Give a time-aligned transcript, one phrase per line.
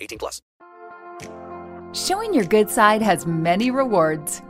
[0.00, 0.42] 18 plus.
[1.92, 4.42] Showing your good side has many rewards.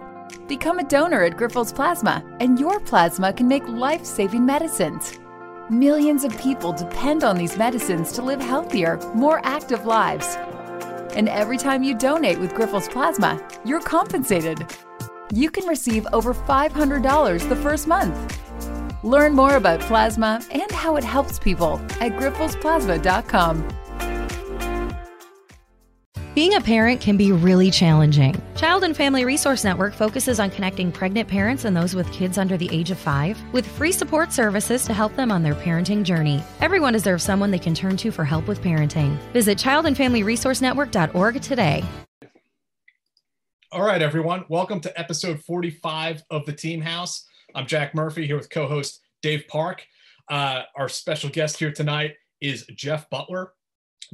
[0.48, 5.18] Become a donor at Grifols Plasma, and your plasma can make life-saving medicines.
[5.70, 10.36] Millions of people depend on these medicines to live healthier, more active lives.
[11.14, 14.66] And every time you donate with Grifols Plasma, you're compensated.
[15.32, 18.38] You can receive over $500 the first month.
[19.02, 23.85] Learn more about plasma and how it helps people at grifolsplasma.com.
[26.36, 28.38] Being a parent can be really challenging.
[28.56, 32.58] Child and Family Resource Network focuses on connecting pregnant parents and those with kids under
[32.58, 36.44] the age of five with free support services to help them on their parenting journey.
[36.60, 39.16] Everyone deserves someone they can turn to for help with parenting.
[39.32, 41.82] Visit childandfamilyresourcenetwork.org today.
[43.72, 44.44] All right, everyone.
[44.50, 47.26] Welcome to episode 45 of the Team House.
[47.54, 49.86] I'm Jack Murphy here with co host Dave Park.
[50.28, 53.52] Uh, our special guest here tonight is Jeff Butler.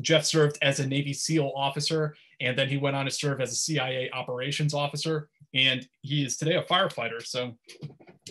[0.00, 3.52] Jeff served as a Navy SEAL officer, and then he went on to serve as
[3.52, 5.28] a CIA operations officer.
[5.54, 7.24] And he is today a firefighter.
[7.24, 7.54] So,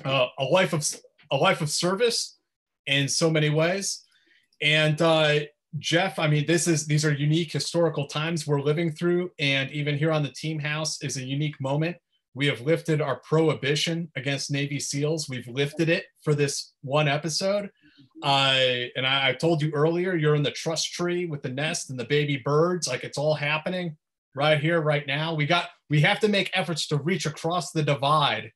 [0.04, 0.88] uh, a life of
[1.32, 2.38] a life of service
[2.88, 4.04] in so many ways.
[4.62, 5.42] And uh,
[5.80, 9.98] Jeff, I mean, this is these are unique historical times we're living through, and even
[9.98, 11.98] here on the Team House is a unique moment.
[12.34, 15.28] We have lifted our prohibition against Navy SEALs.
[15.30, 17.70] We've lifted it for this one episode.
[18.24, 21.90] Uh, and I, I told you earlier, you're in the trust tree with the nest
[21.90, 22.88] and the baby birds.
[22.88, 23.98] Like it's all happening
[24.36, 25.34] right here, right now.
[25.34, 28.52] We got we have to make efforts to reach across the divide,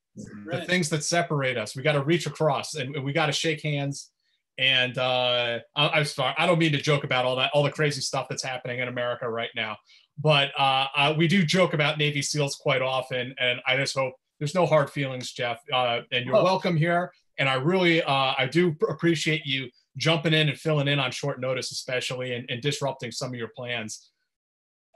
[0.46, 0.62] Right.
[0.62, 1.76] the things that separate us.
[1.76, 4.12] We got to reach across, and we got to shake hands.
[4.58, 7.72] And uh, I, I'm sorry, I don't mean to joke about all that, all the
[7.72, 9.76] crazy stuff that's happening in America right now.
[10.18, 14.14] But uh, uh, we do joke about Navy SEALs quite often, and I just hope
[14.40, 15.60] there's no hard feelings, Jeff.
[15.74, 16.44] Uh, and you're Oh.
[16.46, 17.12] welcome here.
[17.38, 21.40] And I really, uh, I do appreciate you jumping in and filling in on short
[21.40, 24.12] notice, especially, and, and disrupting some of your plans.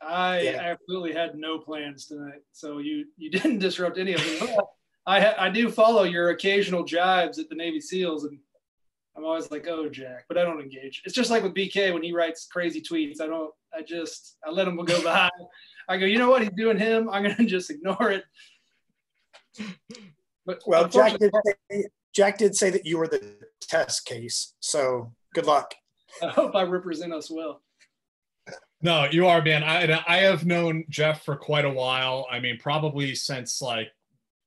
[0.02, 0.62] I Yeah.
[0.62, 4.50] absolutely had no plans tonight, so you you didn't disrupt any of them.
[5.06, 8.40] I ha- I do follow your occasional jibes at the Navy SEAls, and
[9.18, 11.02] I'm always like, "Oh, Jack," but I don't engage.
[11.04, 13.20] It's just like with BK when he writes crazy tweets.
[13.20, 13.52] I don't.
[13.74, 15.30] I just I let him go by.
[15.90, 16.44] I go, you know what?
[16.44, 17.10] He's doing him.
[17.10, 18.24] I'm gonna just ignore it.
[20.46, 21.34] But Well, Jack did,
[21.72, 21.84] say,
[22.14, 24.54] Jack did say that you were the test case.
[24.60, 25.74] So good luck.
[26.24, 27.62] I hope I represent us well.
[28.82, 29.64] No, you are, man.
[29.64, 32.26] I I have known Jeff for quite a while.
[32.32, 33.92] I mean, probably since like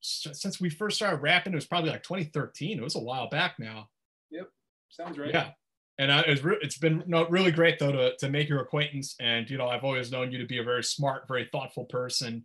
[0.03, 1.53] since we first started rapping.
[1.53, 2.79] It was probably like 2013.
[2.79, 3.89] It was a while back now.
[4.31, 4.49] Yep,
[4.89, 5.31] sounds right.
[5.31, 5.51] Yeah.
[5.99, 9.15] And I, it's, re- it's been no, really great though to, to make your acquaintance.
[9.21, 12.45] And you know, I've always known you to be a very smart, very thoughtful person.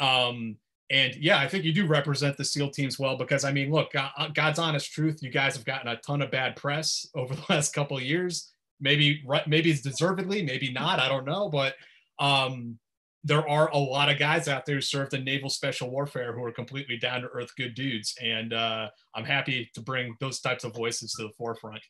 [0.00, 0.56] Um,
[0.90, 3.92] and yeah, I think you do represent the SEAL teams well because I mean, look,
[4.34, 7.72] God's honest truth, you guys have gotten a ton of bad press over the last
[7.72, 8.50] couple of years.
[8.80, 10.98] Maybe maybe it's deservedly, maybe not.
[10.98, 11.74] I don't know, but
[12.18, 12.78] um,
[13.22, 16.44] there are a lot of guys out there who served in naval special warfare who
[16.44, 20.64] are completely down to earth, good dudes, and uh, I'm happy to bring those types
[20.64, 21.80] of voices to the forefront.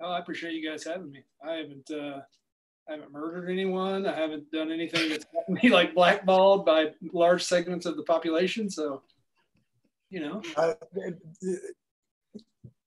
[0.00, 1.24] Oh, I appreciate you guys having me.
[1.44, 2.20] I haven't uh,
[2.88, 4.06] I haven't murdered anyone.
[4.06, 8.68] I haven't done anything that's me like blackballed by large segments of the population.
[8.68, 9.02] So,
[10.08, 10.74] you know, Uh,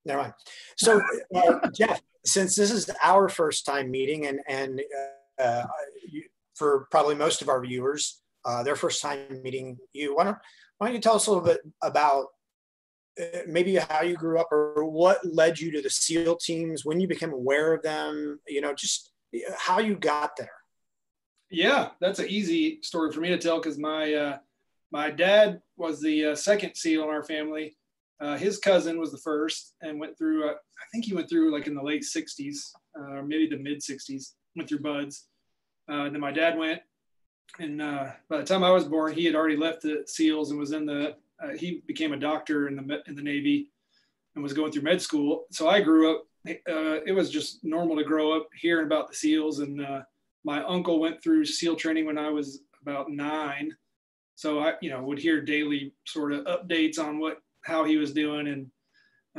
[0.06, 0.34] never mind.
[0.78, 1.02] So,
[1.36, 4.82] uh, Jeff, since this is our first time meeting, and and
[5.42, 5.64] uh,
[6.10, 6.24] you,
[6.56, 10.38] for probably most of our viewers, uh, their first time meeting you, why don't
[10.78, 12.28] why don't you tell us a little bit about
[13.22, 17.00] uh, maybe how you grew up, or what led you to the SEAL teams, when
[17.00, 19.13] you became aware of them, you know, just
[19.58, 20.50] how you got there.
[21.50, 24.38] yeah, that's an easy story for me to tell because my uh,
[24.92, 27.76] my dad was the uh, second SEAL in our family.
[28.20, 30.48] Uh, his cousin was the first and went through.
[30.48, 33.58] Uh, I think he went through like in the late '60s, uh, or maybe the
[33.58, 34.34] mid '60s.
[34.56, 35.26] Went through BUD/S.
[35.90, 36.82] Uh, then my dad went.
[37.60, 40.72] and by the time I was born, he had already left the SEALs and was
[40.72, 41.16] in the.
[41.58, 43.70] He became a doctor in the in the Navy,
[44.36, 45.46] and was going through med school.
[45.52, 46.26] So I grew up.
[46.48, 50.02] Uh, it was just normal to grow up hearing about the SEALs, and uh,
[50.44, 53.76] my uncle went through SEAL training when I was about nine.
[54.36, 58.14] So I, you know, would hear daily sort of updates on what how he was
[58.14, 58.70] doing and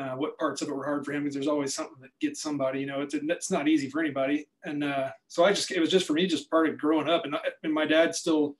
[0.01, 2.41] uh, what parts of it were hard for him because there's always something that gets
[2.41, 2.81] somebody.
[2.81, 4.49] You know, it's it's not easy for anybody.
[4.65, 7.25] And uh, so I just it was just for me just part of growing up.
[7.25, 8.57] And and my dad still,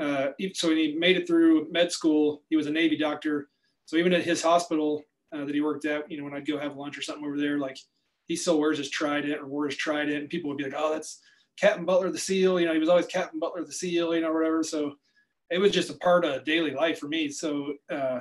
[0.00, 2.42] uh, so he made it through med school.
[2.50, 3.48] He was a Navy doctor.
[3.86, 5.02] So even at his hospital
[5.32, 7.38] uh, that he worked at, you know, when I'd go have lunch or something over
[7.38, 7.78] there, like
[8.26, 10.92] he still wears his trident or wore his trident, and people would be like, "Oh,
[10.92, 11.20] that's
[11.58, 14.14] Captain Butler the SEAL." You know, he was always Captain Butler the SEAL.
[14.14, 14.62] You know, whatever.
[14.62, 14.94] So
[15.50, 17.30] it was just a part of daily life for me.
[17.30, 18.20] So uh,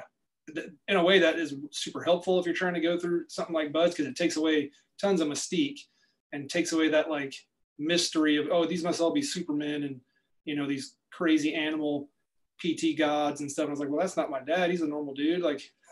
[0.88, 3.74] in a way that is super helpful if you're trying to go through something like
[3.74, 5.80] BUD/S because it takes away tons of mystique
[6.31, 7.33] and takes away that like
[7.80, 10.00] mystery of oh these must all be supermen and
[10.45, 12.10] you know these crazy animal
[12.59, 13.68] PT gods and stuff.
[13.68, 14.69] I was like, well, that's not my dad.
[14.69, 15.42] He's a normal dude.
[15.42, 15.62] Like,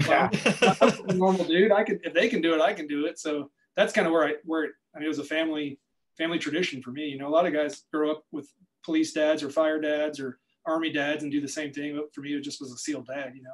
[0.00, 0.28] yeah.
[1.08, 1.72] a normal dude.
[1.72, 3.18] I could if they can do it, I can do it.
[3.18, 5.78] So that's kind of where I where it, I mean it was a family
[6.16, 7.06] family tradition for me.
[7.06, 8.48] You know, a lot of guys grow up with
[8.84, 11.96] police dads or fire dads or army dads and do the same thing.
[11.96, 13.32] But for me, it just was a SEAL dad.
[13.34, 13.50] You know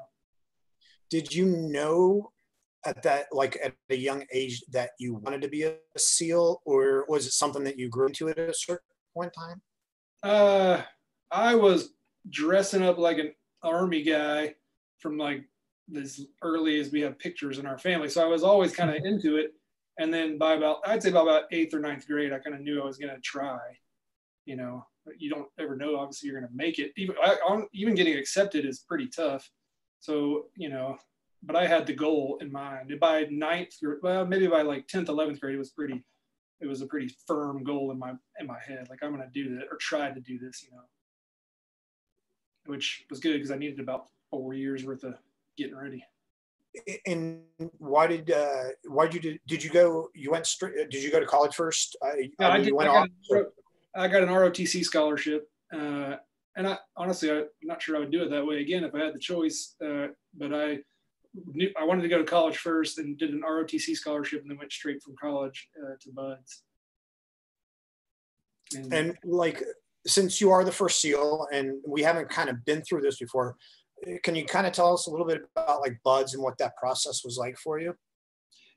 [1.10, 2.30] did you know
[2.86, 7.04] at that like at a young age that you wanted to be a seal or
[7.08, 9.62] was it something that you grew into at a certain point in time
[10.22, 10.82] uh
[11.30, 11.90] i was
[12.28, 13.32] dressing up like an
[13.62, 14.54] army guy
[14.98, 15.44] from like
[15.96, 18.08] as early as we have pictures in our family.
[18.08, 19.06] So i was always kind of mm-hmm.
[19.06, 19.52] into it.
[19.98, 22.62] And then by about i'd say by about eighth or ninth grade i kind of
[22.62, 23.58] knew i was going to try
[24.50, 24.84] you know.
[25.16, 26.92] You don't ever know obviously you're going to make it.
[26.96, 27.36] Even I,
[27.72, 29.48] even getting accepted is pretty tough.
[30.00, 30.96] So, you know,
[31.42, 32.92] but I had the goal in mind.
[33.00, 36.04] By ninth, grade, well, maybe by like 10th, 11th grade, it was pretty,
[36.60, 38.88] it was a pretty firm goal in my, in my head.
[38.90, 40.82] Like I'm going to do that or try to do this, you know,
[42.70, 45.14] which was good because I needed about four years worth of
[45.58, 46.04] getting ready.
[47.04, 47.42] And
[47.78, 51.18] why did, uh, why did you, did you go, you went straight, did you go
[51.18, 51.96] to college first?
[52.00, 53.08] Uh, yeah, I, I, did, I, got,
[53.94, 55.48] I got an ROTC scholarship.
[55.72, 56.16] Uh,
[56.56, 59.00] and I honestly, I'm not sure I would do it that way again if I
[59.00, 59.74] had the choice.
[59.84, 60.78] Uh, but I
[61.52, 64.58] knew I wanted to go to college first and did an ROTC scholarship and then
[64.58, 66.62] went straight from college uh, to BUD/S.
[68.76, 69.62] And, and like,
[70.06, 73.56] since you are the first SEAL and we haven't kind of been through this before,
[74.22, 76.76] can you kind of tell us a little bit about like BUD/S and what that
[76.76, 77.94] process was like for you?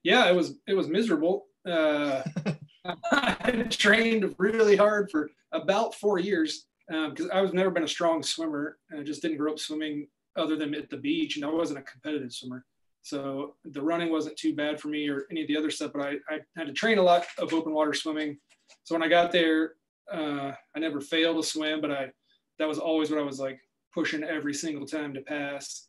[0.03, 1.45] Yeah, it was it was miserable.
[1.65, 2.23] Uh,
[3.11, 7.87] I trained really hard for about four years because um, I was never been a
[7.87, 11.45] strong swimmer and I just didn't grow up swimming other than at the beach and
[11.45, 12.65] I wasn't a competitive swimmer.
[13.01, 16.01] So the running wasn't too bad for me or any of the other stuff, but
[16.01, 18.37] I, I had to train a lot of open water swimming.
[18.83, 19.73] So when I got there,
[20.11, 22.11] uh, I never failed to swim, but I,
[22.59, 23.59] that was always what I was like
[23.93, 25.87] pushing every single time to pass.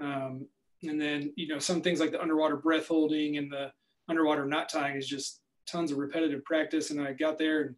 [0.00, 0.46] Um,
[0.82, 3.72] and then, you know, some things like the underwater breath holding and the
[4.08, 6.90] underwater knot tying is just tons of repetitive practice.
[6.90, 7.74] And I got there and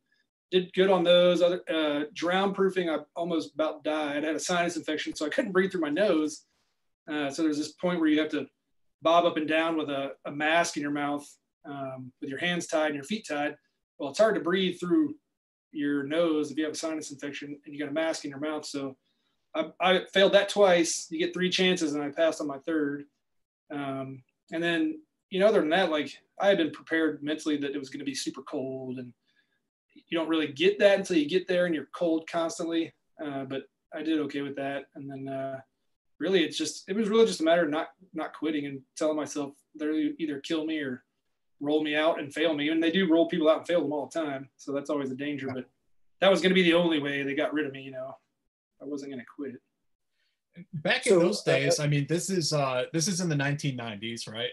[0.50, 1.42] did good on those.
[1.42, 4.24] Other uh, drown proofing, I almost about died.
[4.24, 6.44] I had a sinus infection, so I couldn't breathe through my nose.
[7.10, 8.46] Uh, so there's this point where you have to
[9.02, 11.26] bob up and down with a, a mask in your mouth
[11.64, 13.54] um, with your hands tied and your feet tied.
[13.98, 15.14] Well, it's hard to breathe through
[15.72, 18.40] your nose if you have a sinus infection and you got a mask in your
[18.40, 18.64] mouth.
[18.64, 18.96] So
[19.54, 21.06] I, I failed that twice.
[21.10, 23.04] You get three chances, and I passed on my third.
[23.70, 25.00] Um, and then,
[25.30, 28.00] you know, other than that, like I had been prepared mentally that it was going
[28.00, 29.12] to be super cold and
[29.94, 32.92] you don't really get that until you get there and you're cold constantly.
[33.22, 33.62] Uh, but
[33.94, 34.84] I did okay with that.
[34.94, 35.60] And then uh,
[36.18, 39.16] really, it's just it was really just a matter of not not quitting and telling
[39.16, 41.02] myself they're either kill me or
[41.60, 42.68] roll me out and fail me.
[42.68, 44.48] And they do roll people out and fail them all the time.
[44.56, 45.48] So that's always a danger.
[45.52, 45.66] But
[46.20, 47.82] that was going to be the only way they got rid of me.
[47.82, 48.16] You know,
[48.80, 49.54] I wasn't going to quit.
[50.72, 53.28] Back in so, those uh, days, uh, I mean, this is uh, this is in
[53.28, 54.50] the 1990s, right?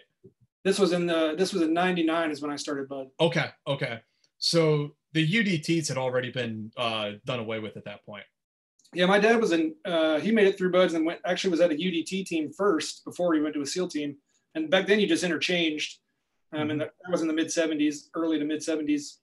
[0.64, 3.08] This was in the this was in '99 is when I started BUD.
[3.20, 4.00] Okay, okay.
[4.38, 8.26] So the UDTs had already been uh, done away with at that point.
[8.94, 9.76] Yeah, my dad was in.
[9.84, 11.20] Uh, he made it through BUD/S and went.
[11.26, 14.18] Actually, was at a UDT team first before he went to a SEAL team.
[14.56, 16.00] And back then, you just interchanged.
[16.56, 16.72] Um, mm-hmm.
[16.72, 19.18] And that was in the mid '70s, early to mid '70s.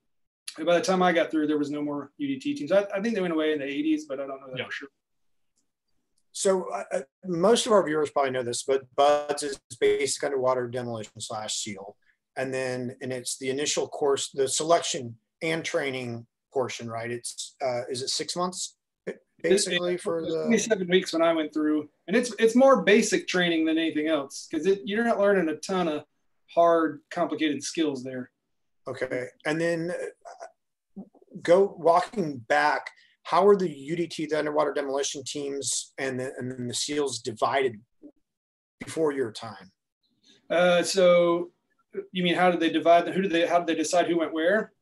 [0.58, 2.72] And by the time I got through, there was no more UDT teams.
[2.72, 4.64] I, I think they went away in the '80s, but I don't know that yeah.
[4.66, 4.88] for sure.
[6.32, 10.66] So uh, uh, most of our viewers probably know this, but BUD/S is basic underwater
[10.68, 11.96] demolition slash SEAL,
[12.36, 17.10] and then and it's the initial course, the selection and training portion, right?
[17.10, 18.76] It's uh, is it six months
[19.42, 23.64] basically for the 27 weeks when I went through, and it's it's more basic training
[23.64, 26.04] than anything else because you're not learning a ton of
[26.54, 28.30] hard, complicated skills there.
[28.88, 31.02] Okay, and then uh,
[31.42, 32.90] go walking back.
[33.24, 37.80] how are the UDT, the underwater demolition teams, and the, and then the SEALs divided
[38.84, 39.70] before your time?
[40.50, 41.50] Uh, so,
[42.10, 43.08] you mean how did they divide?
[43.08, 43.46] Who did they?
[43.46, 44.72] How did they decide who went where?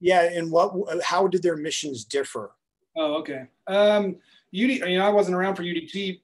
[0.00, 0.74] Yeah, and what?
[1.02, 2.52] How did their missions differ?
[2.96, 3.46] Oh, okay.
[3.66, 4.16] Um,
[4.54, 6.20] UD, you know, I wasn't around for UDT,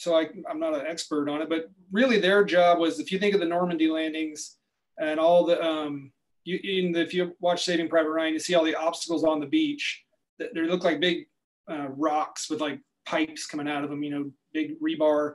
[0.00, 1.50] so I, I'm not an expert on it.
[1.50, 4.56] But really, their job was, if you think of the Normandy landings
[4.98, 6.10] and all the, um,
[6.44, 9.40] you, in the, if you watch Saving Private Ryan, you see all the obstacles on
[9.40, 10.02] the beach.
[10.38, 11.26] That they look like big
[11.70, 14.02] uh, rocks with like pipes coming out of them.
[14.02, 15.34] You know, big rebar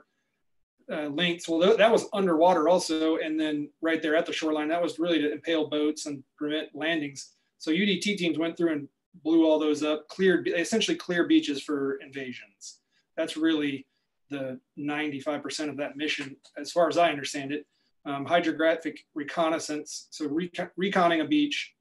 [0.92, 1.48] uh, lengths.
[1.48, 4.98] Well, th- that was underwater also, and then right there at the shoreline, that was
[4.98, 7.34] really to impale boats and prevent landings.
[7.58, 8.88] So UDT teams went through and
[9.22, 12.80] blew all those up, cleared essentially clear beaches for invasions.
[13.16, 13.86] That's really
[14.30, 17.66] the 95% of that mission, as far as I understand it.
[18.04, 21.74] Um, hydrographic reconnaissance, so recon- reconning a beach,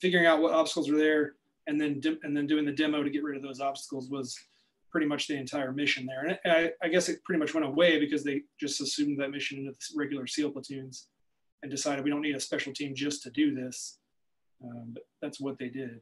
[0.00, 1.34] figuring out what obstacles are there,
[1.68, 4.36] and then and then doing the demo to get rid of those obstacles was
[4.90, 6.38] pretty much the entire mission there.
[6.44, 9.58] And I, I guess it pretty much went away because they just assumed that mission
[9.58, 11.08] into regular SEAL platoons
[11.62, 13.98] and decided we don't need a special team just to do this.
[14.64, 16.00] Um, but that's what they did.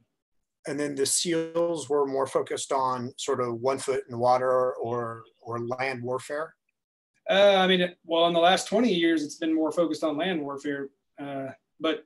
[0.66, 4.74] And then the SEALs were more focused on sort of one foot in the water
[4.74, 6.54] or or land warfare.
[7.28, 10.40] Uh, I mean, well, in the last 20 years, it's been more focused on land
[10.40, 10.88] warfare.
[11.20, 11.48] Uh,
[11.80, 12.04] but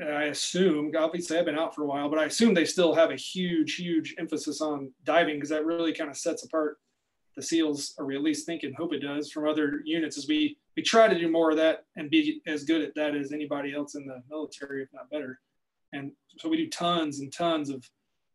[0.00, 3.10] I assume, obviously, I've been out for a while, but I assume they still have
[3.10, 6.78] a huge, huge emphasis on diving because that really kind of sets apart
[7.34, 10.16] the SEALs, or we at least think and hope it does, from other units.
[10.16, 13.14] As we we try to do more of that and be as good at that
[13.14, 15.40] as anybody else in the military, if not better.
[15.96, 17.88] And so we do tons and tons of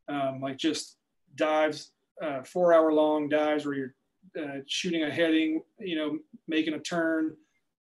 [0.07, 0.97] um, like just
[1.35, 1.91] dives,
[2.21, 3.95] uh, four hour long dives where you're
[4.39, 7.35] uh, shooting a heading, you know, making a turn,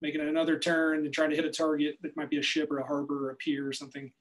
[0.01, 2.79] making another turn, and trying to hit a target that might be a ship or
[2.79, 4.11] a harbor or a pier or something.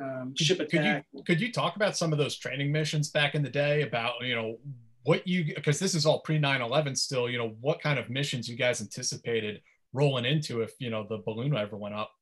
[0.00, 1.06] Um, ship attack.
[1.10, 3.82] Could you, could you talk about some of those training missions back in the day
[3.82, 4.58] about you know
[5.02, 8.48] what you because this is all pre 9-11 still you know what kind of missions
[8.48, 9.60] you guys anticipated
[9.92, 12.12] rolling into if you know the balloon ever went up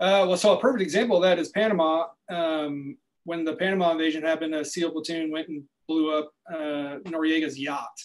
[0.00, 2.06] uh, well so a perfect example of that is panama.
[2.28, 7.58] Um, when the panama invasion happened a seal platoon went and blew up uh, noriega's
[7.58, 7.98] yacht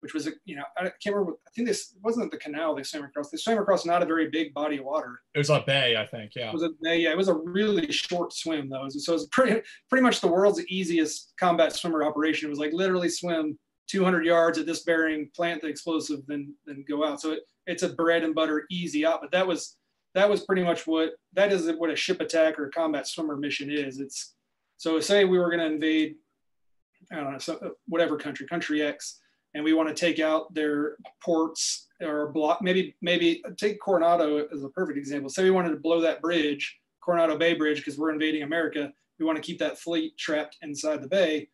[0.00, 2.82] which was a you know i can't remember i think this wasn't the canal they
[2.82, 3.30] swam across?
[3.30, 5.20] They swam across not a very big body of water.
[5.34, 6.48] It was a bay i think yeah.
[6.48, 7.10] It was a bay yeah.
[7.10, 8.86] It was a really short swim though.
[8.88, 12.46] So it was pretty pretty much the world's easiest combat swimmer operation.
[12.46, 16.84] It was like literally swim 200 yards at this bearing plant the explosive then then
[16.88, 17.20] go out.
[17.20, 19.76] So it, it's a bread and butter easy out but that was
[20.16, 23.70] that was pretty much what that is what a ship attack or combat swimmer mission
[23.70, 24.00] is.
[24.00, 24.34] It's
[24.78, 26.16] so say we were going to invade
[27.12, 29.20] i don't know so whatever country country x
[29.54, 34.64] and we want to take out their ports or block maybe maybe take coronado as
[34.64, 35.30] a perfect example.
[35.30, 39.26] Say we wanted to blow that bridge coronado bay bridge because we're invading america we
[39.26, 41.48] want to keep that fleet trapped inside the bay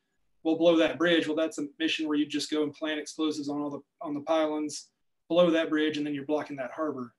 [0.45, 1.27] we'll blow that bridge.
[1.27, 4.15] Well that's a mission where you just go and plant explosives on all the on
[4.15, 4.89] the pylons
[5.29, 7.13] blow that bridge and then you're blocking that harbor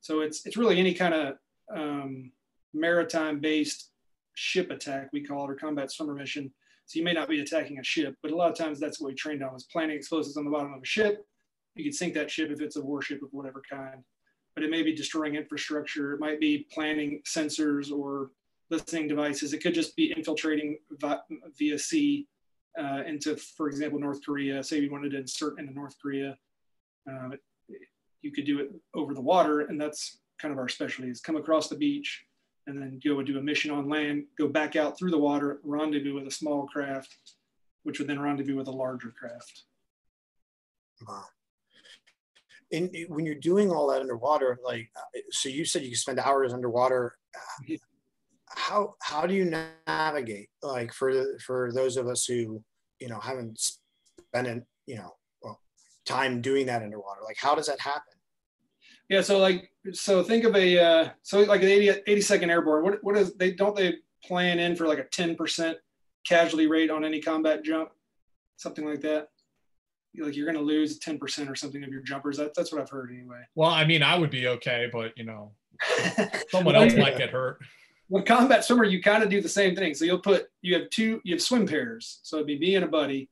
[0.00, 1.34] so it's it's really any kind of
[1.74, 2.30] um,
[2.74, 3.90] maritime based
[4.34, 6.52] ship attack we call it or combat swimmer mission
[6.88, 9.08] so you may not be attacking a ship, but a lot of times that's what
[9.08, 11.26] we trained on was planting explosives on the bottom of a ship.
[11.74, 14.02] You could sink that ship if it's a warship of whatever kind,
[14.54, 16.14] but it may be destroying infrastructure.
[16.14, 18.30] It might be planting sensors or
[18.70, 19.52] listening devices.
[19.52, 20.78] It could just be infiltrating
[21.58, 22.26] via sea
[22.80, 24.64] uh, into, for example, North Korea.
[24.64, 26.38] Say you wanted to insert into North Korea,
[27.06, 27.28] uh,
[28.22, 31.36] you could do it over the water, and that's kind of our specialty: is come
[31.36, 32.24] across the beach,
[32.66, 35.60] and then go and do a mission on land, go back out through the water,
[35.64, 37.14] rendezvous with a small craft,
[37.82, 39.64] which would then rendezvous with a larger craft.
[41.06, 41.24] Wow.
[42.70, 44.90] And when you're doing all that underwater, like,
[45.30, 47.16] so you said you could spend hours underwater.
[48.50, 49.50] How how do you
[49.86, 50.48] navigate?
[50.62, 52.62] Like for for those of us who
[52.98, 55.14] you know haven't spent it, you know
[56.08, 58.14] time doing that underwater, like how does that happen?
[59.08, 62.84] Yeah, so like so think of a uh, so like an 80, 82nd airborne.
[62.84, 65.74] What what is they don't they plan in for like a 10%
[66.26, 67.90] casualty rate on any combat jump,
[68.56, 69.28] something like that?
[70.18, 72.38] Like you're going to lose 10% or something of your jumpers.
[72.38, 73.42] That, that's what I've heard anyway.
[73.54, 75.52] Well, I mean, I would be okay, but you know,
[76.50, 77.58] someone else might get hurt.
[78.10, 79.94] With combat swimmer, you kind of do the same thing.
[79.94, 82.20] So you'll put you have two you have swim pairs.
[82.22, 83.30] So it'd be me and a buddy,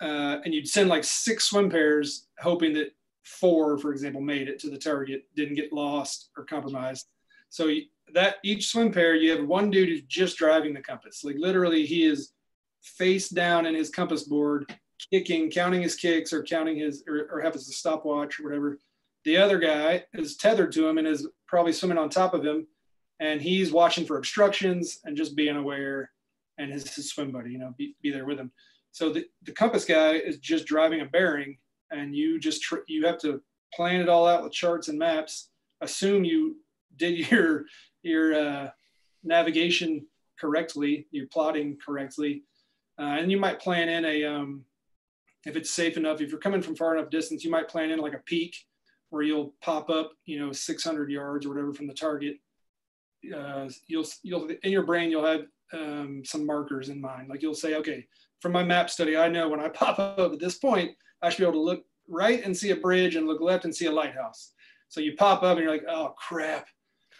[0.00, 4.58] uh, and you'd send like six swim pairs, hoping that four, for example, made it
[4.60, 7.06] to the target, didn't get lost or compromised.
[7.48, 7.70] So
[8.12, 11.24] that each swim pair, you have one dude who's just driving the compass.
[11.24, 12.32] Like literally, he is
[12.82, 14.76] face down in his compass board,
[15.10, 18.78] kicking, counting his kicks or counting his, or, or his stopwatch or whatever.
[19.24, 22.66] The other guy is tethered to him and is probably swimming on top of him,
[23.20, 26.10] and he's watching for obstructions and just being aware,
[26.58, 28.52] and his, his swim buddy, you know, be, be there with him.
[28.94, 31.58] So the, the compass guy is just driving a bearing,
[31.90, 33.42] and you just tr- you have to
[33.74, 35.48] plan it all out with charts and maps.
[35.80, 36.58] Assume you
[36.96, 37.64] did your
[38.04, 38.70] your uh,
[39.24, 40.06] navigation
[40.40, 42.44] correctly, you're plotting correctly,
[42.96, 44.64] uh, and you might plan in a um,
[45.44, 46.20] if it's safe enough.
[46.20, 48.54] If you're coming from far enough distance, you might plan in like a peak
[49.10, 52.36] where you'll pop up, you know, 600 yards or whatever from the target.
[53.36, 57.28] Uh, you'll you'll in your brain you'll have um, some markers in mind.
[57.28, 58.06] Like you'll say, okay,
[58.44, 60.90] from my map study, I know when I pop up at this point,
[61.22, 63.74] I should be able to look right and see a bridge and look left and
[63.74, 64.52] see a lighthouse.
[64.88, 66.66] So you pop up and you're like, oh crap,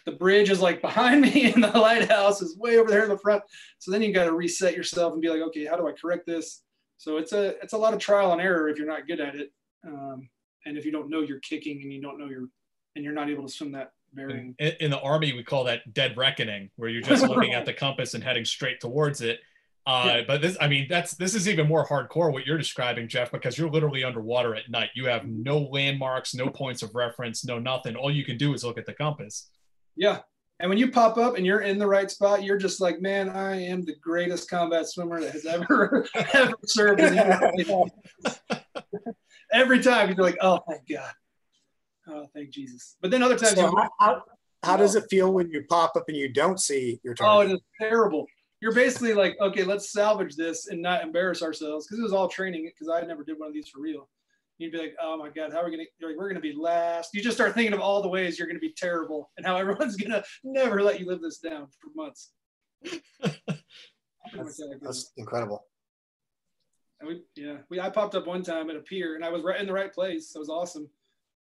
[0.05, 3.17] the bridge is like behind me and the lighthouse is way over there in the
[3.17, 3.41] front.
[3.79, 6.27] So then you got to reset yourself and be like, okay, how do I correct
[6.27, 6.61] this?
[6.97, 9.35] So it's a it's a lot of trial and error if you're not good at
[9.35, 9.51] it,
[9.85, 10.29] um,
[10.67, 12.47] and if you don't know you're kicking and you don't know you're
[12.95, 14.55] and you're not able to swim that bearing.
[14.59, 17.73] In, in the army, we call that dead reckoning, where you're just looking at the
[17.73, 19.39] compass and heading straight towards it.
[19.85, 20.21] Uh.
[20.27, 23.57] But this, I mean, that's this is even more hardcore what you're describing, Jeff, because
[23.57, 24.89] you're literally underwater at night.
[24.95, 27.95] You have no landmarks, no points of reference, no nothing.
[27.95, 29.49] All you can do is look at the compass.
[29.95, 30.19] Yeah,
[30.59, 33.29] and when you pop up and you're in the right spot, you're just like, man,
[33.29, 37.01] I am the greatest combat swimmer that has ever ever served.
[39.51, 41.13] Every time you're like, oh thank god,
[42.07, 42.95] oh thank Jesus.
[43.01, 44.23] But then other times, so how, how,
[44.63, 47.49] how, does it feel when you pop up and you don't see your target?
[47.49, 48.25] Oh, it is terrible.
[48.65, 52.27] You're basically like, okay, let's salvage this and not embarrass ourselves because it was all
[52.27, 52.65] training.
[52.65, 54.09] Because I never did one of these for real
[54.57, 57.13] you'd be like, oh my God, how are we gonna like, we're gonna be last.
[57.13, 59.95] You just start thinking of all the ways you're gonna be terrible and how everyone's
[59.95, 62.31] gonna never let you live this down for months.
[64.33, 65.65] that's, that's incredible.
[66.99, 69.43] And we yeah, we I popped up one time at a pier and I was
[69.43, 70.31] right in the right place.
[70.31, 70.89] So it was awesome.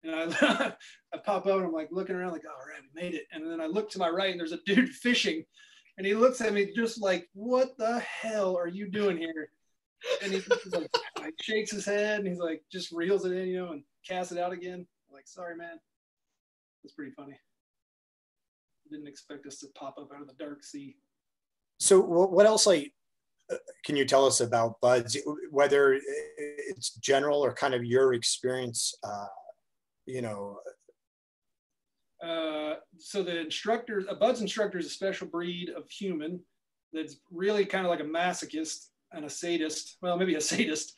[0.04, 0.74] And I
[1.14, 3.28] I pop up and I'm like looking around like, all right, we made it.
[3.32, 5.46] And then I look to my right and there's a dude fishing.
[5.98, 9.50] And he looks at me just like, what the hell are you doing here?
[10.22, 13.58] and he's, like, like, shakes his head and he's like just reels it in, you
[13.58, 14.86] know, and casts it out again.
[15.10, 15.80] I'm like, sorry, man.
[16.84, 17.40] It's pretty funny.
[18.92, 20.98] Didn't expect us to pop up out of the dark sea.
[21.80, 22.94] So, what else, like,
[23.52, 25.18] uh, can you tell us about BUD/S?
[25.50, 26.00] Whether
[26.38, 29.26] it's general or kind of your experience, uh,
[30.06, 30.60] you know.
[32.24, 36.40] Uh, so the instructors, a BUD/S instructor is a special breed of human
[36.94, 40.94] that's really kind of like a masochist and a sadist, well, maybe a sadist,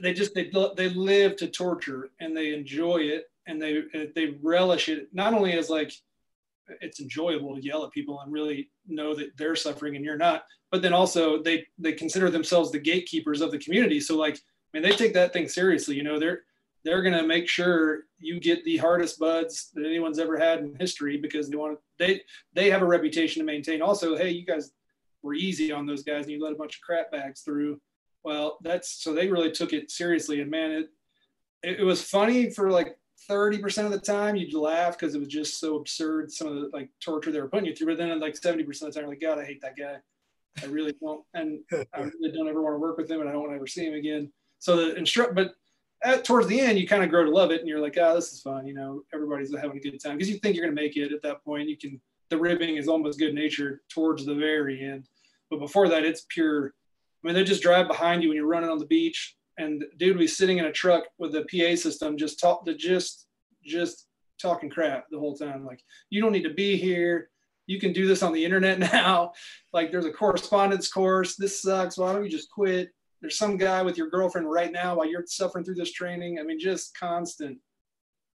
[0.00, 3.82] they just they they live to torture and they enjoy it and they
[4.14, 5.08] they relish it.
[5.12, 5.92] Not only as like
[6.80, 10.44] it's enjoyable to yell at people and really know that they're suffering and you're not
[10.70, 14.00] but then also they they consider themselves the gatekeepers of the community.
[14.00, 14.38] So like I
[14.78, 16.42] mean they take that thing seriously you know they're
[16.84, 20.76] they're going to make sure you get the hardest BUD/S that anyone's ever had in
[20.78, 22.20] history because they want to they
[22.54, 24.72] they have a reputation to maintain also hey you guys
[25.22, 27.80] were easy on those guys and you let a bunch of crap bags through.
[28.24, 30.40] Well, that's so they really took it seriously.
[30.40, 30.88] And man, it
[31.62, 32.96] it, it was funny for like
[33.30, 36.70] 30% of the time you'd laugh because it was just so absurd some of the
[36.72, 37.88] like torture they were putting you through.
[37.88, 39.96] But then like 70% of the time, like, God, I hate that guy.
[40.62, 41.24] I really don't.
[41.34, 41.60] And
[41.94, 43.66] I really don't ever want to work with him and I don't want to ever
[43.66, 44.32] see him again.
[44.58, 45.54] So the instruct, but
[46.04, 48.14] at, towards the end, you kind of grow to love it and you're like, oh,
[48.14, 48.66] this is fun.
[48.66, 51.12] You know, everybody's having a good time because you think you're going to make it
[51.12, 51.68] at that point.
[51.68, 55.08] You can, the ribbing is almost good natured towards the very end.
[55.50, 56.74] But before that, it's pure.
[57.22, 60.18] I mean, they just drive behind you when you're running on the beach, and dude
[60.18, 63.26] be sitting in a truck with a PA system, just talk just
[63.64, 64.06] just
[64.40, 65.64] talking crap the whole time.
[65.64, 67.28] Like, you don't need to be here.
[67.66, 69.32] You can do this on the internet now.
[69.72, 71.36] Like, there's a correspondence course.
[71.36, 71.98] This sucks.
[71.98, 72.90] Why don't you just quit?
[73.22, 76.38] There's some guy with your girlfriend right now while you're suffering through this training.
[76.38, 77.58] I mean, just constant.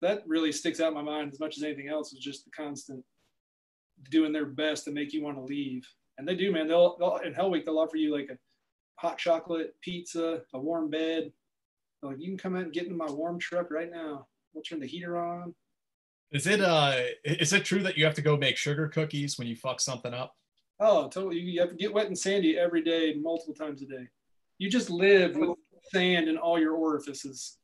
[0.01, 2.51] That really sticks out in my mind as much as anything else is just the
[2.51, 3.03] constant
[4.11, 5.85] doing their best to make you want to leave
[6.17, 6.67] and they do, man.
[6.67, 8.37] They'll, they'll in Hell Week they'll offer you like a
[8.95, 11.31] hot chocolate, pizza, a warm bed.
[12.01, 14.27] They're like you can come out and get into my warm truck right now.
[14.53, 15.53] We'll turn the heater on.
[16.31, 19.47] Is it uh is it true that you have to go make sugar cookies when
[19.47, 20.35] you fuck something up?
[20.79, 21.39] Oh, totally.
[21.39, 24.07] You have to get wet and sandy every day, multiple times a day.
[24.57, 25.57] You just live with
[25.91, 27.57] sand in all your orifices.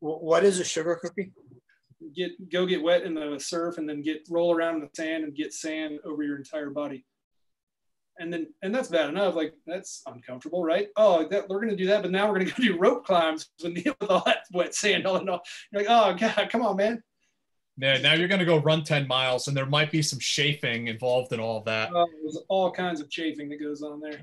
[0.00, 1.32] What is a sugar cookie?
[2.14, 5.24] Get go get wet in the surf and then get roll around in the sand
[5.24, 7.04] and get sand over your entire body
[8.18, 9.34] and then and that's bad enough.
[9.34, 10.88] Like that's uncomfortable, right?
[10.96, 13.74] Oh, that, we're gonna do that, but now we're gonna go do rope climbs and
[13.74, 15.42] deal with all that wet sand all and all.
[15.72, 17.02] You're like, oh god, come on, man.
[17.78, 21.32] Yeah, now you're gonna go run ten miles, and there might be some chafing involved
[21.32, 21.94] in all of that.
[21.94, 24.20] Uh, there's all kinds of chafing that goes on there.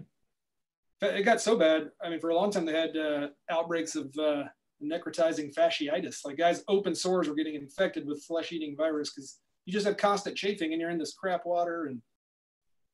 [1.04, 1.89] It got so bad.
[2.04, 4.44] I mean, for a long time they had uh, outbreaks of uh,
[4.84, 6.26] necrotizing fasciitis.
[6.26, 10.36] Like guys, open sores were getting infected with flesh-eating virus because you just have constant
[10.36, 12.02] chafing, and you're in this crap water and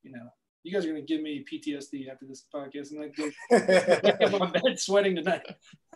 [0.03, 0.29] you know,
[0.63, 2.91] you guys are gonna give me PTSD after this podcast.
[2.93, 5.45] I'm like, my bed sweating tonight.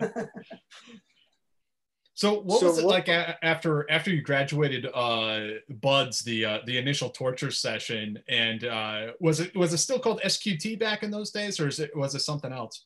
[2.16, 6.44] So what So was it what- like a- after after you graduated uh BUD/S the
[6.44, 11.02] uh, the initial torture session and uh was it was it still called SQT back
[11.02, 12.84] in those days or is it was it something else?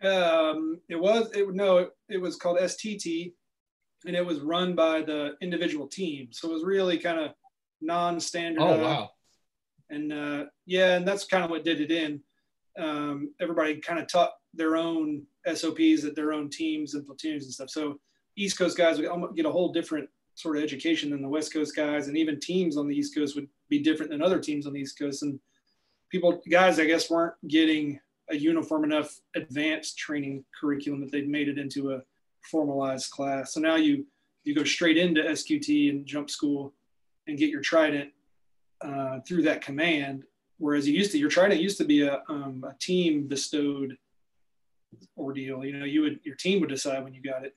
[0.00, 3.32] Um, it was it no, it, it was called STT,
[4.06, 6.28] and it was run by the individual team.
[6.30, 7.32] So it was really kind of
[7.80, 8.62] non-standard.
[8.62, 9.10] Oh wow.
[9.90, 12.20] And uh, yeah, and that's kind of what did it in.
[12.78, 17.52] Um, everybody kind of taught their own SOPs at their own teams and platoons and
[17.52, 17.70] stuff.
[17.70, 17.98] So
[18.42, 21.74] East Coast guys would get a whole different sort of education than the West Coast
[21.74, 24.72] guys, and even teams on the East Coast would be different than other teams on
[24.72, 25.22] the East Coast.
[25.22, 25.40] And
[26.10, 31.48] people, guys, I guess, weren't getting a uniform enough advanced training curriculum that they'd made
[31.48, 32.02] it into a
[32.42, 33.52] formalized class.
[33.52, 34.06] So now you
[34.44, 36.72] you go straight into SQT and jump school
[37.26, 38.10] and get your trident
[38.80, 40.24] uh, through that command.
[40.58, 43.96] Whereas you used to, your trident used to be a, um, a team bestowed
[45.16, 45.64] ordeal.
[45.64, 47.56] You know, you would your team would decide when you got it,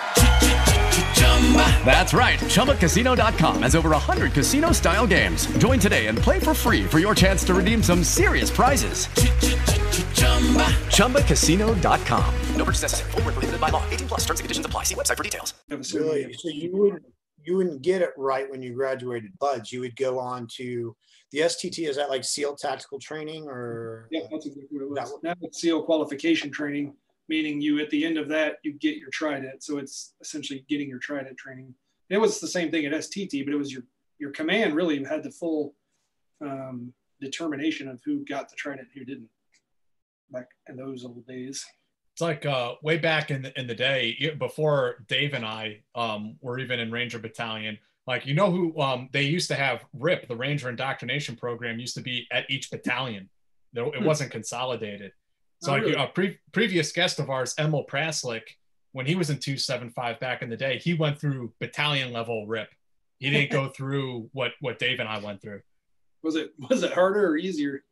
[1.83, 2.39] That's right.
[2.39, 5.47] ChumbaCasino.com has over 100 casino style games.
[5.57, 9.07] Join today and play for free for your chance to redeem some serious prizes.
[10.95, 12.35] ChumbaCasino.com.
[12.55, 13.11] No purchase necessary.
[13.11, 13.83] Void where prohibited by law.
[13.89, 14.83] 18 plus terms and conditions apply.
[14.83, 15.53] See website for details.
[15.69, 16.31] Really?
[16.33, 17.03] So you wouldn't
[17.43, 19.71] you wouldn't get it right when you graduated BUD/S.
[19.71, 20.95] You would go on to
[21.31, 21.87] the STT.
[21.89, 24.07] Is that like SEAL tactical training or?
[24.11, 25.19] Yeah, that's exactly what it was.
[25.23, 26.93] Now it's SEAL qualification training,
[27.31, 29.63] meaning you at the end of that you get your trident.
[29.63, 31.73] So it's essentially getting your trident training.
[32.09, 33.83] It was the same thing at STT, but it was your
[34.19, 35.73] your command really had the full
[36.41, 39.29] um, determination of who got the trident and who didn't
[40.29, 41.65] back in those old days.
[42.13, 46.35] It's like uh, way back in the, in the day before Dave and I um,
[46.41, 47.77] were even in Ranger Battalion.
[48.07, 51.95] Like you know who um, they used to have RIP, the Ranger Indoctrination Program, used
[51.95, 53.29] to be at each battalion.
[53.73, 54.03] It Hmm.
[54.03, 55.13] wasn't consolidated.
[55.61, 55.93] So Oh, like really?
[55.95, 58.41] a uh, pre- previous guest of ours, Emil Praslick,
[58.93, 62.69] when he was in 275 back in the day, he went through battalion level RIP.
[63.19, 65.61] He didn't go through what what Dave and I went through.
[66.23, 67.83] Was it was it harder or easier?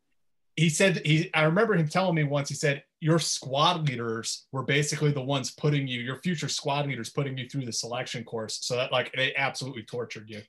[0.55, 4.63] he said he i remember him telling me once he said your squad leaders were
[4.63, 8.59] basically the ones putting you your future squad leaders putting you through the selection course
[8.61, 10.41] so that like they absolutely tortured you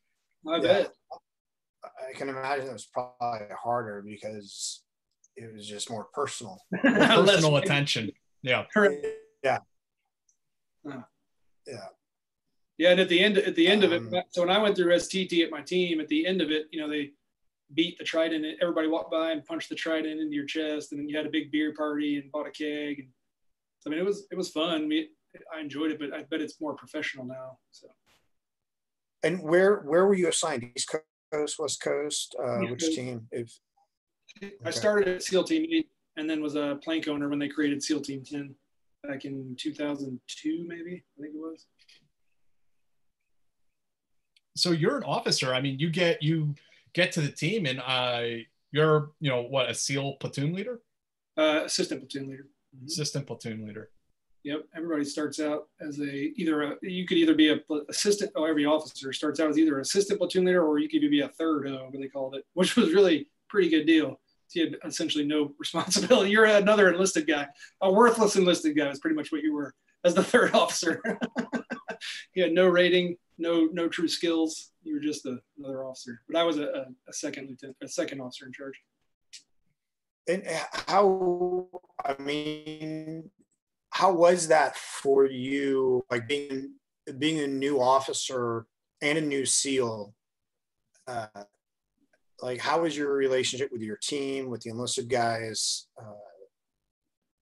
[0.48, 0.62] I Yeah.
[0.62, 0.92] bet.
[1.85, 4.83] I can imagine it was probably harder because
[5.37, 6.61] it was just more personal.
[6.83, 8.11] personal attention
[8.43, 8.64] yeah
[9.43, 9.59] Yeah.
[10.87, 11.03] Huh.
[11.66, 11.87] Yeah.
[12.79, 14.75] Yeah, and at the end, at the end of Um, it, so when I went
[14.75, 17.12] through STT at my team, at the end of it, you know, they
[17.75, 18.47] beat the trident.
[18.62, 21.31] Everybody walked by and punched the trident into your chest, and then you had a
[21.31, 23.01] big beer party and bought a keg.
[23.01, 23.09] And
[23.87, 24.88] I mean, it was it was fun.
[24.88, 25.11] We,
[25.55, 27.59] I enjoyed it, but I bet it's more professional now.
[27.71, 27.88] So
[29.23, 30.71] And where where were you assigned?
[30.75, 30.90] East
[31.33, 32.35] Coast, West Coast?
[32.43, 33.29] Uh, East which team?
[33.31, 33.53] If
[34.64, 37.83] I started at SEAL Team Eight, and then was a plank owner when they created
[37.83, 38.55] SEAL Team Ten
[39.07, 41.66] back in 2002, maybe I think it was.
[44.57, 46.55] so you're an officer i mean you get you
[46.93, 48.23] get to the team and uh
[48.73, 50.81] you're you know what a seal platoon leader
[51.38, 52.47] Uh, assistant platoon leader.
[52.87, 53.90] assistant platoon leader
[54.43, 58.33] Yep, everybody starts out as a either a you could either be a pl- assistant.
[58.35, 61.21] Oh, every officer starts out as either an assistant platoon leader or you could be
[61.21, 64.19] a third, what they called it, which was really pretty good deal.
[64.54, 66.30] You had essentially no responsibility.
[66.30, 67.46] You're another enlisted guy,
[67.80, 68.88] a worthless enlisted guy.
[68.88, 71.02] Is pretty much what you were as the third officer.
[72.34, 74.72] you had no rating, no no true skills.
[74.82, 76.22] you were just a, another officer.
[76.28, 78.80] But I was a, a, a second lieutenant, a second officer in charge.
[80.28, 80.44] And
[80.86, 81.66] how,
[82.04, 83.30] I mean,
[83.90, 86.74] how was that for you, like being
[87.18, 88.66] being a new officer
[89.02, 90.14] and a new SEAL?
[91.08, 91.26] Uh,
[92.42, 95.87] like, how was your relationship with your team, with the enlisted guys?
[96.00, 96.12] Uh,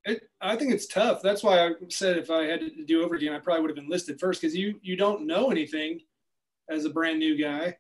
[0.05, 1.21] it, I think it's tough.
[1.23, 3.85] That's why I said if I had to do over again, I probably would have
[3.85, 6.01] enlisted first because you you don't know anything
[6.71, 7.77] as a brand new guy,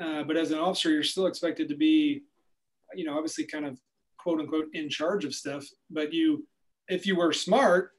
[0.00, 2.22] uh, but as an officer, you're still expected to be,
[2.94, 3.78] you know, obviously kind of
[4.18, 5.66] quote unquote in charge of stuff.
[5.90, 6.46] But you,
[6.88, 7.92] if you were smart,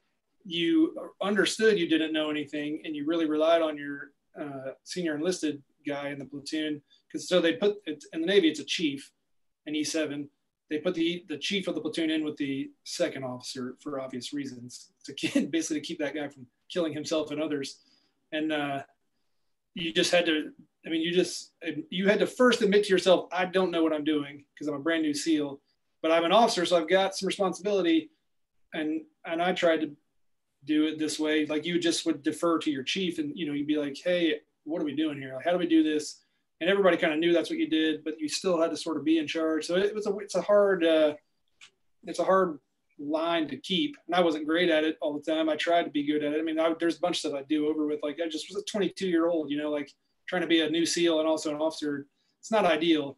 [0.44, 5.62] you understood you didn't know anything, and you really relied on your uh, senior enlisted
[5.86, 6.82] guy in the platoon.
[7.06, 9.10] Because so they put it, in the Navy, it's a chief,
[9.66, 10.28] an E7
[10.70, 14.32] they put the the chief of the platoon in with the second officer for obvious
[14.32, 17.80] reasons to keep, basically to keep that guy from killing himself and others.
[18.30, 18.82] And uh,
[19.74, 20.52] you just had to
[20.86, 21.52] i mean you just
[21.90, 24.74] you had to first admit to yourself i don't know what i'm doing because i'm
[24.74, 25.60] a brand new seal
[26.02, 28.10] but i'm an officer so i've got some responsibility.
[28.72, 29.90] And and i tried to
[30.64, 31.46] do it this way.
[31.46, 34.40] Like you just would defer to your chief and you know you'd be like hey
[34.64, 36.22] what are we doing here like how do we do this
[36.60, 38.98] and everybody kind of knew that's what you did, but you still had to sort
[38.98, 39.66] of be in charge.
[39.66, 41.14] So it was a it's a hard uh,
[42.04, 42.58] it's a hard
[42.98, 45.48] line to keep, and I wasn't great at it all the time.
[45.48, 46.38] I tried to be good at it.
[46.38, 48.00] I mean, I, there's a bunch that I do over with.
[48.02, 49.90] Like I just was a 22 year old, you know, like
[50.28, 52.06] trying to be a new SEAL and also an officer.
[52.40, 53.16] It's not ideal.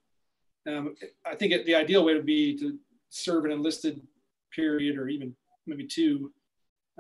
[0.68, 0.94] Um,
[1.26, 2.78] I think it, the ideal way would be to
[3.10, 4.00] serve an enlisted
[4.54, 5.34] period or even
[5.66, 6.32] maybe two,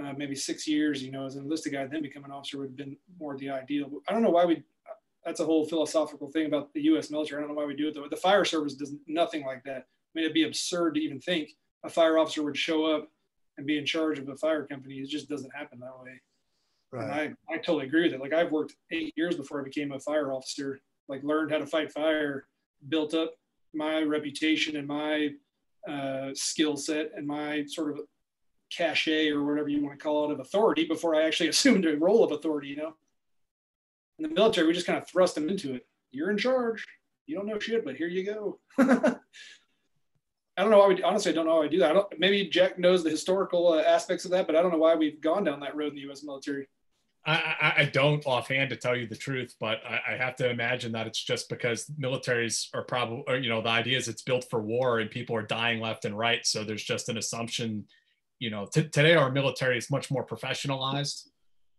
[0.02, 2.68] uh, maybe six years, you know, as an enlisted guy, then become an officer would
[2.68, 3.90] have been more the ideal.
[4.08, 4.62] I don't know why we
[5.24, 7.10] that's a whole philosophical thing about the U.S.
[7.10, 7.38] military.
[7.38, 8.08] I don't know why we do it though.
[8.10, 9.76] The fire service does nothing like that.
[9.76, 11.50] I mean, it'd be absurd to even think
[11.84, 13.08] a fire officer would show up
[13.56, 14.96] and be in charge of a fire company.
[14.96, 16.20] It just doesn't happen that way.
[16.90, 17.04] Right.
[17.04, 18.20] And I, I totally agree with it.
[18.20, 21.66] Like I've worked eight years before I became a fire officer, like learned how to
[21.66, 22.46] fight fire,
[22.88, 23.34] built up
[23.72, 25.30] my reputation and my
[25.88, 28.00] uh, skill set and my sort of
[28.76, 31.96] cachet or whatever you want to call it of authority before I actually assumed a
[31.96, 32.94] role of authority, you know?
[34.18, 35.86] in the military, we just kind of thrust them into it.
[36.10, 36.86] You're in charge.
[37.26, 38.58] You don't know shit, but here you go.
[38.78, 41.90] I don't know why we honestly I don't know why I do that.
[41.90, 44.78] I don't, maybe Jack knows the historical uh, aspects of that, but I don't know
[44.78, 46.22] why we've gone down that road in the U.S.
[46.22, 46.68] military.
[47.24, 50.50] I, I, I don't offhand to tell you the truth, but I, I, have to
[50.50, 54.44] imagine that it's just because militaries are probably, you know, the idea is it's built
[54.50, 56.44] for war and people are dying left and right.
[56.44, 57.86] So there's just an assumption,
[58.42, 61.28] you know, t- today our military is much more professionalized,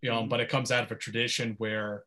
[0.02, 0.30] you know, mm-hmm.
[0.30, 2.06] but it comes out of a tradition where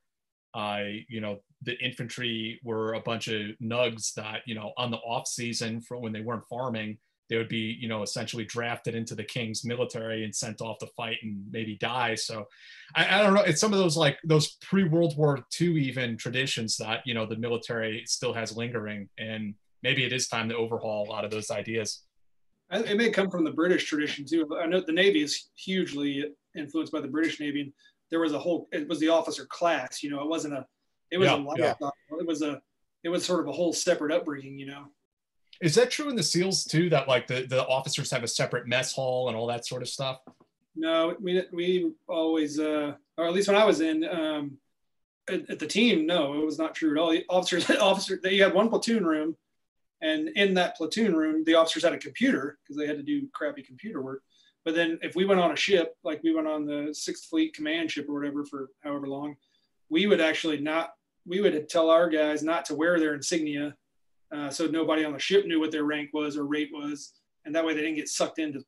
[0.54, 4.96] I, you know, the infantry were a bunch of nugs that, you know, on the
[4.96, 6.96] off season for when they weren't farming,
[7.28, 10.86] they would be, you know, essentially drafted into the king's military and sent off to
[10.96, 12.14] fight and maybe die.
[12.14, 12.46] So
[12.94, 13.42] I, I don't know.
[13.42, 17.26] It's some of those like those pre World War II even traditions that, you know,
[17.26, 19.10] the military still has lingering.
[19.18, 22.05] And maybe it is time to overhaul a lot of those ideas.
[22.70, 24.48] It may come from the British tradition too.
[24.60, 26.24] I know the Navy is hugely
[26.56, 27.72] influenced by the British Navy
[28.10, 30.64] there was a whole it was the officer class you know it wasn't a
[31.10, 32.18] it was yeah, a yeah.
[32.18, 32.60] it was a
[33.04, 34.86] it was sort of a whole separate upbringing you know
[35.62, 38.66] is that true in the seals too that like the the officers have a separate
[38.66, 40.18] mess hall and all that sort of stuff
[40.74, 44.56] no we we always uh or at least when i was in um
[45.28, 48.36] at, at the team no it was not true at all the officers officer they
[48.36, 49.36] had one platoon room
[50.02, 53.28] and in that platoon room the officers had a computer because they had to do
[53.32, 54.22] crappy computer work
[54.66, 57.54] but then if we went on a ship, like we went on the Sixth Fleet
[57.54, 59.36] Command ship or whatever for however long,
[59.90, 60.90] we would actually not,
[61.24, 63.76] we would tell our guys not to wear their insignia.
[64.34, 67.12] Uh, so nobody on the ship knew what their rank was or rate was.
[67.44, 68.64] And that way they didn't get sucked into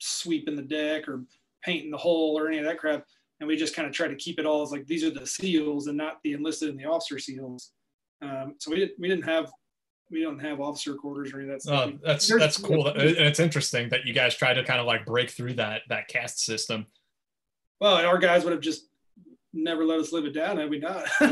[0.00, 1.24] sweeping the deck or
[1.64, 3.02] painting the hull or any of that crap.
[3.40, 5.26] And we just kind of try to keep it all as like these are the
[5.26, 7.72] SEALs and not the enlisted and the officer SEALs.
[8.20, 9.50] Um, so we didn't we didn't have
[10.12, 11.90] we don't have officer quarters or any of that stuff.
[11.92, 12.86] Oh, that's There's, that's cool.
[12.88, 16.08] and it's interesting that you guys try to kind of like break through that that
[16.08, 16.86] caste system.
[17.80, 18.86] Well, our guys would have just
[19.54, 21.04] never let us live it down had we not.
[21.20, 21.26] we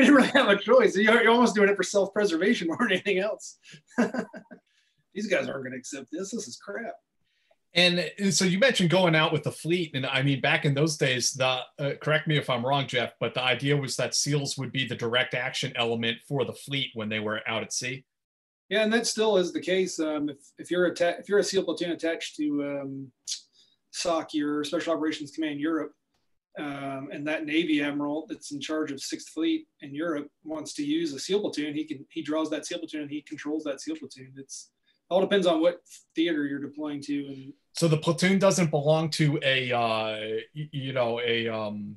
[0.00, 0.96] didn't really have a choice.
[0.96, 3.58] You're, you're almost doing it for self-preservation more than anything else.
[5.14, 6.30] These guys aren't going to accept this.
[6.30, 6.94] This is crap.
[7.76, 10.96] And so you mentioned going out with the fleet, and I mean, back in those
[10.96, 14.56] days, the uh, correct me if I'm wrong, Jeff, but the idea was that SEALs
[14.56, 18.04] would be the direct action element for the fleet when they were out at sea.
[18.68, 19.98] Yeah, and that still is the case.
[19.98, 23.12] Um, if, if you're a if you're a SEAL platoon attached to um,
[23.90, 25.92] SOCEUR Special Operations Command Europe,
[26.56, 30.84] um, and that Navy admiral that's in charge of Sixth Fleet in Europe wants to
[30.84, 33.80] use a SEAL platoon, he can he draws that SEAL platoon and he controls that
[33.80, 34.32] SEAL platoon.
[34.36, 34.70] It's
[35.10, 35.80] all depends on what
[36.14, 41.20] theater you're deploying to and so the platoon doesn't belong to a uh, you know
[41.20, 41.96] a um,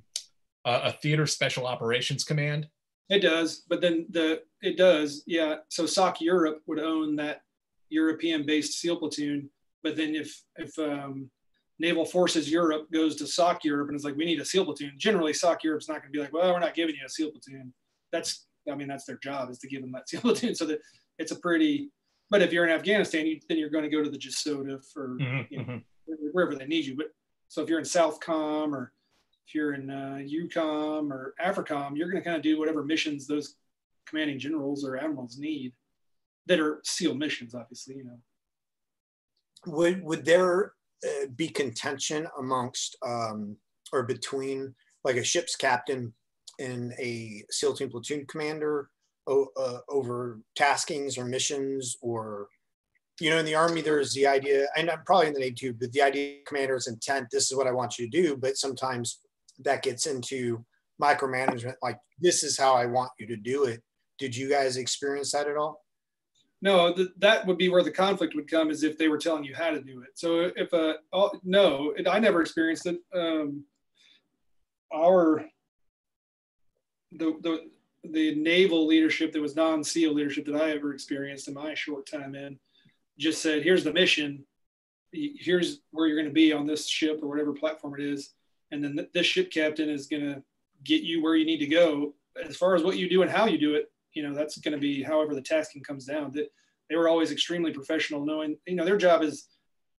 [0.65, 2.67] a theater special operations command?
[3.09, 5.57] It does, but then the it does, yeah.
[5.69, 7.41] So SOC Europe would own that
[7.89, 9.49] European-based SEAL platoon,
[9.83, 11.29] but then if if um,
[11.79, 14.93] Naval Forces Europe goes to SOC Europe and it's like, we need a SEAL platoon.
[14.97, 17.31] Generally, SOC Europe's not going to be like, well, we're not giving you a SEAL
[17.31, 17.71] platoon.
[18.11, 20.55] That's, I mean, that's their job is to give them that SEAL platoon.
[20.55, 20.81] So that
[21.19, 21.91] it's a pretty.
[22.29, 25.17] But if you're in Afghanistan, you, then you're going to go to the JSOTF for
[25.19, 25.81] Mm-hmm, you know,
[26.31, 26.95] wherever they need you.
[26.95, 27.07] But
[27.47, 28.91] so if you're in Southcom or
[29.47, 33.27] if you're in uh, EUCOM or AFRICOM, you're going to kind of do whatever missions
[33.27, 33.55] those
[34.05, 35.73] commanding generals or admirals need
[36.47, 38.17] that are SEAL missions, obviously, you know.
[39.65, 40.73] Would would there
[41.05, 43.57] uh, be contention amongst um,
[43.91, 46.13] or between like a ship's captain
[46.59, 48.87] and a SEAL team platoon commander o-
[49.27, 52.47] uh, over taskings or missions or
[53.19, 55.73] you know in the army there's the idea and I'm probably in the navy too
[55.73, 58.57] but the idea of commander's intent this is what i want you to do but
[58.57, 59.19] sometimes
[59.59, 60.63] that gets into
[61.01, 63.81] micromanagement like this is how i want you to do it
[64.17, 65.83] did you guys experience that at all
[66.61, 69.43] No, th- that would be where the conflict would come, is if they were telling
[69.43, 70.13] you how to do it.
[70.15, 72.97] So if a oh, no, it, I never experienced it.
[73.13, 73.63] Um,
[74.91, 75.45] our
[77.11, 77.69] the the
[78.11, 82.35] the naval leadership that was non-SEAL leadership that I ever experienced in my short time
[82.35, 82.59] in
[83.17, 84.45] just said, "Here's the mission.
[85.11, 88.33] Here's where you're going to be on this ship or whatever platform it is,
[88.71, 90.43] and then th- this ship captain is going to
[90.83, 92.13] get you where you need to go.
[92.43, 94.73] As far as what you do and how you do it, you know that's going
[94.73, 96.31] to be however the tasking comes down.
[96.33, 96.51] That
[96.89, 99.47] they were always extremely professional, knowing you know their job is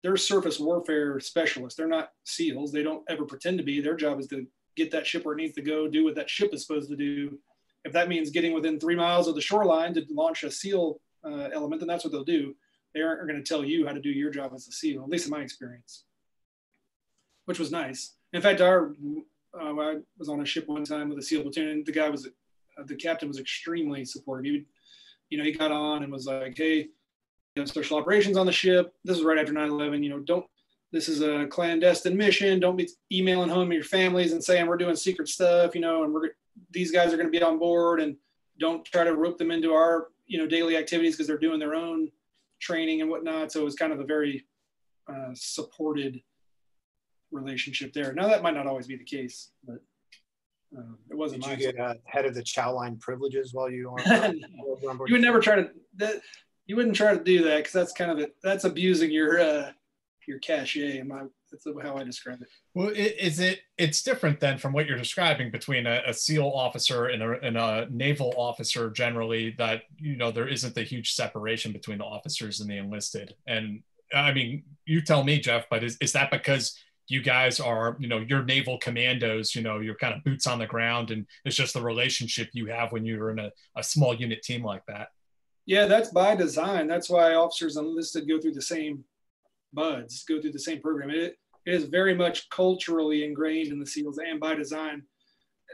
[0.04, 1.78] they're surface warfare specialists.
[1.78, 2.72] They're not SEALs.
[2.72, 3.82] They don't ever pretend to be.
[3.82, 6.30] Their job is to get that ship where it needs to go, do what that
[6.30, 7.38] ship is supposed to do.
[7.88, 11.48] If that means getting within three miles of the shoreline to launch a SEAL uh,
[11.54, 12.54] element, then that's what they'll do.
[12.94, 15.10] They aren't going to tell you how to do your job as a SEAL, at
[15.10, 16.04] least in my experience,
[17.46, 18.16] which was nice.
[18.34, 18.94] In fact, our
[19.58, 22.10] uh, I was on a ship one time with a SEAL platoon, and the guy
[22.10, 24.46] was uh, the captain was extremely supportive.
[24.46, 24.66] He, would,
[25.30, 26.90] you know, he got on and was like, "Hey, you
[27.56, 28.94] know, special operations on the ship.
[29.06, 30.04] This is right after 9/11.
[30.04, 30.46] You know, don't.
[30.92, 32.60] This is a clandestine mission.
[32.60, 35.76] Don't be emailing home your families and saying we're doing secret stuff.
[35.76, 36.30] You know, and we're
[36.72, 38.16] these guys are going to be on board, and
[38.60, 41.76] don't try to rope them into our you know daily activities because they're doing their
[41.76, 42.10] own
[42.60, 43.52] training and whatnot.
[43.52, 44.46] So it was kind of a very
[45.08, 46.22] uh, supported
[47.32, 48.14] relationship there.
[48.14, 49.80] Now that might not always be the case, but
[50.78, 51.44] um, it wasn't.
[51.44, 54.38] Did you get uh, head of the chow line privileges while you were on
[55.08, 56.22] you would never try to that
[56.66, 59.72] you wouldn't try to do that because that's kind of it that's abusing your uh
[60.28, 63.62] your cachet Am I, that's how i describe it Well, is it?
[63.78, 67.58] It's different then from what you're describing between a, a SEAL officer and a, and
[67.58, 68.90] a naval officer.
[68.90, 73.34] Generally, that you know there isn't the huge separation between the officers and the enlisted.
[73.48, 73.82] And
[74.14, 75.66] I mean, you tell me, Jeff.
[75.70, 79.56] But is is that because you guys are, you know, you're naval commandos?
[79.56, 82.68] You know, you're kind of boots on the ground, and it's just the relationship you
[82.68, 85.08] have when you're in a, a small unit team like that.
[85.66, 89.04] yeah that's by design that's why officers enlisted go through the same
[89.74, 91.10] BUD/S go through the same program.
[91.10, 95.04] It, it is very much culturally ingrained in the seals and by design.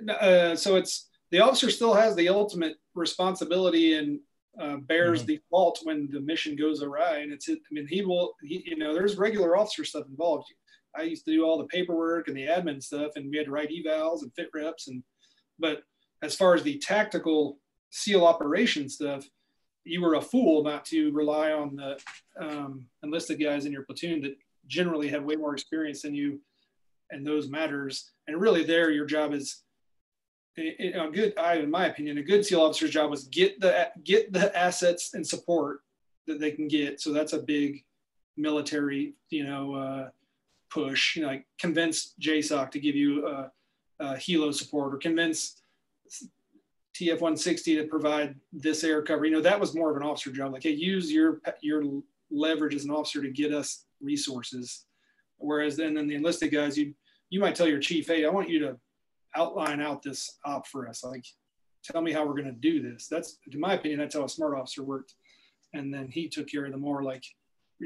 [0.10, 4.20] Uh, so it's the officer still has the ultimate responsibility and
[4.60, 7.20] uh, bears the fault when the mission goes awry.
[7.20, 10.46] And it's i mean he will he, you know there's regular officer stuff involved.
[10.96, 13.52] I used to do all the paperwork and the admin stuff and we had to
[13.52, 15.04] write evals and fit reps and
[15.60, 15.82] but
[16.22, 17.58] as far as the tactical
[17.90, 19.26] seal operation stuff
[19.86, 22.00] you were a fool not to rely on the
[22.40, 26.40] um, enlisted guys in your platoon that generally have way more experience than you
[27.12, 28.12] and those matters.
[28.28, 29.64] And really there your job is
[30.58, 33.90] a a good i in my opinion a good seal officer's job was get the
[34.04, 35.80] get the assets and support
[36.28, 37.02] that they can get.
[37.02, 37.84] So that's a big
[38.38, 40.10] military you know uh,
[40.70, 43.48] push you know like convince jsoc to give you uh,
[44.00, 45.63] uh, helo support or convince
[47.00, 49.26] TF 160 to provide this air cover.
[49.26, 50.54] You know, that was more of an officer job.
[50.54, 51.84] Like, hey, use your your
[52.30, 54.86] leverage as an officer to get us resources.
[55.38, 56.94] Whereas then, then the enlisted guys, you
[57.30, 58.78] you might tell your chief, hey, I want you to
[59.36, 61.04] outline out this op for us.
[61.04, 61.26] Like,
[61.84, 63.08] tell me how we're going to do this.
[63.08, 65.16] That's, in my opinion, that's how a smart officer worked.
[65.74, 67.24] And then he took care of the more like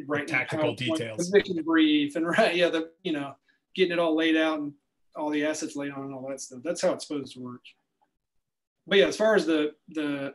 [0.05, 1.31] right tactical details.
[1.31, 3.35] mission brief, and right, yeah, the you know,
[3.73, 4.73] getting it all laid out and
[5.15, 6.59] all the assets laid on and all that stuff.
[6.63, 7.61] That's how it's supposed to work
[8.87, 10.33] but yeah, as far as the the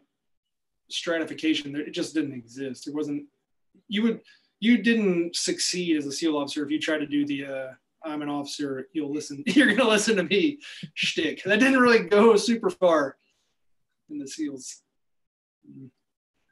[0.91, 2.87] stratification, it just didn't exist.
[2.87, 3.25] It wasn't.
[3.89, 4.21] You would
[4.61, 7.69] you didn't succeed as a SEAL officer if you tried to do the uh,
[8.05, 8.89] I'm an officer.
[8.93, 9.43] You'll listen.
[9.47, 10.59] You're gonna listen to me
[10.95, 11.43] shtick.
[11.45, 13.17] That didn't really go super far
[14.11, 14.83] in the SEALs.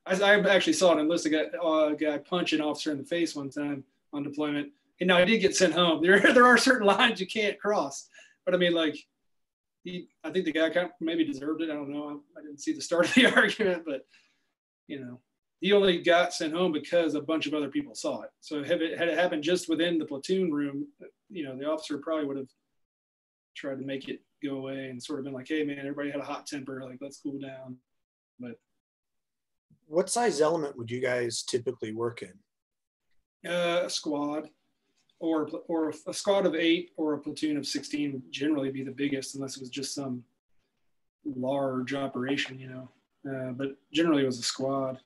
[0.06, 3.36] I, I actually saw an enlisted guy, uh, guy punch an officer in the face
[3.36, 4.70] one time on deployment.
[5.00, 6.02] And now I did get sent home.
[6.02, 8.08] There there are certain lines you can't cross,
[8.44, 8.96] but I mean like
[9.84, 11.70] he, I think the guy kind of maybe deserved it.
[11.70, 12.22] I don't know.
[12.36, 14.02] I, I didn't see the start of the argument, but
[14.86, 15.20] you know,
[15.60, 18.30] he only got sent home because a bunch of other people saw it.
[18.40, 20.86] So had it, had it happened just within the platoon room,
[21.28, 22.48] you know, the officer probably would have
[23.56, 26.20] tried to make it go away and sort of been like, "Hey, man, everybody had
[26.20, 26.82] a hot temper.
[26.82, 27.76] Like, let's cool down."
[28.38, 28.58] But
[29.86, 32.32] what size element would you guys typically work in?
[33.46, 34.48] uh, a squad,
[35.20, 38.90] or or a squad of eight or a platoon of sixteen would generally be the
[38.90, 40.24] biggest, unless it was just some
[41.24, 42.88] large operation, you know.
[43.30, 44.98] Uh, but generally, it was a squad.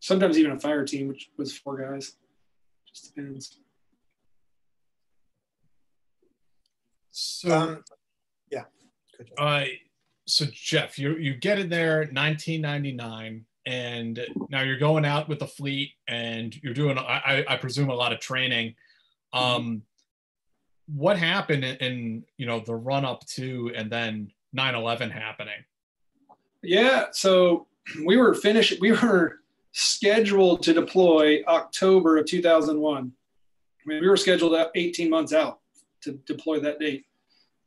[0.00, 2.16] Sometimes even a fire team, which was four guys.
[2.86, 3.58] Just depends.
[7.10, 7.84] So, Um,
[8.50, 8.64] yeah.
[9.38, 9.64] uh,
[10.26, 15.46] so Jeff, you you get in there 1999, and now you're going out with the
[15.46, 18.74] fleet, and you're doing, I, I I presume, a lot of training.
[19.32, 19.82] Um,
[20.86, 25.64] what happened in, in you know the run up to and then 9/11 happening?
[26.62, 27.66] Yeah, so
[28.04, 28.80] we were finished.
[28.80, 29.40] We were
[29.72, 33.12] scheduled to deploy October of 2001.
[33.84, 35.60] I mean, we were scheduled 18 months out
[36.02, 37.06] to deploy that date,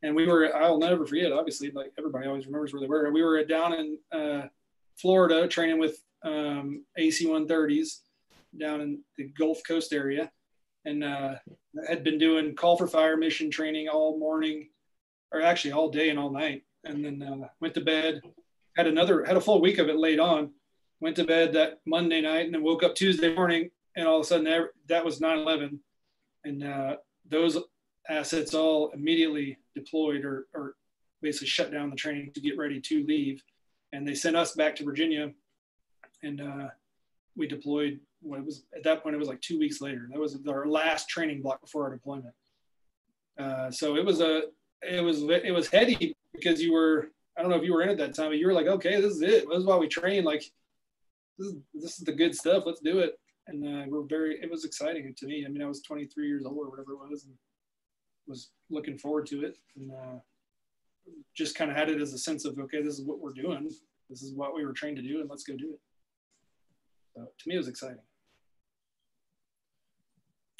[0.02, 0.54] and we were.
[0.56, 1.32] I'll never forget.
[1.32, 3.10] Obviously, like everybody always remembers where they were.
[3.10, 4.46] We were down in uh,
[4.96, 8.00] Florida training with um, AC-130s
[8.58, 10.30] down in the Gulf Coast area,
[10.86, 11.34] and uh,
[11.86, 14.68] had been doing call for fire mission training all morning,
[15.32, 18.22] or actually all day and all night, and then uh, went to bed.
[18.76, 20.52] Had another had a full week of it laid on.
[21.00, 24.24] Went to bed that Monday night and then woke up Tuesday morning, and all of
[24.24, 25.78] a sudden that, that was 9/11,
[26.44, 26.96] and uh,
[27.28, 27.58] those
[28.08, 30.76] assets all immediately deployed or, or
[31.20, 33.42] basically shut down the training to get ready to leave,
[33.92, 35.32] and they sent us back to Virginia,
[36.22, 36.68] and uh,
[37.36, 37.98] we deployed.
[38.22, 40.08] What it was at that point, it was like two weeks later.
[40.10, 42.34] That was our last training block before our deployment.
[43.38, 44.44] Uh, so it was a
[44.82, 47.90] it was it was heady because you were I don't know if you were in
[47.90, 49.48] at that time, but you were like, okay, this is it.
[49.48, 50.24] This is why we train.
[50.24, 50.42] Like
[51.38, 52.64] this is this is the good stuff.
[52.66, 53.18] Let's do it.
[53.48, 54.40] And uh, we're very.
[54.42, 55.44] It was exciting to me.
[55.46, 57.34] I mean, I was 23 years old or whatever it was, and
[58.26, 60.18] was looking forward to it, and uh,
[61.34, 63.70] just kind of had it as a sense of okay, this is what we're doing.
[64.08, 65.80] This is what we were trained to do, and let's go do it.
[67.16, 68.02] So to me, it was exciting.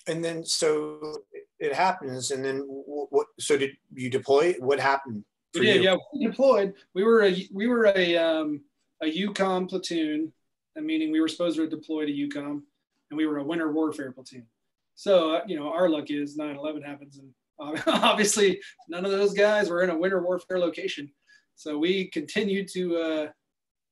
[0.06, 1.18] And then so
[1.58, 3.26] it happens, and then what?
[3.38, 4.54] So did you deploy?
[4.58, 5.24] What happened?
[5.54, 5.82] We did, you?
[5.82, 5.96] yeah.
[6.14, 6.74] We deployed.
[6.94, 8.62] We were a we were a um,
[9.02, 10.32] a EUCOM platoon,
[10.78, 12.62] uh, meaning we were supposed to deploy to EUCOM,
[13.10, 14.46] and we were a winter warfare platoon.
[14.94, 17.32] So uh, you know, our luck is 9/11 happens, and
[17.86, 21.10] obviously none of those guys were in a winter warfare location.
[21.56, 23.26] So we continued to uh,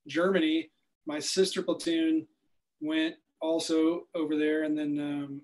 [0.07, 0.71] Germany.
[1.07, 2.27] My sister platoon
[2.81, 5.41] went also over there, and then um,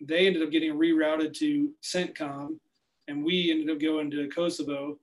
[0.00, 2.58] they ended up getting rerouted to CENTCOM,
[3.08, 4.98] and we ended up going to Kosovo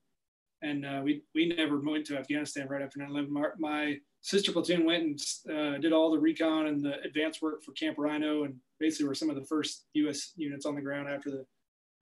[0.62, 3.30] and uh, we we never went to Afghanistan right after 9/11.
[3.30, 5.20] My, my sister platoon went and
[5.58, 9.16] uh, did all the recon and the advanced work for Camp Rhino, and basically were
[9.16, 10.34] some of the first U.S.
[10.36, 11.46] units on the ground after the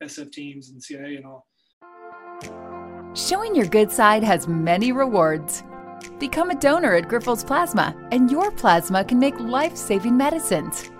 [0.04, 1.48] SF teams and CIA and all.
[3.16, 5.64] Showing your good side has many rewards.
[6.20, 10.92] Become a donor at Grifols Plasma, and your plasma can make life saving medicines.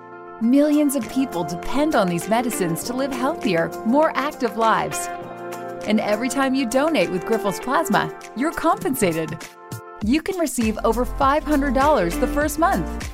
[0.42, 5.08] Millions of people depend on these medicines to live healthier, more active lives.
[5.86, 9.38] And every time you donate with Grifols Plasma, you're compensated.
[10.04, 13.10] You can receive over $500 the first month.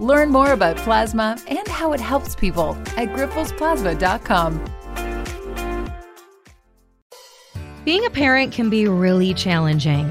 [0.00, 4.64] Learn more about plasma and how it helps people at grifolsplasma.com.
[7.84, 10.10] Being a parent can be really challenging.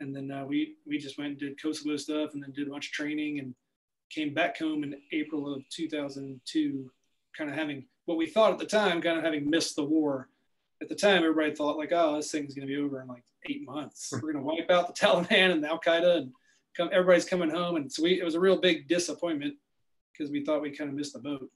[0.00, 2.70] And then uh, we we just went and did Kosovo stuff, and then did a
[2.70, 3.54] bunch of training, and
[4.10, 6.90] came back home in April of 2002,
[7.36, 10.28] kind of having what we thought at the time, kind of having missed the war.
[10.80, 13.24] At the time, everybody thought like, oh, this thing's going to be over in like
[13.50, 14.10] eight months.
[14.12, 16.32] We're going to wipe out the Taliban and the Al Qaeda, and
[16.76, 17.76] come, everybody's coming home.
[17.76, 19.54] And so we, it was a real big disappointment
[20.12, 21.50] because we thought we kind of missed the boat.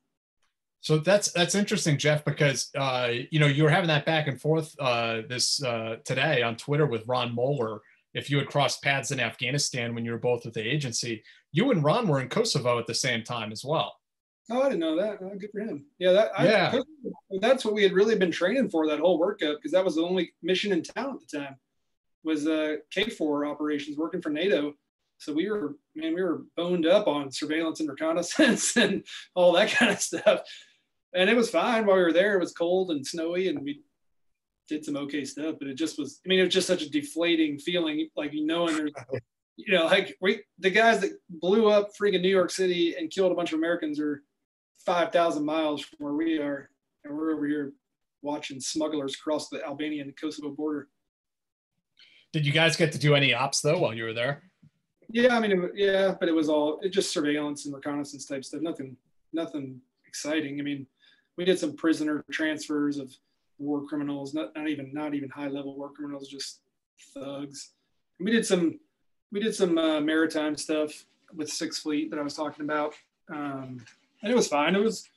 [0.80, 4.40] So that's that's interesting, Jeff, because uh, you know you were having that back and
[4.40, 7.80] forth uh, this uh, today on Twitter with Ron Moeller.
[8.14, 11.70] If you had crossed paths in Afghanistan when you were both with the agency, you
[11.70, 13.94] and Ron were in Kosovo at the same time as well.
[14.50, 15.18] Oh, I didn't know that.
[15.22, 15.86] Oh, good for him.
[15.98, 16.72] Yeah, that Yeah.
[16.74, 19.94] I, that's what we had really been training for that whole workup because that was
[19.94, 21.56] the only mission in town at the time
[22.24, 24.74] was uh, KFOR operations working for NATO.
[25.18, 29.04] So we were, man, we were boned up on surveillance and reconnaissance and
[29.34, 30.40] all that kind of stuff.
[31.14, 32.34] And it was fine while we were there.
[32.34, 33.82] It was cold and snowy, and we
[34.68, 35.56] did some okay stuff.
[35.58, 38.46] But it just was, I mean, it was just such a deflating feeling, like you
[38.46, 38.92] knowing there's,
[39.56, 43.32] you know, like we, the guys that blew up freaking New York City and killed
[43.32, 44.22] a bunch of Americans are
[44.84, 46.70] 5,000 miles from where we are,
[47.04, 47.72] and we're over here
[48.22, 50.88] watching smugglers cross the Albanian and Kosovo border.
[52.32, 54.44] Did you guys get to do any ops though while you were there?
[55.10, 58.44] Yeah, I mean, it, yeah, but it was all it just surveillance and reconnaissance type
[58.44, 58.62] stuff.
[58.62, 58.96] Nothing,
[59.32, 60.58] nothing exciting.
[60.58, 60.86] I mean,
[61.36, 63.14] we did some prisoner transfers of
[63.62, 66.60] war criminals, not not even not even high level war criminals, just
[67.14, 67.70] thugs.
[68.18, 68.78] And we did some
[69.30, 71.04] we did some uh, maritime stuff
[71.34, 72.94] with Sixth Fleet that I was talking about,
[73.30, 73.84] um,
[74.22, 74.74] and it was fine.
[74.74, 75.08] It was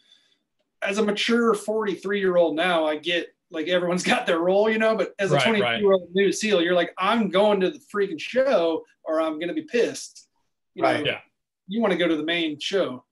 [0.81, 4.77] as a mature 43 year old now, I get like everyone's got their role, you
[4.77, 5.81] know, but as a Right, 22 right.
[5.81, 9.49] year old new SEAL, you're like, I'm going to the freaking show or I'm going
[9.49, 10.27] to be pissed.
[10.73, 11.05] You know, Right.
[11.05, 11.19] Yeah.
[11.67, 13.03] You want to go to the main show.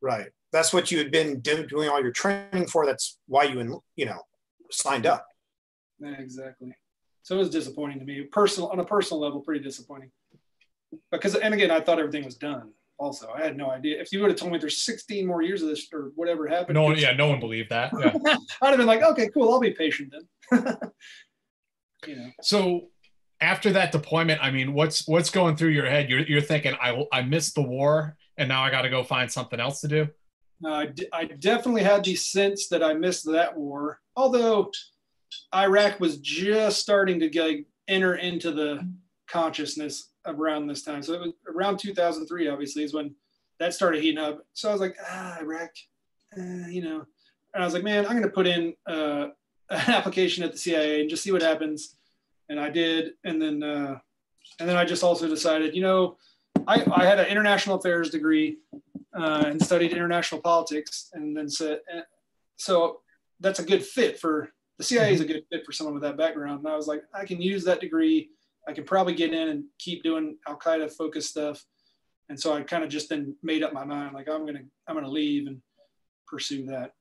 [0.00, 0.28] Right.
[0.52, 2.86] That's what you had been doing all your training for.
[2.86, 4.20] That's why you, en- you know,
[4.70, 5.26] signed up.
[6.02, 6.74] Exactly.
[7.22, 8.22] So it was disappointing to me.
[8.22, 10.10] Personal on a personal level, pretty disappointing.
[11.10, 12.70] Because and again, I thought everything was done.
[12.98, 14.00] Also, I had no idea.
[14.00, 16.74] If you would have told me there's 16 more years of this or whatever happened,
[16.74, 17.92] No one, yeah, no one believed that.
[17.96, 18.12] Yeah.
[18.62, 20.12] I'd have been like, okay, cool, I'll be patient
[20.50, 20.66] then.
[22.06, 22.30] you know.
[22.42, 22.88] So
[23.40, 26.10] after that deployment, I mean, what's what's going through your head?
[26.10, 29.30] You're you're thinking, I I missed the war, and now I got to go find
[29.30, 30.08] something else to do.
[30.64, 34.00] Uh, I, d- I definitely had the sense that I missed that war.
[34.16, 34.70] Although
[35.54, 38.88] Iraq was just starting to get, enter into the
[39.28, 41.02] consciousness around this time.
[41.02, 43.14] So it was around 2003, obviously, is when
[43.58, 44.44] that started heating up.
[44.52, 45.70] So I was like, ah, Iraq,
[46.36, 47.04] uh, you know.
[47.54, 49.28] And I was like, man, I'm going to put in uh,
[49.70, 51.96] an application at the CIA and just see what happens.
[52.48, 53.12] And I did.
[53.24, 53.98] And then, uh,
[54.58, 56.16] and then I just also decided, you know,
[56.66, 58.58] I, I had an international affairs degree
[59.18, 62.00] uh, and studied international politics, and then said, eh,
[62.56, 63.00] so
[63.40, 66.16] that's a good fit for the CIA is a good fit for someone with that
[66.16, 66.60] background.
[66.60, 68.30] And I was like, I can use that degree.
[68.68, 71.64] I can probably get in and keep doing Al Qaeda focused stuff.
[72.28, 74.94] And so I kind of just then made up my mind, like I'm gonna I'm
[74.94, 75.60] gonna leave and
[76.26, 76.92] pursue that.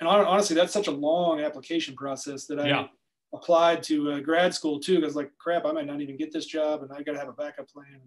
[0.00, 2.86] And honestly, that's such a long application process that I Yeah.
[3.32, 5.00] applied to uh, grad school too.
[5.00, 7.28] Because like, crap, I might not even get this job, and I got to have
[7.28, 8.00] a backup plan.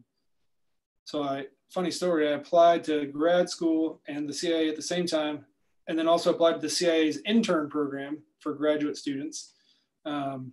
[1.07, 5.07] So I, funny story, I applied to grad school and the CIA at the same
[5.07, 5.45] time,
[5.87, 9.53] and then also applied to the CIA's intern program for graduate students,
[10.03, 10.51] um,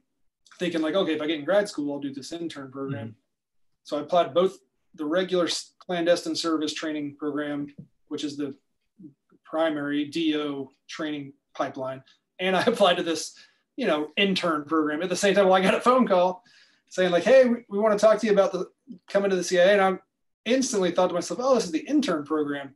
[0.60, 3.16] thinking like, okay, if I get in grad school, I'll do this intern program.
[3.82, 4.58] So I applied both
[4.94, 5.48] the regular
[5.80, 7.74] clandestine service training program,
[8.06, 8.54] which is the
[9.42, 12.00] primary DO training pipeline,
[12.38, 13.36] and I applied to this,
[13.74, 15.46] you know, intern program at the same time.
[15.46, 16.44] Well, I got a phone call
[16.90, 18.70] saying like, hey, we, we want to talk to you about the
[19.08, 19.98] coming to the CIA, and I
[20.44, 22.74] instantly thought to myself, oh, this is the intern program.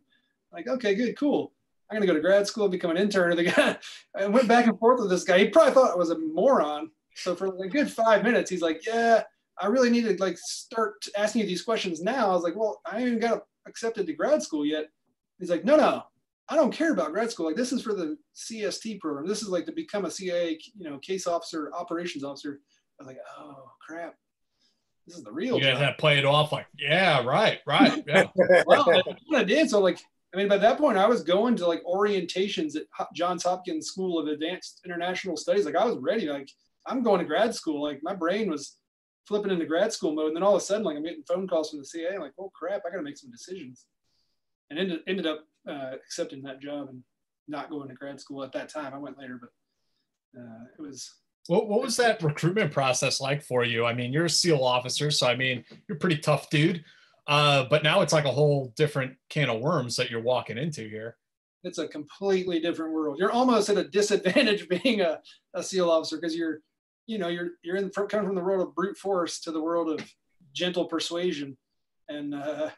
[0.52, 1.52] Like, okay, good, cool.
[1.90, 3.30] I'm gonna go to grad school, become an intern.
[3.38, 3.76] And the guy,
[4.16, 5.38] I went back and forth with this guy.
[5.38, 6.90] He probably thought I was a moron.
[7.14, 9.22] So for like a good five minutes, he's like, yeah,
[9.60, 12.30] I really need to like start asking you these questions now.
[12.30, 14.86] I was like, well, I ain't even got accepted to grad school yet.
[15.38, 16.04] He's like, no, no,
[16.48, 17.46] I don't care about grad school.
[17.46, 19.26] Like this is for the CST program.
[19.26, 22.60] This is like to become a CIA, you know, case officer, operations officer.
[22.98, 24.14] I was like, oh crap,
[25.08, 25.56] this is the real.
[25.56, 25.80] You guys job.
[25.80, 28.24] had to play it off like, yeah, right, right, yeah.
[28.66, 29.70] well, I kind of did.
[29.70, 29.98] So like,
[30.34, 32.84] I mean, by that point, I was going to like orientations at
[33.14, 35.64] Johns Hopkins School of Advanced International Studies.
[35.64, 36.26] Like I was ready.
[36.26, 36.50] Like
[36.86, 37.82] I'm going to grad school.
[37.82, 38.76] Like my brain was
[39.26, 40.28] flipping into grad school mode.
[40.28, 42.14] And then all of a sudden, like I'm getting phone calls from the CIA.
[42.14, 43.86] I'm like, oh crap, I got to make some decisions.
[44.68, 47.02] And ended ended up uh, accepting that job and
[47.48, 48.92] not going to grad school at that time.
[48.92, 51.10] I went later, but uh, it was
[51.48, 53.84] What, what was that recruitment process like for you?
[53.86, 56.84] I mean, you're a SEAL officer, so I mean, you're pretty tough dude.
[57.26, 60.88] Uh, but now it's like a whole different can of worms that you're walking into
[60.88, 61.16] here.
[61.64, 63.18] it's a completely different world.
[63.18, 65.20] You're almost at a disadvantage being a,
[65.54, 66.60] a SEAL officer because you're,
[67.06, 69.88] you know, you're you're in coming from the world of brute force to the world
[69.88, 70.06] of
[70.54, 71.56] gentle persuasion,
[72.08, 72.70] and uh,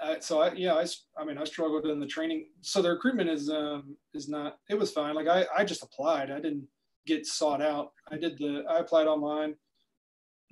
[0.00, 0.86] I, so I yeah I,
[1.16, 2.46] I mean I struggled in the training.
[2.60, 5.14] So the recruitment is um is not it was fine.
[5.14, 6.30] Like I I just applied.
[6.30, 6.66] I didn't
[7.06, 7.92] get sought out.
[8.10, 9.54] I did the I applied online,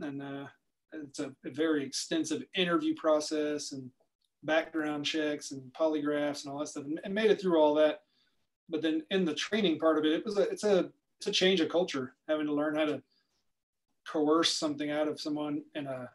[0.00, 0.46] and uh,
[0.92, 3.90] it's a, a very extensive interview process and
[4.42, 8.00] background checks and polygraphs and all that stuff and, and made it through all that
[8.70, 11.32] but then in the training part of it it was a it's a it's a
[11.32, 13.02] change of culture having to learn how to
[14.08, 16.08] coerce something out of someone in a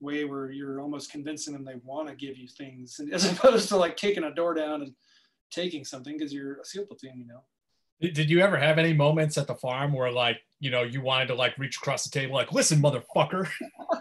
[0.00, 3.76] way where you're almost convincing them they want to give you things as opposed to
[3.76, 4.94] like kicking a door down and
[5.50, 7.42] taking something because you're a seal platoon you know
[8.02, 11.28] Did you ever have any moments at the farm where like, you know, you wanted
[11.28, 13.48] to like reach across the table, like, listen, motherfucker.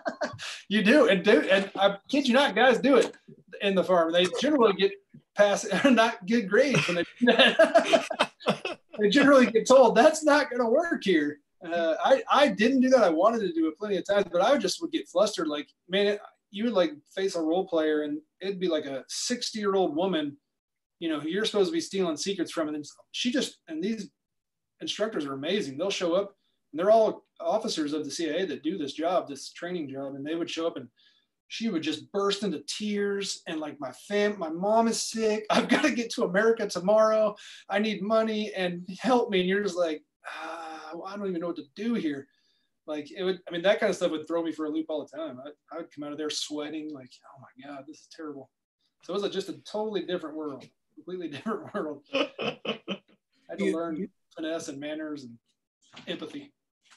[0.70, 3.16] you do, and do, and I kid you not, guys do it
[3.62, 4.12] in the farm.
[4.12, 4.92] They generally get
[5.36, 7.06] pass, not good grades when they
[9.00, 11.40] they generally get told that's not going to work here.
[11.64, 13.04] Uh, I I didn't do that.
[13.04, 15.48] I wanted to do it plenty of times, but I just would get flustered.
[15.48, 19.04] Like, man, it, you would like face a role player, and it'd be like a
[19.08, 20.38] sixty year old woman,
[21.02, 23.84] you know, who you're supposed to be stealing secrets from, and then she just and
[23.84, 24.12] these
[24.82, 25.76] instructors are amazing.
[25.76, 26.36] They'll show up,
[26.72, 30.24] and they're all officers of the CIA that do this job, this training job, and
[30.24, 30.88] they would show up and
[31.48, 35.46] she would just burst into tears and like my fam my mom is sick.
[35.50, 37.36] I've got to get to america tomorrow.
[37.68, 39.40] I need money and help me.
[39.40, 42.28] And you're just like ah, i don't even know what to do here.
[42.86, 44.86] Like it would i mean that kind of stuff would throw me for a loop
[44.88, 45.40] all the time.
[45.44, 48.52] I, I would come out of there sweating like oh my god this is terrible.
[49.04, 50.64] So it was just a totally different world
[51.04, 52.30] completely different world i
[53.50, 55.38] had to learn finesse and manners and
[56.08, 56.52] empathy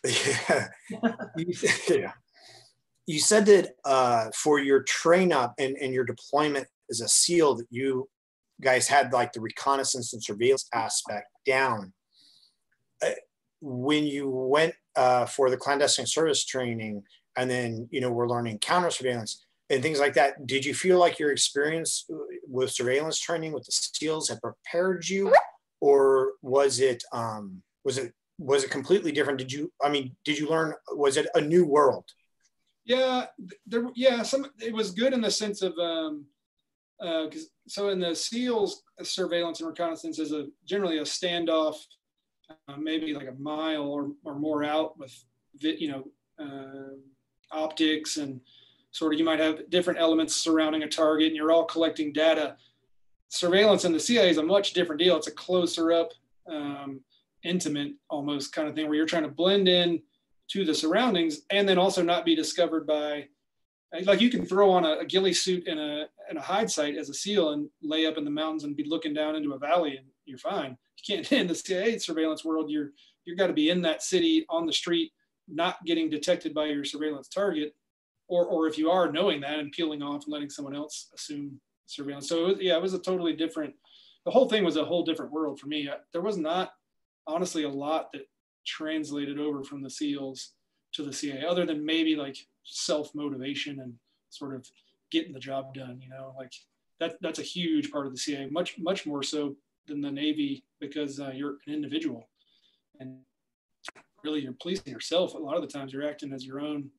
[0.04, 0.68] yeah.
[1.88, 2.12] yeah
[3.06, 7.56] you said that uh, for your train up and, and your deployment as a SEAL
[7.56, 8.08] that you
[8.60, 11.92] guys had like the reconnaissance and surveillance aspect down.
[13.04, 13.10] Uh,
[13.60, 17.02] when you went uh, for the clandestine service training
[17.36, 19.44] and then, you know, we're learning counter surveillance
[19.74, 22.06] and things like that, did you feel like your experience
[22.48, 25.32] with surveillance training with the SEALs had prepared you
[25.80, 29.38] or was it, um, was it, was it completely different?
[29.38, 32.04] Did you, I mean, did you learn, was it a new world?
[32.84, 33.26] Yeah,
[33.66, 33.88] there.
[33.94, 34.46] Yeah, some.
[34.60, 36.26] It was good in the sense of um,
[37.00, 37.26] uh,
[37.66, 41.76] so in the SEALs surveillance and reconnaissance is a generally a standoff,
[42.68, 45.14] uh, maybe like a mile or, or more out with
[45.60, 46.04] you know
[46.38, 46.94] uh,
[47.50, 48.40] optics and
[48.94, 52.56] sort of you might have different elements surrounding a target and you're all collecting data.
[53.28, 55.16] Surveillance in the CIA is a much different deal.
[55.16, 56.10] It's a closer up,
[56.48, 57.00] um,
[57.42, 60.00] intimate almost kind of thing where you're trying to blend in
[60.52, 63.26] to the surroundings and then also not be discovered by
[64.04, 66.96] like you can throw on a, a ghillie suit and a in a hide site
[66.96, 69.58] as a seal and lay up in the mountains and be looking down into a
[69.58, 70.76] valley and you're fine.
[70.98, 72.70] You can't in the CIA surveillance world.
[72.70, 72.90] You're
[73.24, 75.12] you've got to be in that city on the street,
[75.48, 77.74] not getting detected by your surveillance target,
[78.28, 81.60] or or if you are knowing that and peeling off and letting someone else assume
[81.86, 82.28] surveillance.
[82.28, 83.74] So it was, yeah, it was a totally different.
[84.24, 85.88] The whole thing was a whole different world for me.
[86.12, 86.72] There was not
[87.26, 88.22] honestly a lot that
[88.66, 90.52] translated over from the SEALs
[90.94, 93.94] to the CIA, other than maybe like self motivation and
[94.30, 94.66] sort of
[95.10, 96.00] getting the job done.
[96.00, 96.52] You know, like
[97.00, 99.56] that that's a huge part of the CIA, much much more so
[99.86, 102.28] than the Navy because uh, you're an individual
[103.00, 103.18] and
[104.22, 105.34] really you're policing yourself.
[105.34, 106.90] A lot of the times you're acting as your own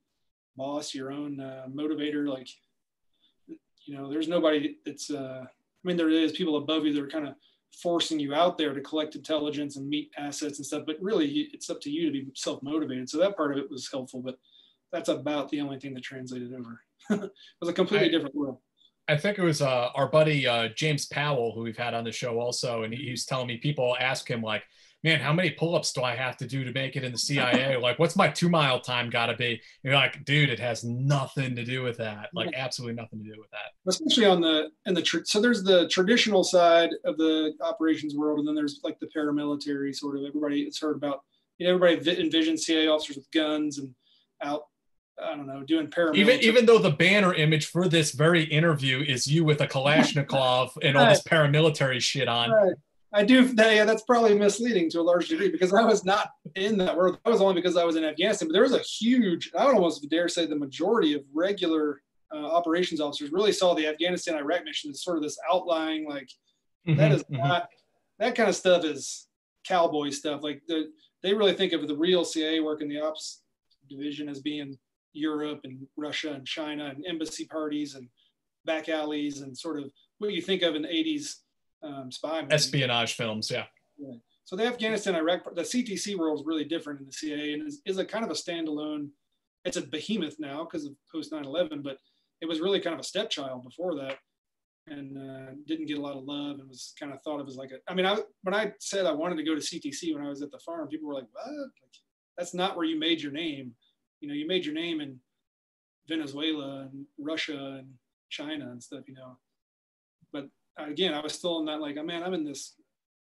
[0.55, 2.27] boss, your own uh, motivator.
[2.27, 2.49] Like,
[3.47, 5.09] you know, there's nobody that's.
[5.09, 7.35] Uh, I mean, there is people above you that are kind of
[7.81, 10.83] forcing you out there to collect intelligence and meet assets and stuff.
[10.85, 13.09] But really, it's up to you to be self motivated.
[13.09, 14.37] So that part of it was helpful, but
[14.91, 16.81] that's about the only thing that translated over.
[17.23, 18.59] it was a completely I, different world.
[19.07, 22.11] I think it was uh, our buddy uh, James Powell, who we've had on the
[22.11, 24.63] show also, and he, he telling me people ask him like,
[25.05, 27.77] man, how many pull-ups do I have to do to make it in the CIA?
[27.81, 29.51] like, what's my two mile time got to be?
[29.51, 32.29] And you're like, dude, it has nothing to do with that.
[32.33, 33.73] Like, absolutely nothing to do with that.
[33.87, 38.39] Especially on the and the tr- so there's the traditional side of the operations world,
[38.39, 40.23] and then there's like the paramilitary sort of.
[40.25, 41.21] Everybody it's heard about.
[41.59, 43.95] You know, everybody envisions CIA officers with guns and
[44.41, 44.63] out
[45.23, 46.17] I don't know, doing paramilitary.
[46.17, 50.71] Even even though the banner image for this very interview is you with a Kalashnikov
[50.81, 52.51] and all this paramilitary shit on.
[52.51, 52.73] Right.
[53.15, 53.53] I do.
[53.57, 57.17] Yeah, that's probably misleading to a large degree because I was not in that world.
[57.23, 58.49] That was only because I was in Afghanistan.
[58.49, 62.01] But there was a huge, I would almost dare say, the majority of regular
[62.33, 66.27] uh, operations officers really saw the Afghanistan Iraq mission as sort of this outlying, like
[66.85, 67.37] mm-hmm, that is mm-hmm.
[67.37, 67.69] not
[68.19, 69.27] that kind of stuff is
[69.65, 70.43] cowboy stuff.
[70.43, 70.91] Like the,
[71.23, 73.43] they really think of the real CIA work in the ops
[73.89, 74.77] division as being
[75.13, 78.09] Europe and Russia and China and embassy parties and
[78.65, 81.35] back alleys and sort of what you think of in the 80s
[81.83, 82.53] um, spy movies.
[82.53, 83.51] espionage films.
[83.51, 83.65] Yeah.
[83.97, 84.15] yeah.
[84.45, 87.81] So the Afghanistan Iraq, the CTC world is really different in the CIA and is,
[87.85, 89.09] is a kind of a standalone.
[89.65, 91.97] It's a behemoth now because of post 9/11, but
[92.41, 94.17] it was really kind of a stepchild before that,
[94.87, 97.55] and uh, didn't get a lot of love and was kind of thought of as
[97.55, 97.77] like a.
[97.91, 100.43] I mean, I when I said I wanted to go to CTC when I was
[100.43, 101.47] at the farm, people were like, "What?
[101.47, 101.71] Like,
[102.37, 103.73] that's not where you made your name.
[104.19, 105.19] You know, you made your name in
[106.07, 107.87] Venezuela and Russia and
[108.29, 109.07] China and stuff.
[109.07, 109.37] You know,
[110.31, 110.45] but
[110.77, 112.75] again, I was still in that like, oh man, I'm in this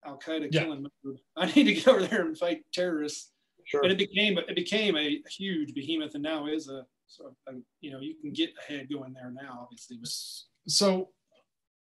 [0.07, 0.63] Al Qaeda yeah.
[0.63, 1.19] killing mode.
[1.37, 3.31] I need to get over there and fight terrorists.
[3.65, 3.83] Sure.
[3.83, 7.93] And it became it became a huge behemoth, and now is a, so a, you
[7.93, 9.97] know you can get ahead going there now, obviously.
[9.97, 10.11] But.
[10.67, 11.11] So,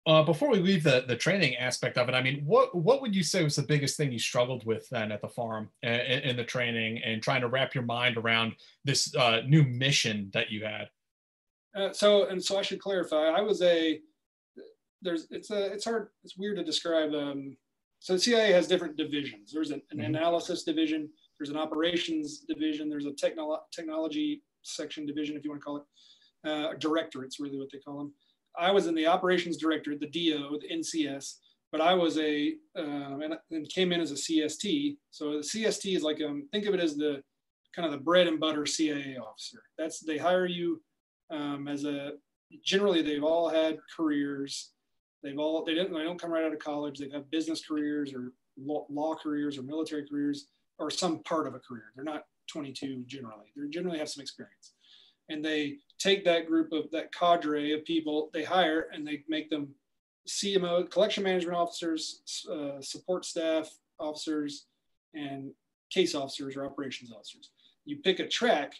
[0.06, 3.14] uh, before we leave the the training aspect of it, I mean, what what would
[3.14, 6.36] you say was the biggest thing you struggled with then at the farm in, in
[6.36, 8.54] the training and trying to wrap your mind around
[8.84, 10.88] this uh, new mission that you had?
[11.76, 13.26] Uh, so and so I should clarify.
[13.26, 14.00] I was a
[15.02, 17.12] there's it's a it's hard it's weird to describe.
[17.14, 17.56] Um,
[18.00, 19.52] so the CIA has different divisions.
[19.52, 20.06] There's an, an Mhm.
[20.06, 21.08] analysis division.
[21.38, 22.88] There's an operations division.
[22.88, 25.84] There's a technolo- technology section division, if you want to call it.
[26.48, 28.12] Uh, directorate's really what they call them.
[28.58, 31.38] I was in the operations directorate, the DO, the NCS,
[31.72, 34.96] but I was a um, and, and came in as a CST.
[35.10, 37.22] So the CST is like um, think of it as the
[37.74, 39.62] kind of the bread and butter CIA officer.
[39.78, 40.82] That's they hire you
[41.30, 42.12] um, as a
[42.64, 44.72] generally they've all had careers.
[45.26, 46.98] They've all they didn't they don't come right out of college.
[47.00, 50.46] They've had business careers or law, careers or military careers
[50.78, 51.86] or some part of a career.
[51.96, 53.46] They're not 22 generally.
[53.56, 54.74] They generally have some experience,
[55.28, 59.50] and they take that group of that cadre of people they hire and they make
[59.50, 59.74] them
[60.28, 63.68] CMO, collection management officers, uh, support staff
[63.98, 64.66] officers,
[65.14, 65.50] and
[65.90, 67.50] case officers or operations officers.
[67.84, 68.74] You pick a track.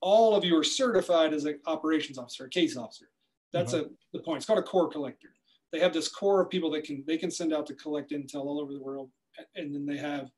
[0.00, 3.10] All of you are certified as an operations officer, a case officer.
[3.52, 4.38] That's a the point.
[4.38, 5.34] It's called a core collector.
[5.72, 8.46] They have this core of people that can they can send out to collect intel
[8.46, 9.10] all over the world,
[9.54, 10.28] and then they have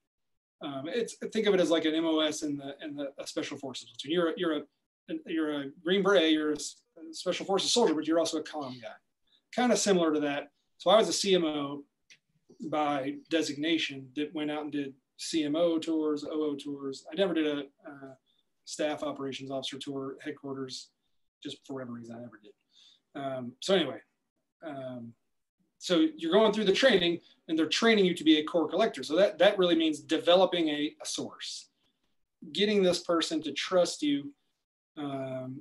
[0.63, 3.91] um, it's think of it as like an MOS in the in the special forces.
[3.99, 4.63] So you're a, you're a
[5.27, 6.57] you're a Green Beret, you're a
[7.13, 8.89] special forces soldier, but you're also a comm guy.
[9.55, 10.49] Kind of similar to that.
[10.79, 11.83] So I was a CMO
[12.71, 17.05] by designation that went out and did CMO tours, OO tours.
[17.11, 17.63] I never did a
[18.65, 20.91] staff operations officer tour headquarters,
[21.43, 22.53] just for whatever reason I never did.
[23.15, 23.99] Um, so anyway,
[24.67, 25.13] um,
[25.83, 27.19] so you're going through the training
[27.49, 29.03] and they're training you to be a core collector.
[29.03, 31.71] So that, that really means developing a, a source,
[32.53, 34.33] getting this person to trust you.
[34.97, 35.61] Um,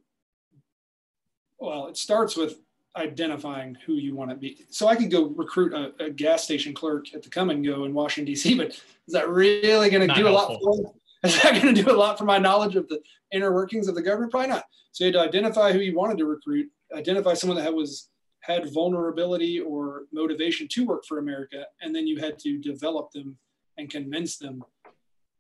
[1.58, 2.62] well, it starts with
[2.96, 4.64] identifying who you want to be.
[4.70, 7.86] So I could go recruit a, a gas station clerk at the Kum & Go
[7.86, 10.94] in Washington D.C., but is that really going to do a lot helpful.
[10.94, 13.02] for Is that going to do a lot for my knowledge of the
[13.32, 14.32] inner workings of the government?
[14.32, 14.66] Probably not.
[14.92, 18.11] So you had to identify who you wanted to recruit, identify someone that was
[18.42, 23.38] had vulnerability or motivation to work for America, and then you had to develop them
[23.78, 24.64] and convince them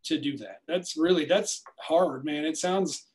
[0.03, 0.61] to do that.
[0.67, 2.45] That's really that's hard, man.
[2.45, 3.07] It sounds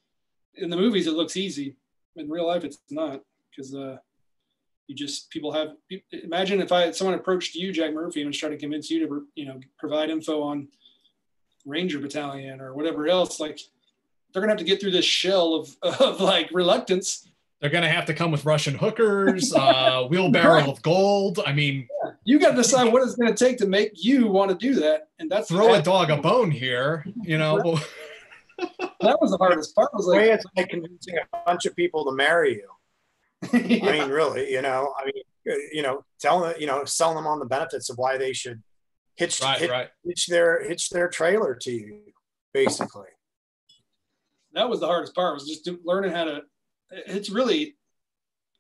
[0.55, 1.76] in the movies it looks easy.
[2.16, 3.20] In real life, it's not
[3.51, 3.99] because uh,
[4.87, 5.70] you just people have.
[6.24, 9.26] Imagine if I someone approached you, Jack Murphy, and was trying to convince you to
[9.34, 10.68] you know provide info on
[11.64, 13.41] Ranger Battalion or whatever else.
[13.41, 13.61] Like
[14.32, 17.28] they're gonna have to get through this shell of of like reluctance.
[17.61, 21.40] They're gonna have to come with Russian hookers, uh, wheelbarrow of gold.
[21.46, 21.88] I mean,
[22.24, 24.74] You got to decide what it's going to take to make you want to do
[24.80, 27.07] that, and that's throw a dog a bone here.
[27.22, 27.59] You know,
[28.59, 29.90] that was the hardest part.
[29.94, 32.68] Was way like, it's like convincing a bunch of people to marry you.
[33.52, 37.26] I mean, really, you know, I mean, you know, tell them, you know, selling them
[37.26, 38.62] on the benefits of why they should
[39.14, 39.88] hitch, Right, hitch, right.
[40.04, 42.00] hitch their hitch their trailer to you,
[42.52, 43.09] basically.
[44.52, 46.42] that was the hardest part was just learning how to
[46.91, 47.76] it's really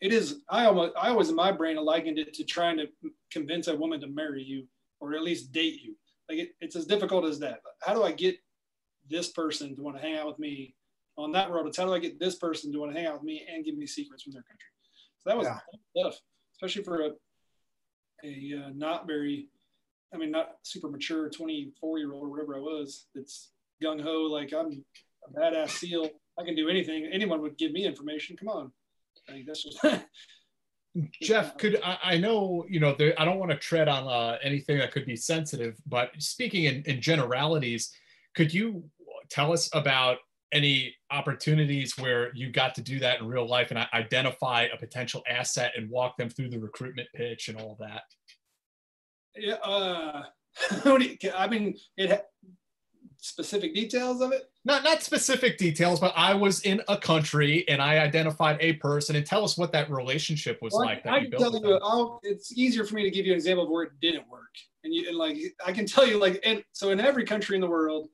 [0.00, 2.86] it is i almost i always in my brain likened it to trying to
[3.30, 4.66] convince a woman to marry you
[5.00, 5.94] or at least date you
[6.28, 8.36] like it, it's as difficult as that how do i get
[9.08, 10.74] this person to want to hang out with me
[11.16, 13.14] on that road it's how do i get this person to want to hang out
[13.14, 14.68] with me and give me secrets from their country
[15.18, 16.02] so that was Yeah.
[16.02, 16.16] tough
[16.56, 17.10] especially for a
[18.24, 19.48] a uh, not very
[20.12, 23.50] i mean not super mature 24 year old or whatever i was that's
[23.82, 24.82] gung-ho like i'm
[25.28, 26.08] a badass seal.
[26.38, 27.08] I can do anything.
[27.12, 28.36] Anyone would give me information.
[28.36, 28.72] Come on.
[29.28, 29.78] I think that's just
[31.22, 34.38] Jeff, could I, I know you know there, I don't want to tread on uh,
[34.42, 37.92] anything that could be sensitive, but speaking in, in generalities,
[38.34, 38.84] could you
[39.28, 40.18] tell us about
[40.52, 45.22] any opportunities where you got to do that in real life and identify a potential
[45.28, 48.02] asset and walk them through the recruitment pitch and all that?
[49.36, 49.54] yeah.
[49.54, 50.22] Uh,
[50.84, 52.24] what do you- I mean, it
[53.18, 54.44] specific details of it.
[54.66, 59.14] Not not specific details, but I was in a country and I identified a person
[59.14, 61.62] and tell us what that relationship was Well, like that I you can built.
[61.62, 61.78] tell you.
[61.82, 64.50] I'll, it's easier for me to give you an example of where it didn't work.
[64.82, 67.60] And you, and like, I can tell you, like, and so in every country in
[67.60, 68.08] the world,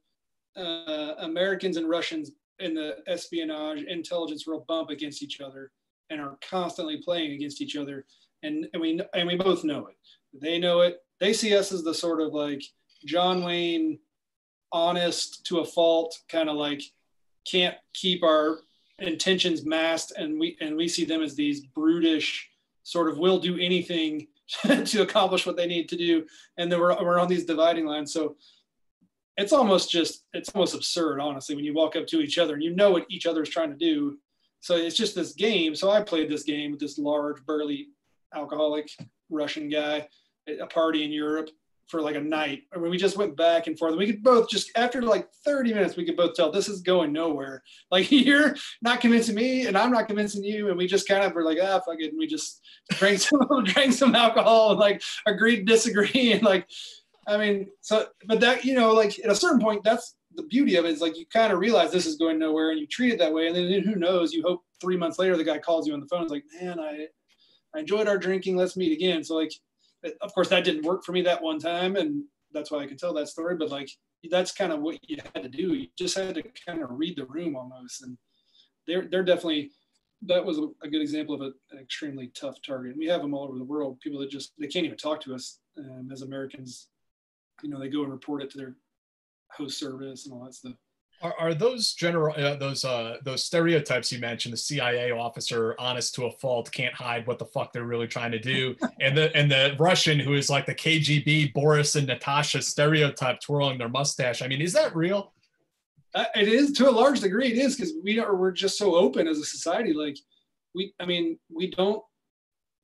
[0.55, 5.73] uh, Americans and Russians in the espionage intelligence world bump against each other
[6.11, 8.05] and are constantly playing against each other.
[8.43, 9.97] And, and we and we both know it.
[10.39, 10.99] They know it.
[11.19, 12.63] They see us as the sort of like
[13.07, 13.99] John Wayne,
[14.73, 16.83] honest to a fault, kind of like
[17.45, 18.61] can't keep our
[18.99, 22.49] intentions masked, and we and we see them as these brutish
[22.83, 24.27] sort of will do anything
[24.85, 26.25] to accomplish what they need to do,
[26.59, 28.13] and then we're we're on these dividing lines.
[28.13, 28.37] So
[29.37, 32.63] it's almost just it's almost absurd, honestly, when you walk up to each other and
[32.63, 34.19] you know what each other is trying to do.
[34.61, 35.75] So it's just this game.
[35.75, 37.89] So I played this game with this large, burly,
[38.35, 38.91] alcoholic
[39.31, 40.07] Russian guy
[40.49, 41.51] at a party in Europe,
[41.89, 42.63] for like a night.
[42.75, 43.97] I mean, we just went back and forth.
[43.97, 47.13] We could both just after like 30 minutes, we could both tell this is going
[47.13, 47.63] nowhere.
[47.91, 50.69] Like you're not convincing me, and I'm not convincing you.
[50.69, 52.11] And we just kind of were like, ah, fuck it.
[52.11, 52.63] And we just
[52.93, 56.33] drank some drank some alcohol and like agreed disagree.
[56.33, 56.67] And like,
[57.27, 60.77] I mean, so but that you know, like at a certain point, that's the beauty
[60.77, 63.13] of it is like you kind of realize this is going nowhere and you treat
[63.13, 63.49] it that way.
[63.49, 66.07] And then who knows, you hope three months later the guy calls you on the
[66.07, 66.23] phone.
[66.23, 67.07] It's like, man, I
[67.75, 68.57] I enjoyed our drinking.
[68.57, 69.23] Let's meet again.
[69.25, 69.53] So like
[70.21, 72.97] of course that didn't work for me that one time and that's why i can
[72.97, 73.89] tell that story but like
[74.31, 75.75] that's kind of what you had to do.
[75.75, 78.17] You just had to kind of read the room almost and
[78.87, 79.71] they're they're definitely
[80.25, 82.97] that was a, good example of a, an extremely tough target.
[82.97, 85.35] We have them all over the world people that just they can't even talk to
[85.35, 86.89] us um, as americans.
[87.63, 88.77] You know they go and report it to their
[89.51, 90.75] host service and all that stuff
[91.23, 94.53] are, are those general uh, those uh those stereotypes you mentioned?
[94.53, 98.33] The CIA officer, honest to a fault, can't hide what the fuck they're really trying
[98.33, 102.61] to do, and the and the Russian who is like the KGB Boris and Natasha
[102.63, 104.43] stereotype, twirling their mustache.
[104.43, 105.33] I mean, is that real?
[106.15, 107.53] Uh, it is to a large degree.
[107.53, 109.93] It is because we are we're just so open as a society.
[109.93, 110.19] Like
[110.75, 112.03] we, I mean, we don't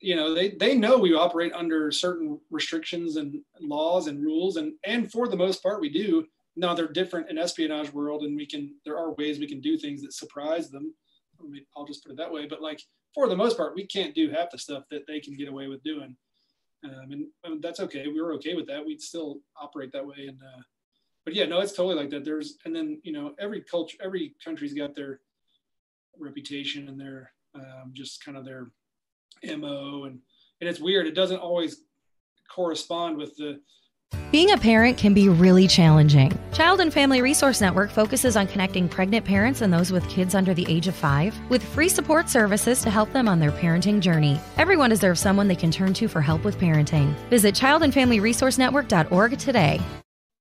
[0.01, 4.75] you know they they know we operate under certain restrictions and laws and rules and
[4.85, 6.25] and for the most part we do
[6.59, 9.79] now they're different in espionage world and we can there are ways we can do
[9.79, 10.95] things that surprise them.
[11.41, 12.47] I mean, i'll just put it that way.
[12.47, 12.83] But like
[13.15, 15.69] for the most part we can't do half the stuff that they can get away
[15.69, 16.17] with doing.
[16.85, 18.07] Um, and, that's okay.
[18.07, 18.85] We were okay with that.
[18.85, 20.27] We'd still operate that way.
[20.29, 20.63] And uh,
[21.25, 22.25] but yeah no it's totally like that.
[22.25, 25.21] There's and then you know every culture every country's got their
[26.19, 28.71] reputation and their um, just kind of their
[29.57, 30.19] mo and
[30.61, 31.07] and it's weird.
[31.07, 31.85] It doesn't always
[32.49, 33.61] correspond with the
[34.31, 36.31] being a parent can be really challenging.
[36.53, 40.53] Child and Family Resource Network focuses on connecting pregnant parents and those with kids under
[40.53, 44.39] the age of five with free support services to help them on their parenting journey.
[44.59, 47.15] Everyone deserves someone they can turn to for help with parenting.
[47.31, 49.81] Visit childandfamilyresourcenetwork.org today.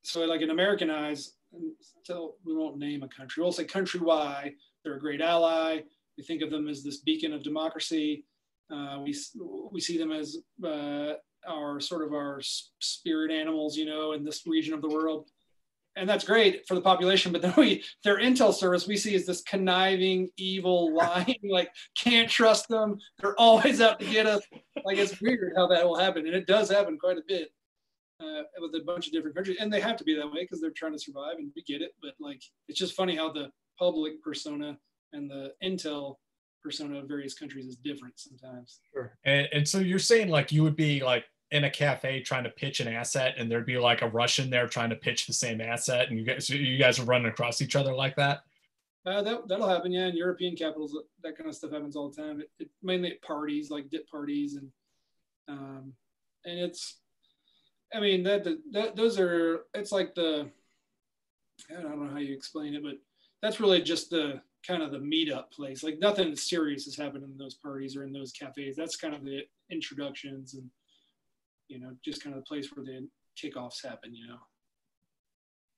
[0.01, 4.51] So, like in American eyes, we won't name a country, we'll say country Y.
[4.83, 5.79] They're a great ally.
[6.17, 8.25] We think of them as this beacon of democracy.
[8.69, 9.15] Uh, we
[9.71, 11.13] we see them as uh,
[11.47, 12.41] our sort of our
[12.79, 15.29] spirit animals, you know, in this region of the world.
[15.95, 19.25] And that's great for the population, but then we their intel service we see is
[19.25, 22.99] this conniving, evil, lying, like can't trust them.
[23.19, 24.41] They're always out to get us.
[24.85, 27.49] Like it's weird how that will happen, and it does happen quite a bit
[28.19, 30.61] uh, with a bunch of different countries, and they have to be that way because
[30.61, 31.93] they're trying to survive, and we get it.
[32.01, 34.77] But like, it's just funny how the public persona
[35.13, 36.15] and the intel
[36.63, 38.79] persona of various countries is different sometimes.
[38.93, 39.15] Sure.
[39.23, 42.49] And, and so you're saying like you would be like in a cafe trying to
[42.49, 45.61] pitch an asset and there'd be like a Russian there trying to pitch the same
[45.61, 48.41] asset and you guys you guys are running across each other like that?
[49.05, 50.07] Uh, that that'll happen, yeah.
[50.07, 52.41] In European capitals, that kind of stuff happens all the time.
[52.41, 54.69] It, it, mainly at parties, like dip parties, and
[55.47, 55.93] um,
[56.43, 56.97] and it's,
[57.93, 60.49] I mean that, that those are it's like the,
[61.69, 62.97] I don't know how you explain it, but
[63.41, 65.83] that's really just the kind of the meetup place.
[65.83, 68.75] Like nothing serious has happened in those parties or in those cafes.
[68.75, 70.69] That's kind of the introductions and
[71.67, 73.07] you know, just kind of the place where the
[73.37, 74.37] kickoffs happen, you know.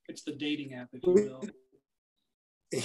[0.07, 1.43] It's the dating app, if you will.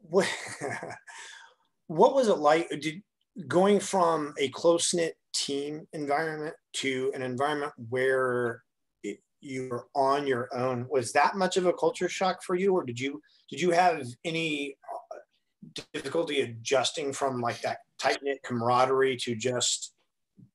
[0.00, 0.28] what,
[1.86, 3.02] what was it like did,
[3.48, 8.62] going from a close-knit team environment to an environment where
[9.02, 12.72] it, you were on your own was that much of a culture shock for you
[12.72, 13.20] or did you
[13.50, 14.76] did you have any
[15.12, 19.94] uh, difficulty adjusting from like that tight-knit camaraderie to just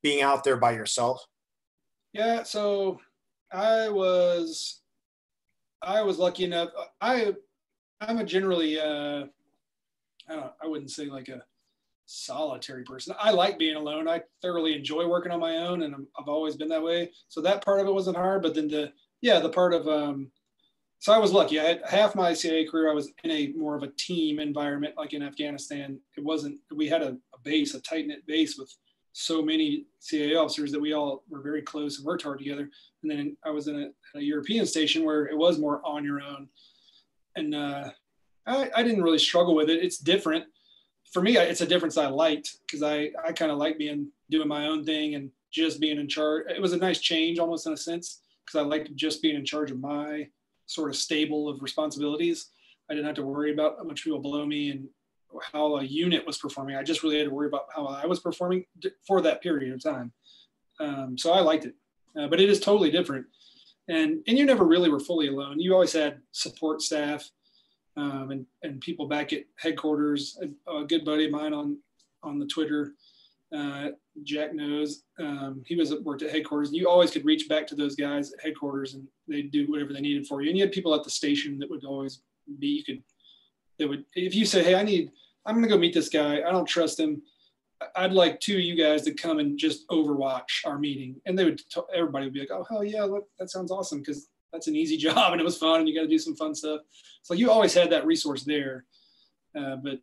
[0.02, 1.24] being out there by yourself?
[2.12, 3.00] Yeah, so
[3.52, 4.80] I was
[5.82, 6.70] I was lucky enough.
[7.00, 7.34] I
[8.00, 9.24] I'm a generally uh,
[10.28, 11.42] I don't I wouldn't say like a
[12.06, 13.14] solitary person.
[13.20, 14.08] I like being alone.
[14.08, 17.10] I thoroughly enjoy working on my own, and I've always been that way.
[17.28, 18.42] So that part of it wasn't hard.
[18.42, 20.30] But then the yeah the part of um,
[20.98, 21.58] so I was lucky.
[21.58, 22.90] I had half my CIA career.
[22.90, 25.98] I was in a more of a team environment, like in Afghanistan.
[26.16, 26.58] It wasn't.
[26.74, 28.74] We had a, a base, a tight knit base with
[29.12, 32.70] so many CIA officers that we all were very close and worked hard together.
[33.02, 36.20] And then I was in a, a European station where it was more on your
[36.20, 36.48] own.
[37.36, 37.90] And uh,
[38.46, 39.82] I, I, didn't really struggle with it.
[39.82, 40.44] It's different.
[41.12, 44.48] For me, it's a difference I liked because I, I kind of like being doing
[44.48, 46.46] my own thing and just being in charge.
[46.48, 49.44] It was a nice change almost in a sense because I liked just being in
[49.44, 50.28] charge of my
[50.66, 52.50] sort of stable of responsibilities.
[52.88, 54.88] I didn't have to worry about bunch of people below me and
[55.52, 56.76] how a unit was performing.
[56.76, 58.64] I just really had to worry about how I was performing
[59.06, 60.12] for that period of time.
[60.80, 61.74] Um, so I liked it,
[62.18, 63.26] uh, but it is totally different.
[63.88, 65.60] And and you never really were fully alone.
[65.60, 67.28] You always had support staff
[67.96, 70.38] um, and and people back at headquarters.
[70.42, 71.78] A, a, good buddy of mine on
[72.22, 72.94] on the Twitter
[73.54, 73.90] Uh,
[74.22, 76.72] Jack knows um, he was worked at headquarters.
[76.72, 80.00] You always could reach back to those guys at headquarters, and they'd do whatever they
[80.00, 80.48] needed for you.
[80.50, 82.22] And you had people at the station that would always
[82.58, 82.68] be.
[82.68, 83.02] You could,
[83.80, 85.10] they would if you say, "Hey, I need,
[85.44, 86.42] I'm going to go meet this guy.
[86.42, 87.22] I don't trust him.
[87.96, 91.44] I'd like two of you guys to come and just overwatch our meeting." And they
[91.44, 94.68] would, t- everybody would be like, "Oh hell yeah, look, that sounds awesome," because that's
[94.68, 96.82] an easy job and it was fun, and you got to do some fun stuff.
[97.22, 98.84] So you always had that resource there,
[99.58, 99.98] uh, but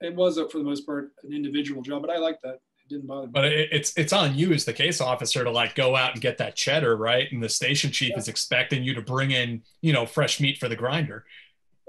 [0.00, 2.02] it was for the most part an individual job.
[2.02, 3.32] But I like that it didn't bother me.
[3.32, 6.38] But it's it's on you as the case officer to like go out and get
[6.38, 7.30] that cheddar, right?
[7.30, 10.68] And the station chief is expecting you to bring in, you know, fresh meat for
[10.68, 11.24] the grinder.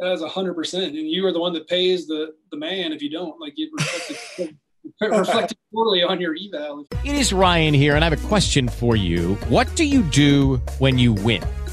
[0.02, 3.04] That's a hundred percent, and you are the one that pays the the man if
[3.04, 3.40] you don't.
[3.40, 3.70] Like it
[5.00, 6.88] reflected, reflected poorly on your eval.
[7.06, 9.36] It is Ryan here, and I have a question for you.
[9.48, 11.44] What do you do when you win?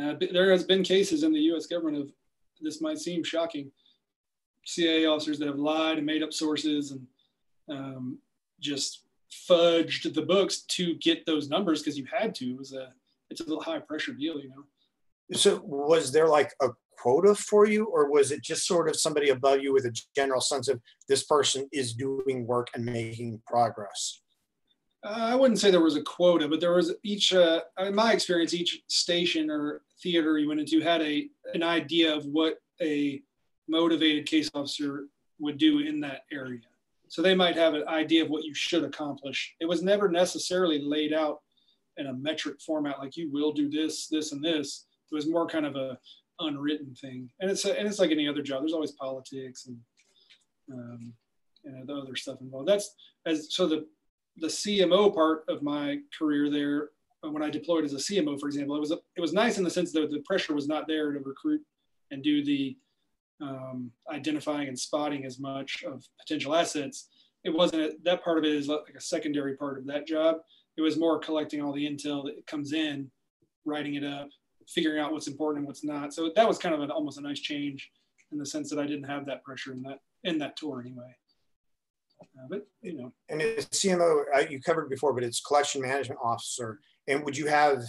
[0.00, 1.66] Uh, there has been cases in the U.S.
[1.66, 2.12] government of
[2.60, 3.70] this might seem shocking.
[4.64, 7.06] CIA officers that have lied and made up sources and
[7.70, 8.18] um,
[8.60, 9.04] just
[9.48, 12.50] fudged the books to get those numbers because you had to.
[12.50, 12.92] It was a
[13.30, 14.64] it's a little high pressure deal, you know.
[15.34, 16.68] So was there like a
[16.98, 20.40] quota for you, or was it just sort of somebody above you with a general
[20.40, 24.20] sense of this person is doing work and making progress?
[25.04, 28.12] Uh, I wouldn't say there was a quota, but there was each, uh, in my
[28.12, 33.22] experience, each station or theater you went into had a an idea of what a
[33.68, 35.06] motivated case officer
[35.38, 36.60] would do in that area.
[37.08, 39.54] So they might have an idea of what you should accomplish.
[39.60, 41.40] It was never necessarily laid out
[41.96, 44.86] in a metric format like you will do this, this, and this.
[45.10, 45.98] It was more kind of a
[46.40, 48.60] unwritten thing, and it's a, and it's like any other job.
[48.62, 49.78] There's always politics and
[50.70, 51.14] um,
[51.64, 52.68] and the other stuff involved.
[52.68, 52.94] That's
[53.26, 53.86] as so the
[54.36, 56.90] the CMO part of my career there
[57.22, 59.70] when I deployed as a CMO, for example, it was it was nice in the
[59.70, 61.60] sense that the pressure was not there to recruit
[62.10, 62.76] and do the
[63.40, 67.08] um, identifying and spotting as much of potential assets.
[67.44, 70.36] It wasn't that part of it is like a secondary part of that job.
[70.76, 73.10] It was more collecting all the intel that comes in,
[73.64, 74.28] writing it up,
[74.68, 76.12] figuring out what's important and what's not.
[76.12, 77.90] So that was kind of an, almost a nice change
[78.32, 81.14] in the sense that I didn't have that pressure in that in that tour anyway.
[82.20, 86.20] Uh, but you know, and it's CMO uh, you covered before, but it's collection management
[86.22, 86.80] officer.
[87.08, 87.82] And would you have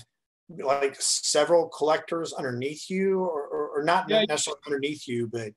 [0.50, 4.24] like several collectors underneath you, or, or, or not Yeah.
[4.28, 5.52] necessarily underneath you, but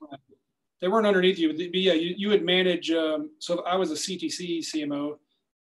[0.81, 2.91] they weren't underneath you, but yeah, you, you would manage.
[2.91, 5.17] Um, so I was a CTC CMO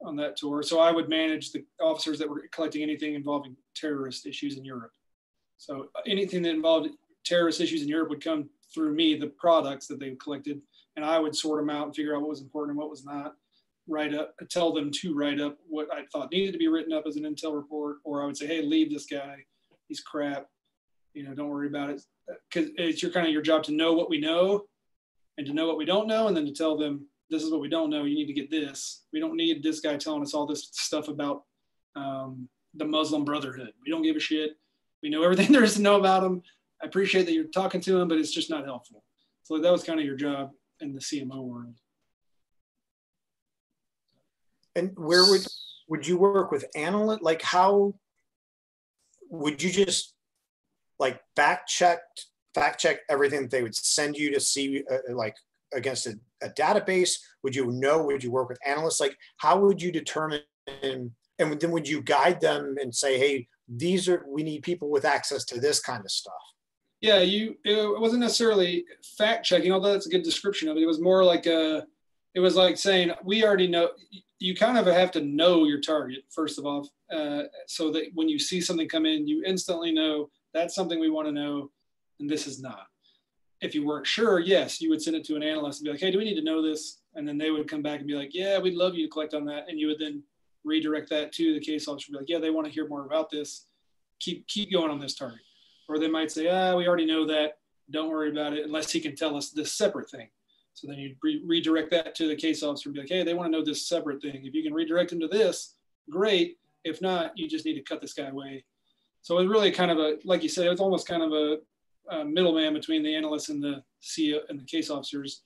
[0.03, 4.25] on that tour, so I would manage the officers that were collecting anything involving terrorist
[4.25, 4.93] issues in Europe.
[5.59, 6.89] So anything that involved
[7.25, 10.63] terrorist issues in Europe would come through me, the products that they collected,
[10.97, 13.05] and I would sort them out and figure out what was important and what was
[13.05, 13.35] not.
[13.91, 17.05] Write up, tell them to write up what I thought needed to be written up
[17.09, 19.39] as an intel report, or I would say, hey, leave this guy,
[19.89, 20.47] he's crap.
[21.13, 22.01] You know, don't worry about it,
[22.49, 24.67] because it's your kind of your job to know what we know,
[25.39, 27.61] and to know what we don't know, and then to tell them this is what
[27.61, 28.05] we don't know.
[28.05, 29.05] You need to get this.
[29.13, 31.43] We don't need this guy telling us all this stuff about
[31.97, 33.73] um, the Muslim Brotherhood.
[33.85, 34.53] We don't give a shit.
[35.03, 36.43] We know everything there is to know about them.
[36.83, 39.05] I appreciate that you're talking to them, but it's just not helpful.
[39.43, 41.75] So that was kind of your job in the CMO world.
[44.77, 45.47] And where would
[45.89, 47.23] would you work with analyst?
[47.23, 47.95] Like how
[49.29, 50.15] would you just
[50.99, 52.01] like fact check
[52.55, 55.37] fact check everything that they would send you to see uh, like
[55.73, 57.13] against a, a database?
[57.43, 58.03] Would you know?
[58.05, 59.01] Would you work with analysts?
[59.01, 60.41] Like how would you determine?
[60.83, 65.05] And then would you guide them and say, hey, these are we need people with
[65.05, 66.35] access to this kind of stuff.
[67.01, 67.57] Yeah, you.
[67.65, 68.85] It wasn't necessarily
[69.17, 70.83] fact checking, although that's a good description of it.
[70.83, 71.87] It was more like a.
[72.35, 73.91] It was like saying we already know.
[74.39, 78.29] You kind of have to know your target first of all, uh, so that when
[78.29, 81.71] you see something come in, you instantly know that's something we want to know,
[82.21, 82.87] and this is not.
[83.61, 86.01] If you weren't sure, yes, you would send it to an analyst and be like,
[86.01, 88.15] "Hey, do we need to know this?" And then they would come back and be
[88.15, 90.23] like, "Yeah, we'd love you to collect on that," and you would then
[90.65, 92.13] redirect that to the case officer.
[92.13, 93.67] Be like, yeah, they want to hear more about this.
[94.21, 95.41] Keep keep going on this target.
[95.89, 97.59] Or they might say, ah, we already know that.
[97.91, 100.29] Don't worry about it unless he can tell us this separate thing.
[100.75, 103.35] So then you re- redirect that to the case officer and be like, hey, they
[103.35, 104.45] want to know this separate thing.
[104.45, 105.75] If you can redirect them to this,
[106.09, 106.59] great.
[106.85, 108.65] If not, you just need to cut this guy away.
[109.23, 111.59] So it's really kind of a, like you said, it was almost kind of a,
[112.11, 115.43] a middleman between the analysts and the CEO and the case officers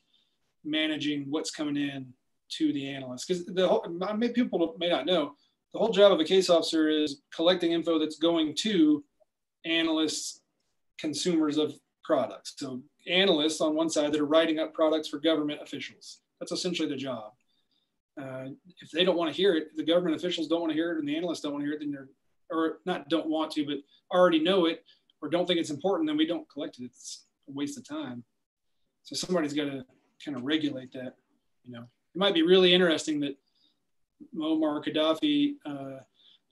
[0.65, 2.13] managing what's coming in
[2.51, 3.27] to the analyst.
[3.27, 3.85] Because the whole,
[4.35, 5.35] people may not know,
[5.73, 9.05] the whole job of a case officer is collecting info that's going to
[9.65, 10.41] analysts,
[10.99, 11.75] consumers of
[12.05, 12.55] products.
[12.57, 16.19] So analysts on one side that are writing up products for government officials.
[16.39, 17.33] That's essentially the job.
[18.21, 18.49] Uh,
[18.81, 20.99] if they don't want to hear it, the government officials don't want to hear it,
[20.99, 22.09] and the analysts don't want to hear it, then they're,
[22.51, 23.79] or not don't want to, but
[24.13, 24.85] already know it
[25.25, 26.85] or don't think it's important, then we don't collect it.
[26.85, 28.23] It's a waste of time.
[29.05, 29.85] So somebody's got to
[30.23, 31.15] kind of regulate that.
[31.65, 33.37] You know, it might be really interesting that
[34.37, 36.01] Muammar Gaddafi uh,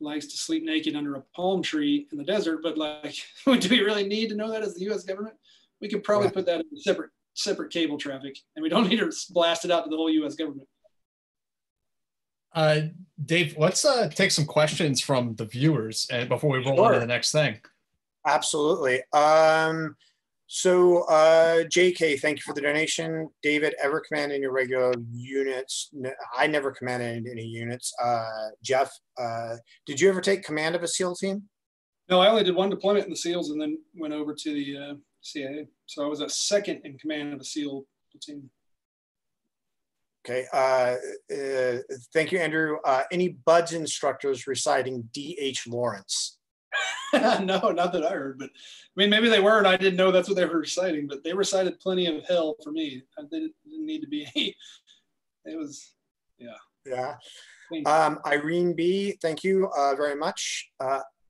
[0.00, 3.80] likes to sleep naked under a palm tree in the desert, but like, do we
[3.80, 5.04] really need to know that as the U.S.
[5.04, 5.34] government?
[5.82, 9.12] We could probably put that in separate separate cable traffic, and we don't need to
[9.30, 10.36] blast it out to the whole U.S.
[10.36, 10.68] government.
[12.54, 12.80] Uh,
[13.24, 16.84] Dave, let's uh, take some questions from the viewers and before we roll Sure.
[16.86, 17.58] on to the next thing.
[18.26, 19.02] Absolutely.
[19.14, 19.96] Um,
[20.46, 23.30] so, uh, JK, thank you for the donation.
[23.42, 25.90] David, ever command in your regular units?
[26.36, 27.90] I never commanded any units.
[28.00, 28.26] Uh,
[28.62, 29.56] Jeff, uh,
[29.86, 31.44] did you ever take command of a SEAL team?
[32.10, 34.76] No, I only did one deployment in the SEALs and then went over to the
[34.76, 35.66] uh, CIA.
[35.86, 38.50] So I was a second in command of a SEAL platoon.
[40.24, 40.46] Okay.
[40.52, 40.96] Uh,
[41.34, 41.78] uh,
[42.12, 42.76] thank you, Andrew.
[42.84, 45.66] Uh, any BUD/S instructors reciting D.H.
[45.66, 46.38] Lawrence?
[47.12, 50.10] no, not that I heard, but I mean, maybe they were, and I didn't know
[50.10, 51.06] that's what they were reciting.
[51.06, 53.02] But they recited plenty of hell for me.
[53.18, 54.56] I didn't, didn't need to be any.
[55.44, 55.94] It was,
[56.38, 56.54] yeah.
[56.86, 57.16] Yeah.
[57.84, 60.70] Um, Irene B, thank you uh, very much.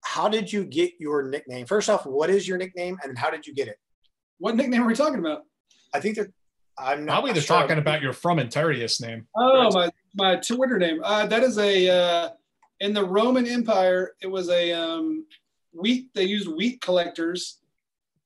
[0.03, 1.67] How did you get your nickname?
[1.67, 3.77] First off, what is your nickname and how did you get it?
[4.39, 5.43] What nickname are we talking about?
[5.95, 6.33] I think that
[6.79, 7.57] I'm not Probably they're sure.
[7.57, 9.27] talking about your Frumentarius name.
[9.37, 11.01] Oh, my my Twitter name.
[11.05, 12.31] Uh, that is a uh,
[12.81, 14.13] in the Roman Empire.
[14.23, 15.27] It was a um,
[15.73, 16.13] wheat.
[16.15, 17.61] They used wheat collectors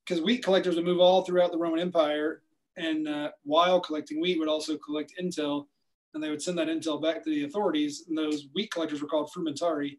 [0.05, 2.41] because wheat collectors would move all throughout the Roman Empire,
[2.77, 5.67] and uh, while collecting wheat, would also collect intel,
[6.13, 8.05] and they would send that intel back to the authorities.
[8.07, 9.97] And those wheat collectors were called frumentari.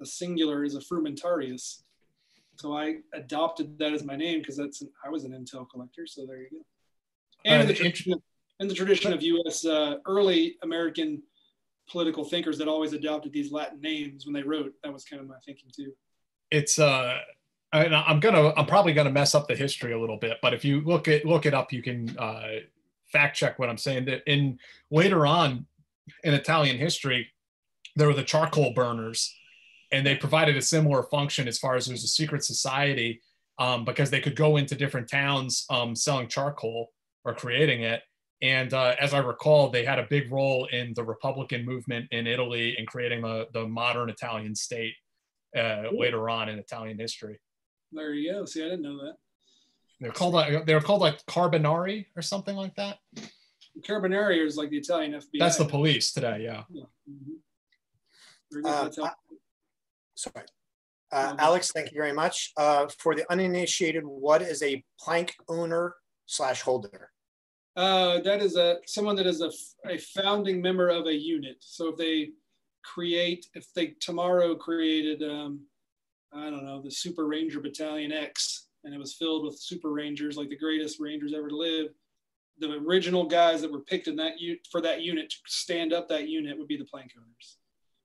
[0.00, 1.82] The singular is a frumentarius.
[2.56, 6.06] So I adopted that as my name because that's an, I was an intel collector.
[6.06, 6.58] So there you go.
[7.44, 8.22] And in the Uh, tradition of,
[8.60, 9.64] in the tradition of U.S.
[9.64, 11.22] Uh, early American
[11.88, 15.28] political thinkers that always adopted these Latin names when they wrote, that was kind of
[15.28, 15.92] my thinking too.
[16.50, 17.18] It's uh,
[17.72, 20.64] and I'm gonna, I'm probably gonna mess up the history a little bit, but if
[20.64, 22.60] you look it, look it up, you can uh,
[23.12, 24.06] fact check what I'm saying.
[24.06, 24.58] That in
[24.90, 25.66] later on
[26.24, 27.28] in Italian history,
[27.96, 29.34] there were the charcoal burners,
[29.90, 33.20] and they provided a similar function as far as it was a secret society
[33.58, 36.88] um, because they could go into different towns um, selling charcoal
[37.24, 38.02] or creating it.
[38.40, 42.26] And uh, as I recall, they had a big role in the Republican movement in
[42.26, 44.94] Italy and creating the, the modern Italian state
[45.56, 47.40] uh, later on in Italian history.
[47.90, 48.44] There you go.
[48.44, 49.16] See, I didn't know that.
[50.00, 52.98] They're called like they're called like Carbonari or something like that.
[53.80, 55.38] Carbonari is like the Italian FBI.
[55.40, 56.42] That's the police today.
[56.44, 56.62] Yeah.
[56.70, 56.84] Yeah.
[57.10, 57.38] Mhm.
[58.52, 58.94] Very good.
[60.18, 60.46] Sorry.
[61.12, 62.52] Uh, Alex, thank you very much.
[62.56, 65.94] Uh, for the uninitiated, what is a plank owner
[66.26, 67.10] slash holder?
[67.76, 69.50] Uh, that is a someone that is a,
[69.88, 71.58] a founding member of a unit.
[71.60, 72.30] So if they
[72.84, 75.60] create, if they tomorrow created, um,
[76.32, 80.36] I don't know, the Super Ranger Battalion X, and it was filled with Super Rangers,
[80.36, 81.90] like the greatest Rangers ever to live,
[82.58, 84.32] the original guys that were picked in that
[84.72, 87.57] for that unit to stand up that unit would be the plank owners.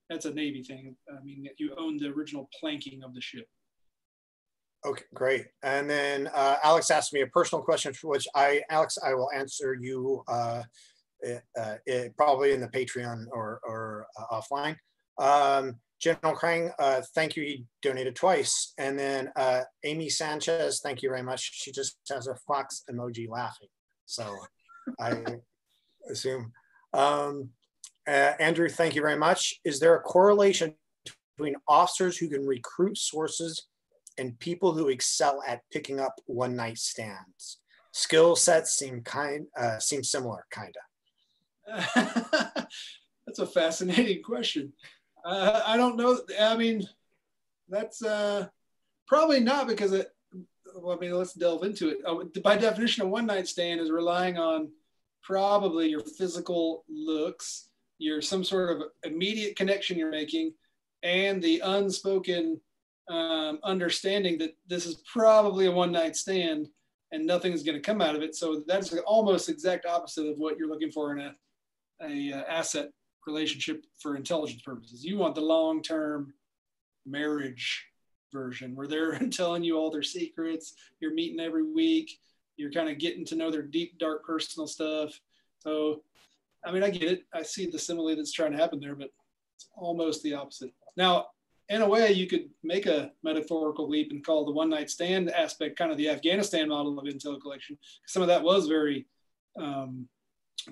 [0.09, 0.95] That's a Navy thing.
[1.09, 3.47] I mean, you own the original planking of the ship.
[4.85, 5.47] Okay, great.
[5.63, 9.29] And then uh, Alex asked me a personal question, for which I, Alex, I will
[9.33, 10.63] answer you uh,
[11.25, 14.75] uh, uh, probably in the Patreon or, or uh, offline.
[15.17, 17.43] Um, General Krang, uh, thank you.
[17.43, 18.73] He donated twice.
[18.77, 21.51] And then uh, Amy Sanchez, thank you very much.
[21.53, 23.69] She just has a fox emoji laughing.
[24.05, 24.35] So
[24.99, 25.23] I
[26.11, 26.51] assume.
[26.93, 27.51] Um,
[28.07, 29.59] uh, Andrew, thank you very much.
[29.63, 30.75] Is there a correlation
[31.37, 33.67] between officers who can recruit sources
[34.17, 37.59] and people who excel at picking up one night stands?
[37.91, 40.83] Skill sets seem kind, uh, seem similar, kind of.
[43.25, 44.73] that's a fascinating question.
[45.23, 46.19] Uh, I don't know.
[46.39, 46.87] I mean,
[47.69, 48.47] that's uh,
[49.07, 50.09] probably not because it.
[50.75, 51.97] Well, I mean, let's delve into it.
[52.05, 54.71] Uh, by definition, a one night stand is relying on
[55.21, 57.69] probably your physical looks,
[58.03, 60.53] your some sort of immediate connection you're making,
[61.03, 62.59] and the unspoken
[63.09, 66.67] um, understanding that this is probably a one night stand
[67.11, 68.35] and nothing's going to come out of it.
[68.35, 71.35] So that's almost exact opposite of what you're looking for in a,
[72.01, 72.89] a uh, asset
[73.27, 75.05] relationship for intelligence purposes.
[75.05, 76.33] You want the long term
[77.05, 77.85] marriage
[78.31, 80.73] version where they're telling you all their secrets.
[80.99, 82.19] You're meeting every week.
[82.57, 85.19] You're kind of getting to know their deep, dark personal stuff.
[85.59, 86.01] So,
[86.65, 87.23] I mean, I get it.
[87.33, 89.09] I see the simile that's trying to happen there, but
[89.55, 90.71] it's almost the opposite.
[90.95, 91.27] Now,
[91.69, 95.29] in a way, you could make a metaphorical leap and call the one night stand
[95.29, 97.77] aspect kind of the Afghanistan model of intel collection.
[98.07, 99.07] Some of that was very
[99.59, 100.07] um,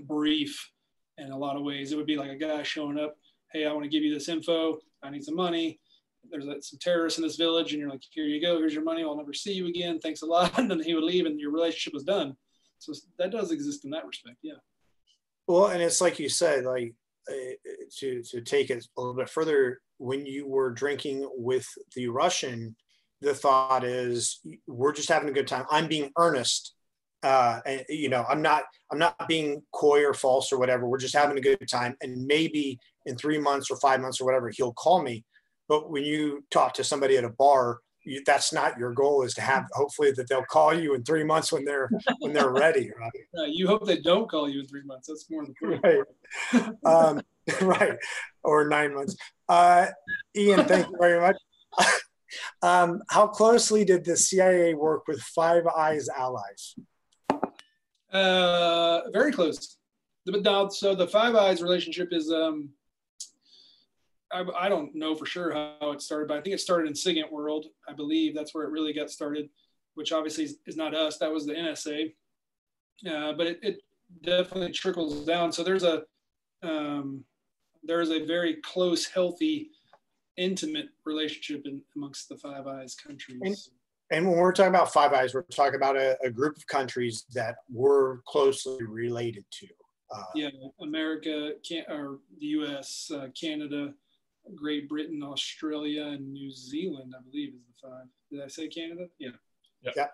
[0.02, 0.72] brief
[1.18, 1.92] in a lot of ways.
[1.92, 3.16] It would be like a guy showing up,
[3.54, 4.80] hey, I want to give you this info.
[5.04, 5.80] I need some money.
[6.30, 8.58] There's some terrorists in this village, and you're like, here you go.
[8.58, 9.04] Here's your money.
[9.04, 10.00] I'll never see you again.
[10.00, 10.54] Thanks a lot.
[10.58, 12.36] And then he would leave, and your relationship was done.
[12.80, 14.38] So that does exist in that respect.
[14.42, 14.54] Yeah.
[15.48, 16.94] Well, and it's like you said, like
[17.30, 17.34] uh,
[18.00, 22.76] to to take it a little bit further, when you were drinking with the Russian,
[23.22, 25.66] the thought is we're just having a good time.
[25.70, 26.74] I'm being earnest.
[27.24, 30.88] Uh, and you know, I'm not I'm not being coy or false or whatever.
[30.88, 31.96] We're just having a good time.
[32.02, 35.24] And maybe in three months or five months or whatever, he'll call me.
[35.70, 39.23] But when you talk to somebody at a bar, you, that's not your goal.
[39.23, 42.52] Is to have hopefully that they'll call you in three months when they're when they're
[42.52, 43.11] ready, right?
[43.52, 45.07] You hope they don't call you in three months.
[45.07, 45.84] That's more important.
[46.53, 46.73] Right.
[46.86, 47.22] um,
[47.61, 47.98] right.
[48.44, 49.15] Or nine months.
[49.49, 49.88] Uh,
[50.36, 51.36] Ian, thank you very much.
[52.61, 56.76] um, how closely did the CIA work with Five Eyes allies?
[58.11, 59.78] Uh, very close.
[60.26, 62.69] So the Five Eyes relationship is, um,
[64.34, 66.94] I, I, don't know for sure how it started, but I think it started in
[66.94, 67.68] SIGINT World.
[67.88, 69.49] I believe that's where it really got started,
[69.95, 71.18] which obviously is, is not us.
[71.18, 72.14] That was the NSA.
[73.10, 73.82] Uh, but it, it,
[74.24, 75.52] definitely trickles down.
[75.52, 76.03] So there's a,
[76.64, 77.24] um,
[77.84, 79.72] there is a very close, healthy,
[80.38, 83.40] intimate relationship in, amongst the Five Eyes countries.
[83.41, 83.56] And,
[84.12, 87.26] and when we're talking about Five Eyes, we're talking about a, a group of countries
[87.34, 89.68] that we're closely related to.
[90.14, 90.49] Uh, yeah,
[90.82, 93.94] America, can, or the U.S., uh, Canada,
[94.56, 97.14] Great Britain, Australia, and New Zealand.
[97.18, 98.06] I believe is the five.
[98.32, 99.08] Did I say Canada?
[99.20, 99.32] Yeah.
[99.96, 100.08] Yeah.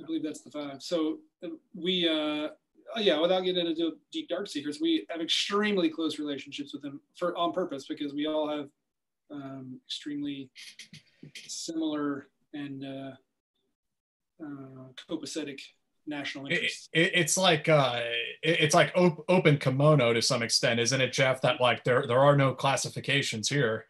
[0.00, 0.82] I believe that's the five.
[0.82, 2.48] So uh, we uh,
[2.94, 7.00] uh, yeah, without getting into deep dark secrets, we have extremely close relationships with them
[7.16, 8.68] for on purpose because we all have
[9.30, 10.50] um, extremely
[11.46, 13.10] similar and uh,
[14.44, 15.60] uh, copacetic
[16.06, 16.88] national interests.
[16.92, 18.00] It, it, it's like uh,
[18.42, 21.40] it, it's like op- open kimono to some extent, isn't it, Jeff?
[21.42, 23.86] That like there there are no classifications here.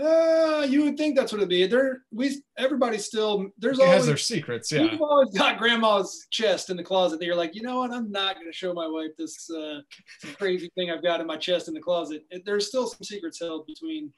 [0.00, 1.66] Uh, you would think that's what it'd be.
[1.66, 4.72] There, we everybody still there's it always has their secrets.
[4.72, 7.18] Yeah, you've always got grandma's chest in the closet.
[7.18, 7.92] That you're like, you know what?
[7.92, 9.80] I'm not going to show my wife this uh,
[10.38, 12.24] crazy thing I've got in my chest in the closet.
[12.30, 14.12] It, there's still some secrets held between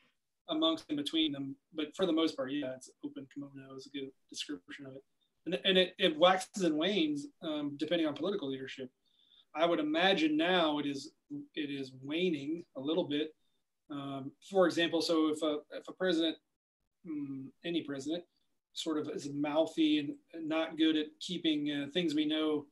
[0.49, 3.91] amongst and between them, but for the most part, yeah, it's open kimono is a
[3.91, 5.03] good description of it,
[5.47, 8.91] and, and it, it waxes and wanes um, depending on political leadership.
[9.55, 11.13] I would imagine now it is
[11.55, 13.35] it is waning a little bit
[13.93, 16.37] um, for example, so if a, if a president,
[17.07, 18.25] um, any president,
[18.73, 22.67] sort of is mouthy and not good at keeping uh, things we know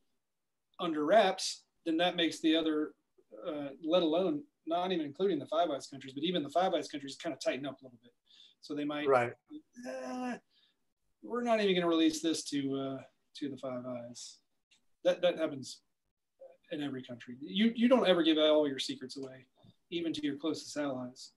[0.79, 2.93] under wraps, then that makes the other,
[3.47, 6.89] uh, let alone not even including the Five Eyes countries, but even the Five Eyes
[6.89, 8.13] countries kind of tighten up a little bit.
[8.63, 9.33] So they might, right?
[9.87, 10.37] Eh,
[11.23, 12.59] we're not even going to release this to
[12.99, 13.03] uh,
[13.37, 14.39] to the Five Eyes.
[15.05, 15.81] That that happens
[16.73, 17.37] in every country.
[17.41, 19.47] You you don't ever give all your secrets away
[19.91, 21.33] even to your closest allies.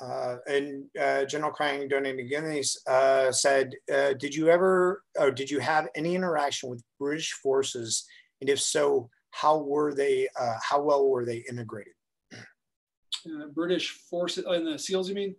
[0.00, 5.50] Uh, and uh, General Krang donating guineas uh, said, uh, "Did you ever, or did
[5.50, 8.06] you have any interaction with British forces?
[8.40, 10.28] And if so, how were they?
[10.38, 11.94] Uh, how well were they integrated?"
[12.32, 15.34] Uh, British forces in the SEALs, you mean?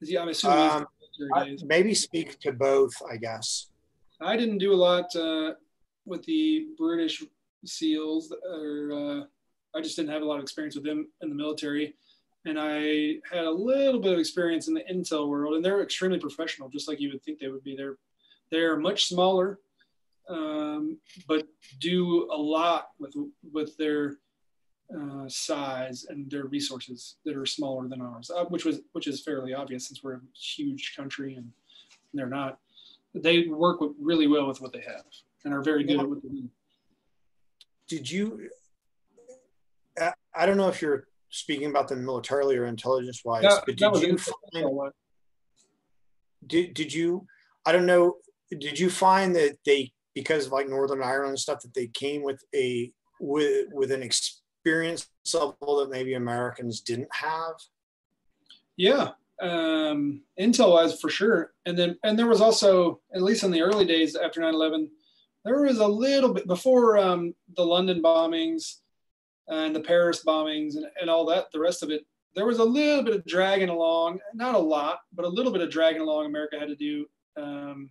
[0.00, 0.58] Yeah, I'm assuming.
[0.58, 0.86] Um,
[1.64, 3.70] maybe speak to both, I guess.
[4.20, 5.06] I didn't do a lot
[6.04, 7.22] with the British
[7.64, 9.28] SEALs or
[9.74, 11.94] I just didn't have a lot of experience with them in the military.
[12.44, 16.18] And I had a little bit of experience in the intel world, and they're extremely
[16.18, 17.76] professional, just like you would think they would be.
[17.76, 17.96] They're
[18.50, 19.60] they're much smaller,
[20.28, 20.98] um,
[21.28, 21.46] but
[21.80, 23.14] do a lot with
[23.52, 24.18] with their
[24.98, 29.22] uh, size and their resources that are smaller than ours, uh, which was which is
[29.22, 31.50] fairly obvious since we're a huge country and
[32.14, 32.58] they're not.
[33.14, 35.04] They work with, really well with what they have
[35.44, 36.48] and are very good at what they do.
[37.88, 38.48] Did you
[40.34, 44.18] I don't know if you're speaking about them militarily or intelligence wise, but did you
[44.18, 44.92] find,
[46.46, 47.26] did, did you,
[47.64, 48.16] I don't know,
[48.50, 52.22] did you find that they, because of like Northern Ireland and stuff, that they came
[52.22, 57.54] with a, with, with an ex, experience level that maybe Americans didn't have?
[58.76, 59.10] Yeah,
[59.40, 61.52] um, intel wise for sure.
[61.66, 64.88] And then and there was also at least in the early days after 9/11,
[65.44, 68.78] there was a little bit before um, the London bombings
[69.48, 71.46] and the Paris bombings and, and all that.
[71.52, 75.00] The rest of it, there was a little bit of dragging along, not a lot,
[75.12, 76.26] but a little bit of dragging along.
[76.26, 77.06] America had to do.
[77.36, 77.90] Um,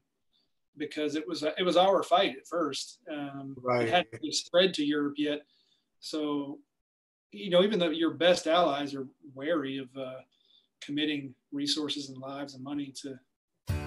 [0.78, 3.00] because it was it was our fight at first.
[3.12, 3.88] Um, Right.
[3.88, 5.42] It hadn't really spread to Europe yet,
[6.02, 6.60] so
[7.32, 10.16] you know even though your best allies are wary of uh,
[10.84, 13.16] committing resources and lives and money to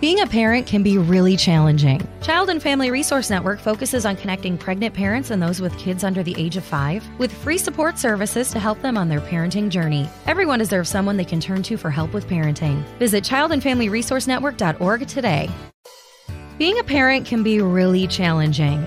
[0.01, 2.01] Being a parent can be really challenging.
[2.23, 6.23] Child and Family Resource Network focuses on connecting pregnant parents and those with kids under
[6.23, 10.09] the age of five with free support services to help them on their parenting journey.
[10.27, 12.85] Everyone deserves someone they can turn to for help with parenting.
[12.99, 15.51] Visit childandfamilyresourcenetwork.org today.
[16.59, 18.87] Being a parent can be really challenging.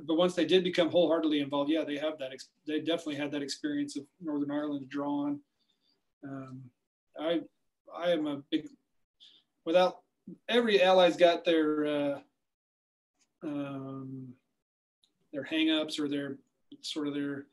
[0.00, 2.30] but once they did become wholeheartedly involved, yeah, they have that.
[2.66, 5.40] They definitely had that experience of Northern Ireland drawn.
[6.24, 6.62] Um,
[7.18, 7.40] I
[7.94, 8.68] I am a big
[9.64, 9.98] without
[10.48, 12.18] every ally's got their uh,
[13.42, 14.28] um,
[15.32, 16.36] their hangups or their
[16.80, 17.46] sort of their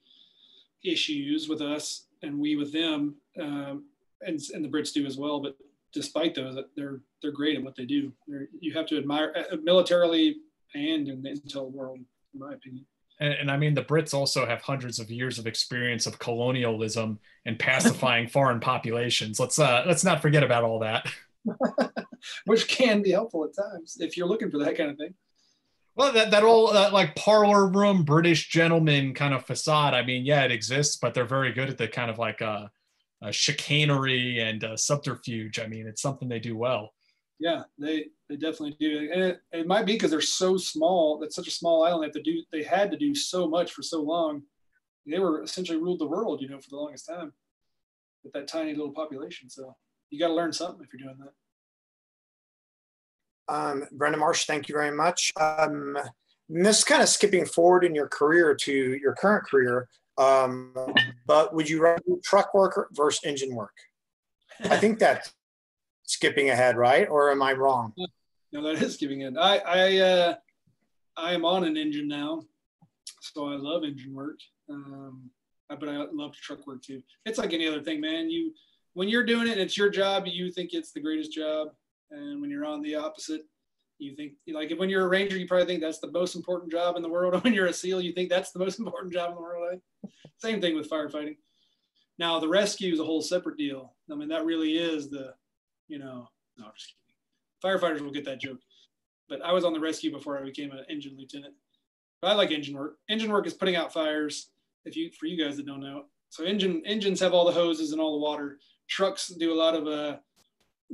[0.84, 3.86] issues with us and we with them, um,
[4.22, 5.40] and and the Brits do as well.
[5.40, 5.57] But
[5.94, 8.11] despite those, they're they're great at what they do.
[8.28, 10.38] They're, you have to admire uh, militarily
[10.76, 11.99] and in the intel world,
[12.34, 12.85] in my opinion.
[13.19, 17.19] And, and I mean, the Brits also have hundreds of years of experience of colonialism
[17.45, 19.39] and pacifying foreign populations.
[19.39, 21.07] Let's uh, let's not forget about all that.
[22.45, 25.14] Which can be helpful at times if you're looking for that kind of thing.
[25.95, 29.93] Well, that that old uh, like parlor room British gentleman kind of facade.
[29.93, 32.68] I mean, yeah, it exists, but they're very good at the kind of like uh,
[33.22, 35.60] uh chicanery and uh, subterfuge.
[35.60, 36.93] I mean, it's something they do well.
[37.39, 41.18] Yeah, they they definitely do, and it, it might be because they're so small.
[41.18, 42.03] That's such a small island.
[42.03, 42.43] They have to do.
[42.51, 44.43] They had to do so much for so long.
[45.07, 47.34] They were essentially ruled the world, you know, for the longest time
[48.23, 49.49] with that tiny little population.
[49.49, 49.76] So
[50.11, 51.34] you got to learn something if you're doing that.
[53.53, 55.31] Um, Brenda Marsh, thank you very much.
[55.39, 55.97] Um,
[56.47, 59.88] this kind of skipping forward in your career to your current career,
[60.19, 60.73] um,
[61.26, 63.73] but would you rather do truck work versus engine work?
[64.65, 65.34] I think that's
[66.03, 67.07] skipping ahead, right?
[67.10, 67.93] Or am I wrong?
[68.51, 69.35] No, that is giving it.
[69.38, 70.35] I I uh,
[71.17, 72.41] I am on an engine now,
[73.21, 74.39] so I love engine work.
[74.69, 75.30] Um,
[75.69, 77.03] but I love truck work too.
[77.26, 78.30] It's like any other thing, man.
[78.30, 78.53] You
[78.93, 80.26] when you're doing it, and it's your job.
[80.26, 81.69] You think it's the greatest job,
[82.11, 83.41] and when you're on the opposite,
[83.99, 86.95] you think like when you're a ranger, you probably think that's the most important job
[86.95, 87.39] in the world.
[87.43, 89.67] When you're a SEAL, you think that's the most important job in the world.
[89.69, 90.11] Right?
[90.38, 91.38] Same thing with firefighting.
[92.17, 93.95] Now the rescue is a whole separate deal.
[94.11, 95.34] I mean, that really is the,
[95.88, 96.27] you know,
[96.57, 97.09] no, I'm just kidding.
[97.64, 98.60] Firefighters will get that joke.
[99.27, 101.53] But I was on the rescue before I became an engine lieutenant.
[102.22, 102.98] But I like engine work.
[103.10, 104.49] Engine work is putting out fires.
[104.86, 107.91] If you, for you guys that don't know, so engine engines have all the hoses
[107.91, 108.60] and all the water.
[108.88, 110.18] Trucks do a lot of uh,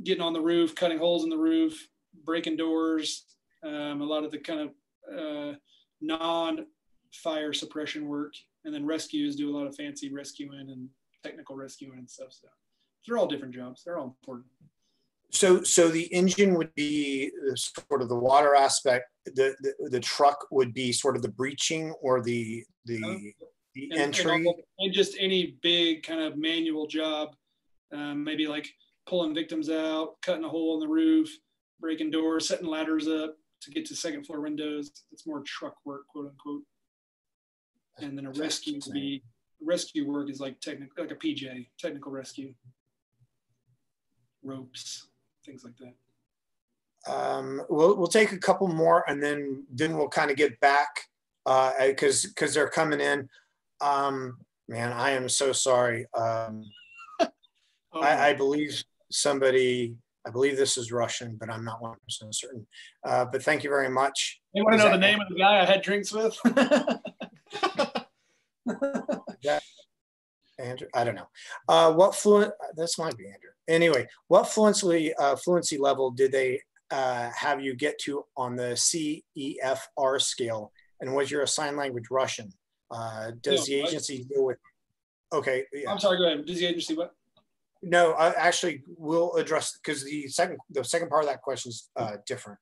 [0.02, 1.88] getting on the roof, cutting holes in the roof,
[2.24, 3.24] breaking doors,
[3.62, 4.70] um, a lot of the kind of
[5.18, 5.56] uh,
[6.00, 8.34] non-fire suppression work,
[8.64, 10.88] and then rescues do a lot of fancy rescuing and
[11.22, 12.32] technical rescuing and stuff.
[12.32, 12.48] So
[13.06, 13.82] they're all different jobs.
[13.84, 14.46] They're all important.
[15.32, 19.06] So, so the engine would be sort of the water aspect.
[19.26, 23.32] The, the the truck would be sort of the breaching or the the
[23.74, 24.46] the and, entry.
[24.78, 27.34] and just any big kind of manual job,
[27.92, 28.68] um, maybe like
[29.06, 31.28] pulling victims out, cutting a hole in the roof,
[31.80, 34.90] breaking doors, setting ladders up to get to second floor windows.
[35.12, 36.62] It's more truck work, quote unquote.
[37.98, 39.22] And then a rescue would be
[39.62, 42.52] rescue work is like technical, like a PJ, technical rescue,
[44.42, 45.08] ropes,
[45.46, 45.94] things like that.
[47.08, 50.88] Um, we'll we'll take a couple more and then then we'll kind of get back
[51.86, 53.28] because because they're coming in.
[53.80, 56.06] Um, man, I am so sorry.
[56.14, 56.64] Um,
[57.20, 59.94] I, I believe somebody.
[60.26, 62.66] I believe this is Russian, but I'm not 100 percent certain.
[63.04, 64.40] Uh, but thank you very much.
[64.52, 66.36] You want to know the name of the guy I had drinks with?
[69.44, 69.62] that
[70.58, 70.88] Andrew?
[70.94, 71.28] I don't know.
[71.68, 72.52] Uh, what fluent?
[72.76, 73.50] This might be Andrew.
[73.68, 76.60] Anyway, what fluency uh, fluency level did they
[76.90, 80.72] uh, have you get to on the CEFR scale?
[81.00, 82.50] And was your assigned language Russian?
[82.90, 84.58] Uh, does Yeah, the I- agency deal with?
[85.32, 85.64] Okay.
[85.72, 85.90] Yeah.
[85.90, 86.18] I'm sorry.
[86.18, 86.46] Go ahead.
[86.46, 87.12] Does the agency what?
[87.82, 91.90] No, I actually will address because the second the second part of that question is
[91.96, 92.58] uh, different.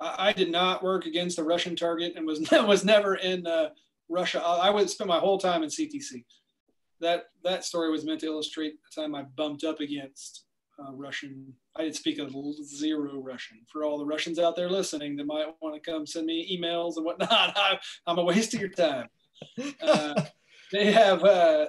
[0.00, 3.70] I, I did not work against a Russian target and was was never in uh,
[4.08, 4.40] Russia.
[4.42, 6.24] I, I would spend my whole time in CTC.
[7.04, 10.46] That that story was meant to illustrate the time I bumped up against
[10.78, 11.52] uh, Russian.
[11.76, 12.28] I did speak a
[12.64, 13.58] zero Russian.
[13.70, 16.96] For all the Russians out there listening that might want to come send me emails
[16.96, 19.08] and whatnot, I, I'm a waste of your time.
[19.82, 20.14] Uh,
[20.72, 21.66] they have uh,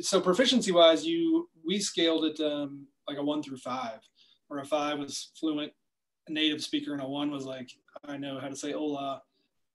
[0.00, 4.00] so proficiency wise, you we scaled it um, like a one through five,
[4.48, 5.72] where a five was fluent
[6.28, 7.70] native speaker and a one was like
[8.04, 9.22] I know how to say hola.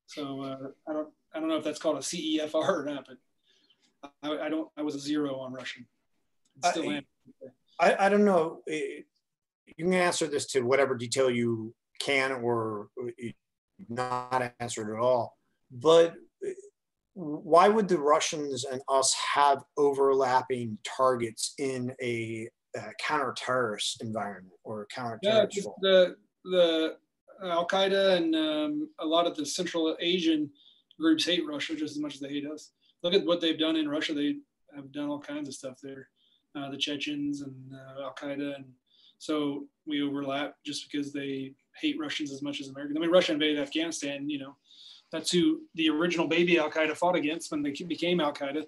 [0.07, 3.17] So uh, I don't I don't know if that's called a CEFR or not, but
[4.21, 5.85] I, I don't I was a zero on Russian.
[6.65, 7.03] Still I, am.
[7.79, 8.61] I, I don't know.
[8.67, 9.05] You
[9.77, 12.89] can answer this to whatever detail you can or
[13.89, 15.37] not answer it at all.
[15.71, 16.15] But
[17.15, 24.87] why would the Russians and us have overlapping targets in a uh, counter-terrorist environment or
[24.87, 25.45] counter Yeah,
[25.81, 26.15] the
[26.45, 26.97] the
[27.43, 30.49] Al Qaeda and um, a lot of the Central Asian
[30.99, 32.71] groups hate Russia just as much as they hate us.
[33.03, 34.13] Look at what they've done in Russia.
[34.13, 34.37] They
[34.75, 36.09] have done all kinds of stuff there.
[36.55, 38.65] Uh, the Chechens and uh, Al Qaeda, and
[39.17, 42.97] so we overlap just because they hate Russians as much as Americans.
[42.97, 44.29] I mean, Russia invaded Afghanistan.
[44.29, 44.55] You know,
[45.11, 48.65] that's who the original baby Al Qaeda fought against when they became Al Qaeda.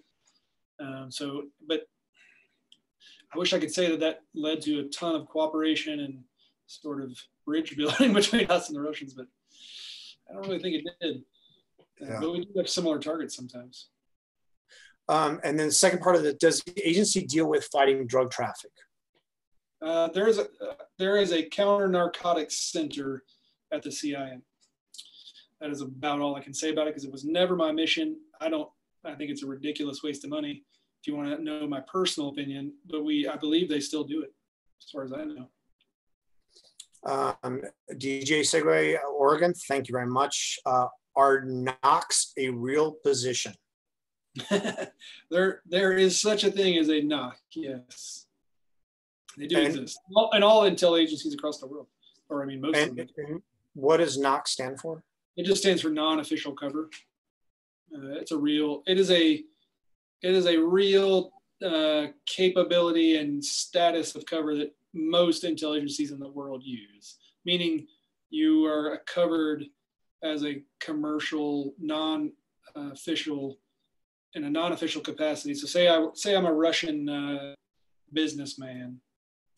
[0.80, 1.84] Um, so, but
[3.34, 6.24] I wish I could say that that led to a ton of cooperation and
[6.68, 9.28] sort of bridge building between us and the Russians, but
[10.30, 11.24] I don't really think it did.
[12.00, 12.20] Yeah.
[12.20, 13.88] But we do have similar targets sometimes.
[15.08, 18.32] Um, and then the second part of it, does the agency deal with fighting drug
[18.32, 18.72] traffic?
[19.82, 23.24] Uh, there is a uh, there is a counter narcotics center
[23.72, 24.40] at the CIA.
[25.62, 28.18] That is about all I can say about it because it was never my mission.
[28.42, 28.70] I don't.
[29.04, 30.64] I think it's a ridiculous waste of money.
[31.02, 34.24] If you want to know my personal opinion, but we I believe they still do
[34.24, 34.34] it,
[34.82, 35.50] as far as I know.
[37.06, 37.62] Um,
[37.92, 40.58] DJ Segway, Oregon, thank you very much.
[40.66, 43.54] Uh, are NOCs a real position?
[45.30, 47.34] there, there is such a thing as a NOC.
[47.54, 48.26] Yes,
[49.38, 51.88] they do And- exist, All- and all intel agencies across the world,
[52.30, 53.08] or I mean most of them.
[53.18, 53.42] and
[53.74, 55.04] what does NOC stand for?
[55.38, 56.90] It just stands for non-official cover.
[57.94, 58.84] Uh, it's a real.
[58.88, 59.44] It is a.
[60.22, 61.32] It is a real
[61.64, 67.18] uh, capability and status of cover that most intel agencies in the world use.
[67.46, 67.86] Meaning,
[68.32, 69.66] you are covered
[70.24, 73.60] as a commercial, non-official,
[74.36, 75.56] in a non-official capacity.
[75.56, 77.56] So, say I say I'm a Russian uh,
[78.14, 79.00] businessman,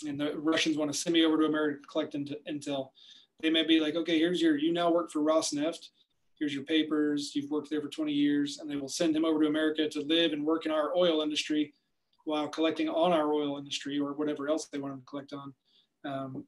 [0.08, 2.90] and the Russians want to send me over to America to collect int- intel
[3.42, 5.90] they may be like, okay, here's your, you now work for Rosneft.
[6.40, 7.32] Here's your papers.
[7.36, 8.60] You've worked there for 20 years.
[8.60, 11.22] And they will send him over to America to live and work in our oil
[11.22, 11.74] industry
[12.26, 15.54] while collecting on our oil industry or whatever else they want him to collect on.
[16.04, 16.46] Um,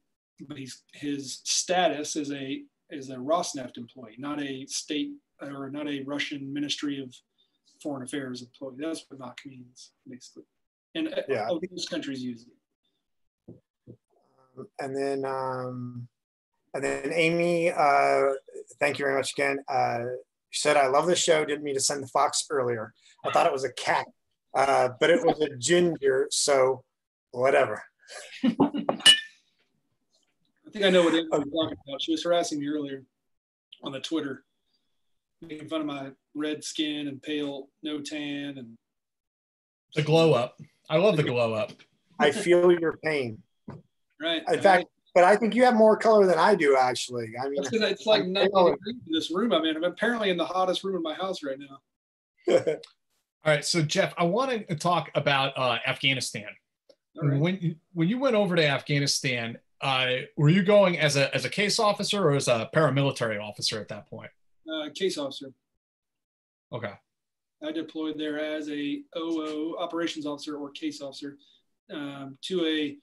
[0.48, 5.88] but he's, his status is a, is a Rosneft employee, not a state or not
[5.88, 7.14] a Russian Ministry of
[7.82, 8.74] Foreign Affairs employee.
[8.78, 10.44] That's what NOC means, basically.
[10.94, 11.48] And uh, Yeah.
[11.70, 13.54] most countries use it.
[14.78, 16.08] And then, um,
[16.74, 18.22] and then Amy, uh,
[18.78, 19.58] thank you very much again.
[19.68, 20.00] Uh,
[20.50, 21.44] she said, I love the show.
[21.44, 22.92] Didn't mean to send the fox earlier.
[23.24, 24.06] I thought it was a cat,
[24.54, 26.26] uh, but it was a ginger.
[26.30, 26.84] So
[27.30, 27.82] whatever.
[28.44, 28.48] I
[30.72, 32.02] think I know what Amy was talking about.
[32.02, 33.04] She was harassing me earlier
[33.82, 34.44] on the Twitter,
[35.40, 38.78] making fun of my red skin and pale, no tan, and
[39.94, 40.58] The glow up.
[40.88, 41.72] I love the glow up.
[42.18, 43.42] I feel your pain.
[44.20, 44.42] right.
[44.52, 47.32] In fact, but I think you have more color than I do, actually.
[47.40, 49.76] I mean, That's it's like I'm 90 degrees in this room I'm in.
[49.76, 51.78] I'm apparently in the hottest room in my house right now.
[53.42, 56.48] All right, so Jeff, I want to talk about uh, Afghanistan.
[57.20, 57.40] All right.
[57.40, 61.44] When you, when you went over to Afghanistan, uh, were you going as a as
[61.44, 64.30] a case officer or as a paramilitary officer at that point?
[64.70, 65.52] Uh, case officer.
[66.72, 66.92] Okay.
[67.62, 71.36] I deployed there as a OO operations officer or case officer
[71.92, 72.96] um, to a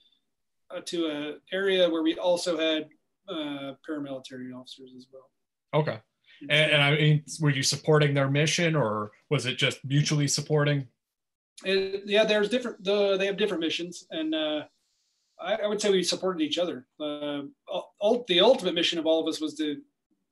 [0.75, 2.89] uh, to a area where we also had
[3.29, 5.29] uh, paramilitary officers as well.
[5.73, 5.99] Okay.
[6.49, 10.87] And, and I mean, were you supporting their mission, or was it just mutually supporting?
[11.63, 12.83] It, yeah, there's different.
[12.83, 14.63] The, they have different missions, and uh,
[15.39, 16.85] I, I would say we supported each other.
[16.99, 17.43] Uh,
[18.27, 19.77] the ultimate mission of all of us was to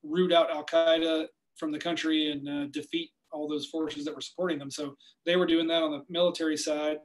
[0.03, 4.21] root out Al Qaeda from the country and uh, defeat all those forces that were
[4.21, 4.71] supporting them.
[4.71, 4.95] So
[5.25, 6.97] they were doing that on the military side,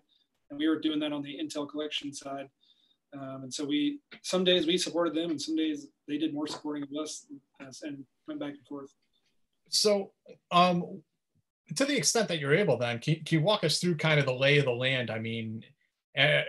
[0.50, 2.48] and we were doing that on the intel collection side.
[3.12, 6.46] Um, and so we, some days we supported them, and some days they did more
[6.46, 7.26] supporting of us,
[7.82, 8.94] and went back and forth.
[9.68, 10.12] So,
[10.50, 11.02] um,
[11.76, 14.26] to the extent that you're able, then can, can you walk us through kind of
[14.26, 15.10] the lay of the land?
[15.10, 15.64] I mean,
[16.18, 16.42] uh,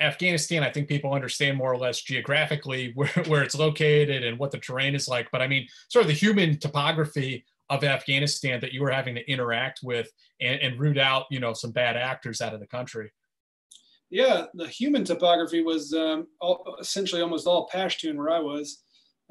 [0.00, 4.50] Afghanistan, I think people understand more or less geographically where, where it's located and what
[4.50, 5.30] the terrain is like.
[5.30, 9.30] But I mean, sort of the human topography of Afghanistan that you were having to
[9.30, 13.10] interact with and, and root out, you know, some bad actors out of the country.
[14.10, 18.82] Yeah, the human topography was um, all, essentially almost all Pashtun where I was.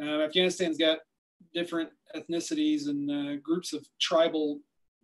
[0.01, 0.99] Uh, Afghanistan's got
[1.53, 4.59] different ethnicities and uh, groups of tribal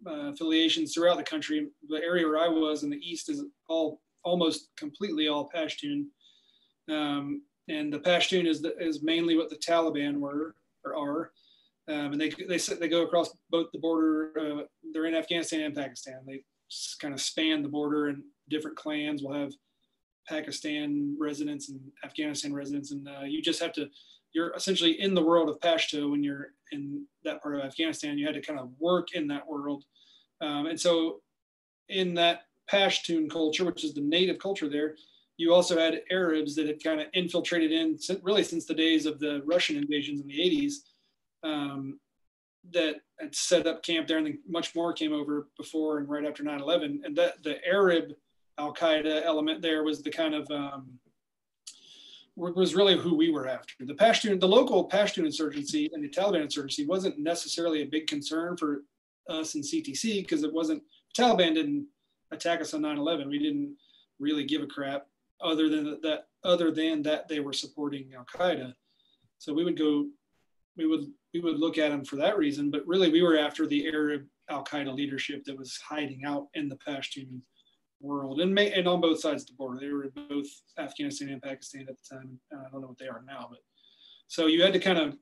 [0.05, 1.69] uh, affiliations throughout the country.
[1.89, 6.05] The area where I was in the east is all almost completely all Pashtun,
[6.89, 10.55] um, and the Pashtun is the, is mainly what the Taliban were
[10.85, 11.31] or are.
[11.89, 14.31] Um, and they they they go across both the border.
[14.39, 16.21] Uh, they're in Afghanistan and Pakistan.
[16.25, 16.43] They
[17.01, 19.51] kind of span the border, and different clans will have
[20.27, 23.89] Pakistan residents and Afghanistan residents, and uh, you just have to.
[24.31, 28.17] You're essentially in the world of Pashto when you're in that part of Afghanistan.
[28.17, 29.83] You had to kind of work in that world,
[30.39, 31.21] um, and so
[31.89, 34.95] in that Pashtun culture, which is the native culture there,
[35.35, 39.19] you also had Arabs that had kind of infiltrated in really since the days of
[39.19, 40.75] the Russian invasions in the 80s
[41.43, 41.99] um,
[42.71, 46.25] that had set up camp there, and then much more came over before and right
[46.25, 47.03] after 9/11.
[47.03, 48.13] And that the Arab
[48.57, 50.99] Al Qaeda element there was the kind of um,
[52.35, 53.73] was really who we were after.
[53.79, 58.57] The Pashtun, the local Pashtun insurgency and the Taliban insurgency wasn't necessarily a big concern
[58.57, 58.83] for
[59.29, 60.81] us in CTC because it wasn't
[61.17, 61.87] Taliban didn't
[62.31, 63.29] attack us on 9/11.
[63.29, 63.75] We didn't
[64.19, 65.07] really give a crap
[65.41, 68.73] other than that other than that they were supporting Al Qaeda.
[69.37, 70.07] So we would go
[70.77, 73.67] we would we would look at them for that reason, but really we were after
[73.67, 77.41] the Arab Al Qaeda leadership that was hiding out in the Pashtun
[78.01, 79.79] world and, may, and on both sides of the border.
[79.79, 80.47] They were in both
[80.77, 82.39] Afghanistan and Pakistan at the time.
[82.53, 83.59] Uh, I don't know what they are now, but
[84.27, 85.17] so you had to kind of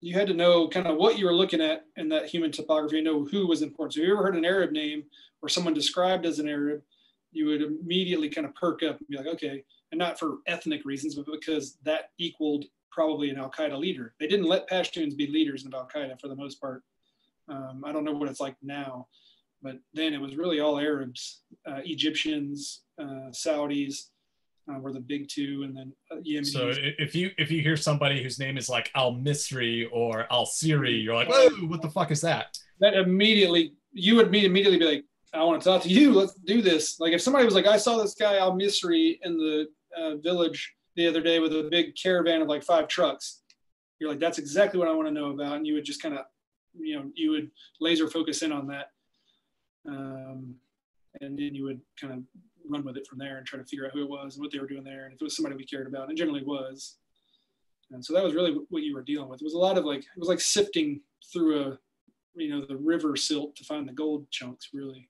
[0.00, 2.98] you had to know kind of what you were looking at in that human topography
[2.98, 3.94] and know who was important.
[3.94, 5.04] So if you ever heard an Arab name
[5.42, 6.80] or someone described as an Arab,
[7.32, 9.62] you would immediately kind of perk up and be like, okay,
[9.92, 14.14] and not for ethnic reasons, but because that equaled probably an Al Qaeda leader.
[14.20, 16.82] They didn't let Pashtuns be leaders in Al Qaeda for the most part.
[17.48, 19.08] Um, I don't know what it's like now,
[19.62, 24.10] but then it was really all Arabs, uh, Egyptians, uh, Saudis
[24.70, 26.46] uh, were the big two, and then uh, Yemenis.
[26.46, 30.46] So if you if you hear somebody whose name is like Al Misri or Al
[30.46, 32.56] Siri, you're like, whoa, what the fuck is that?
[32.80, 35.04] That immediately you would immediately be like,
[35.34, 36.12] I want to talk to you.
[36.12, 37.00] Let's do this.
[37.00, 40.72] Like if somebody was like, I saw this guy Al Misri in the uh, village
[41.00, 43.42] the other day with a big caravan of like five trucks.
[43.98, 45.56] You're like, that's exactly what I want to know about.
[45.56, 46.26] And you would just kind of,
[46.78, 47.50] you know, you would
[47.80, 48.90] laser focus in on that.
[49.88, 50.54] Um,
[51.20, 52.20] and then you would kind of
[52.68, 54.52] run with it from there and try to figure out who it was and what
[54.52, 55.04] they were doing there.
[55.04, 56.98] And if it was somebody we cared about, and generally was.
[57.90, 59.40] And so that was really what you were dealing with.
[59.40, 61.00] It was a lot of like, it was like sifting
[61.32, 61.78] through a,
[62.34, 65.08] you know, the river silt to find the gold chunks really.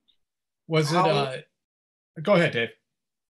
[0.68, 1.36] Was it, uh,
[2.22, 2.70] go ahead, Dave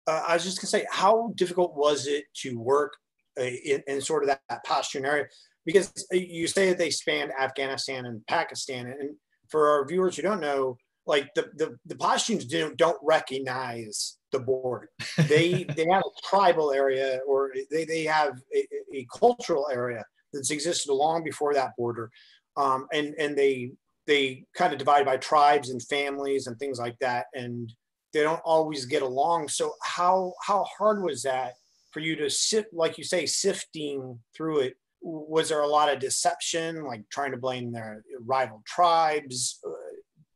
[0.06, 2.94] uh, I was just gonna say, how difficult was it to work
[3.38, 5.26] uh, in, in, sort of that, that Pashtun area?
[5.64, 9.16] Because you say that they spanned Afghanistan and Pakistan, and
[9.48, 10.76] for our viewers who don't know,
[11.06, 14.90] like the the, the Pashtuns don't don't recognize the border.
[15.28, 20.50] They they have a tribal area, or they they have a, a cultural area that's
[20.50, 22.10] existed long before that border,
[22.56, 23.72] um, and and they
[24.06, 27.72] they kind of divide by tribes and families and things like that, and
[28.14, 29.48] they don't always get along.
[29.48, 31.54] So how how hard was that
[31.90, 34.76] for you to sit, like you say, sifting through it?
[35.02, 39.60] Was there a lot of deception, like trying to blame their rival tribes?
[39.66, 39.72] Uh,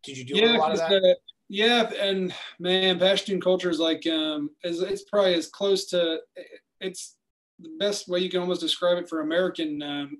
[0.02, 0.90] did you do yeah, a lot of that?
[0.90, 1.16] The,
[1.48, 6.18] yeah, and man, Pashtun culture is like um, is it's probably as close to
[6.80, 7.16] it's
[7.60, 10.18] the best way you can almost describe it for American um,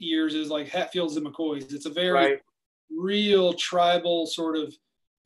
[0.00, 1.72] ears is like Hatfields and McCoys.
[1.72, 2.38] It's a very right.
[2.90, 4.72] real tribal sort of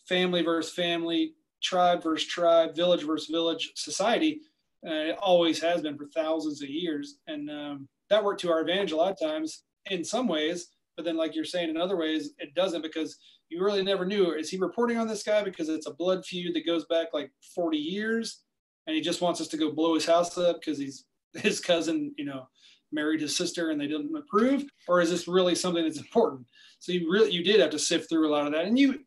[0.08, 4.40] family versus family tribe versus tribe, village versus village society.
[4.86, 7.18] Uh, it always has been for thousands of years.
[7.26, 10.68] And um, that worked to our advantage a lot of times in some ways.
[10.96, 13.16] But then, like you're saying, in other ways, it doesn't because
[13.48, 14.32] you really never knew.
[14.32, 17.30] Is he reporting on this guy because it's a blood feud that goes back like
[17.54, 18.42] 40 years
[18.86, 22.12] and he just wants us to go blow his house up because he's his cousin,
[22.18, 22.46] you know,
[22.92, 24.64] married his sister and they didn't approve?
[24.86, 26.46] Or is this really something that's important?
[26.78, 28.66] So you really, you did have to sift through a lot of that.
[28.66, 29.00] And you,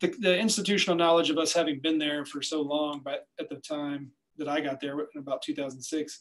[0.00, 3.56] the, the institutional knowledge of us having been there for so long, but at the
[3.56, 6.20] time that I got there in about 2006,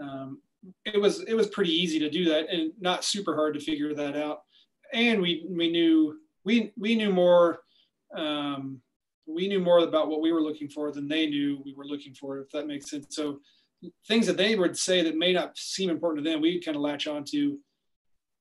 [0.00, 0.40] um,
[0.84, 3.94] it was it was pretty easy to do that and not super hard to figure
[3.94, 4.42] that out.
[4.92, 7.60] And we we knew we we knew more
[8.16, 8.80] um,
[9.26, 12.14] we knew more about what we were looking for than they knew we were looking
[12.14, 13.14] for, if that makes sense.
[13.14, 13.40] So
[14.06, 16.82] things that they would say that may not seem important to them, we kind of
[16.82, 17.58] latch on to,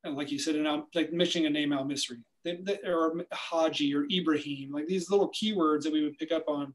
[0.04, 2.22] and like you said, and like mentioning a name Al Misri.
[2.44, 6.46] They, they, or Haji or Ibrahim, like these little keywords that we would pick up
[6.48, 6.74] on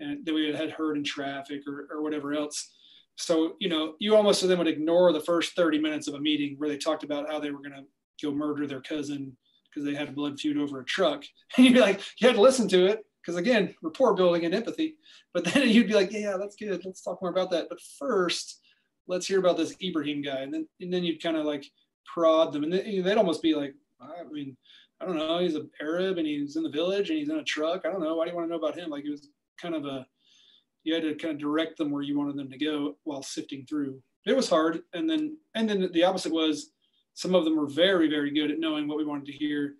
[0.00, 2.72] and that we had heard in traffic or, or whatever else.
[3.16, 6.56] So, you know, you almost then would ignore the first 30 minutes of a meeting
[6.58, 7.84] where they talked about how they were going to
[8.22, 9.36] go murder their cousin
[9.74, 11.24] because they had a blood feud over a truck.
[11.56, 14.54] And you'd be like, you had to listen to it because again, rapport building and
[14.54, 14.96] empathy.
[15.32, 16.84] But then you'd be like, yeah, that's good.
[16.84, 17.68] Let's talk more about that.
[17.68, 18.60] But first,
[19.06, 20.40] let's hear about this Ibrahim guy.
[20.40, 21.64] And then, and then you'd kind of like
[22.12, 22.64] prod them.
[22.64, 24.56] And they'd almost be like, I mean,
[25.00, 25.38] I don't know.
[25.38, 27.82] He's an Arab and he's in the village and he's in a truck.
[27.84, 28.16] I don't know.
[28.16, 28.90] Why do you want to know about him?
[28.90, 29.28] Like it was
[29.60, 30.06] kind of a,
[30.84, 33.64] you had to kind of direct them where you wanted them to go while sifting
[33.66, 34.00] through.
[34.26, 34.82] It was hard.
[34.92, 36.72] And then, and then the opposite was
[37.14, 39.74] some of them were very, very good at knowing what we wanted to hear.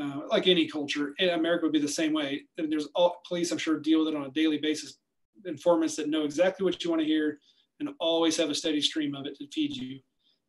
[0.00, 2.42] Uh, like any culture, America would be the same way.
[2.58, 4.98] And there's all police, I'm sure, deal with it on a daily basis.
[5.44, 7.38] Informants that know exactly what you want to hear
[7.80, 9.98] and always have a steady stream of it to feed you,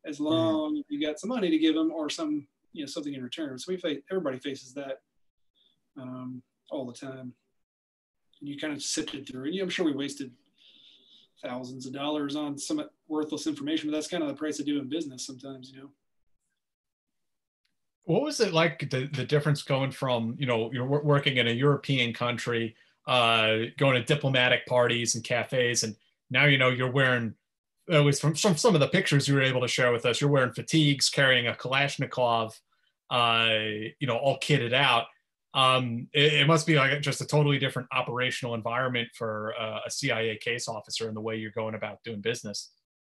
[0.06, 3.14] as long as you got some money to give them or some, you know, something
[3.14, 3.58] in return.
[3.58, 5.02] So we face everybody faces that
[6.00, 7.34] um, all the time.
[8.42, 10.32] And you kind of sifted through, and I'm sure we wasted
[11.42, 14.90] thousands of dollars on some worthless information, but that's kind of the price of doing
[14.90, 15.90] business sometimes, you know.
[18.04, 21.52] What was it like the, the difference going from, you know, you're working in a
[21.52, 22.76] European country,
[23.08, 25.96] uh, going to diplomatic parties and cafes, and
[26.30, 27.34] now, you know, you're wearing,
[27.92, 30.20] at least from, from some of the pictures you were able to share with us,
[30.20, 32.54] you're wearing fatigues, carrying a Kalashnikov,
[33.12, 33.50] uh,
[34.00, 35.06] you know, all kitted out.
[35.54, 39.92] Um, it, it, must be like just a totally different operational environment for uh, a
[39.92, 42.72] CIA case officer and the way you're going about doing business.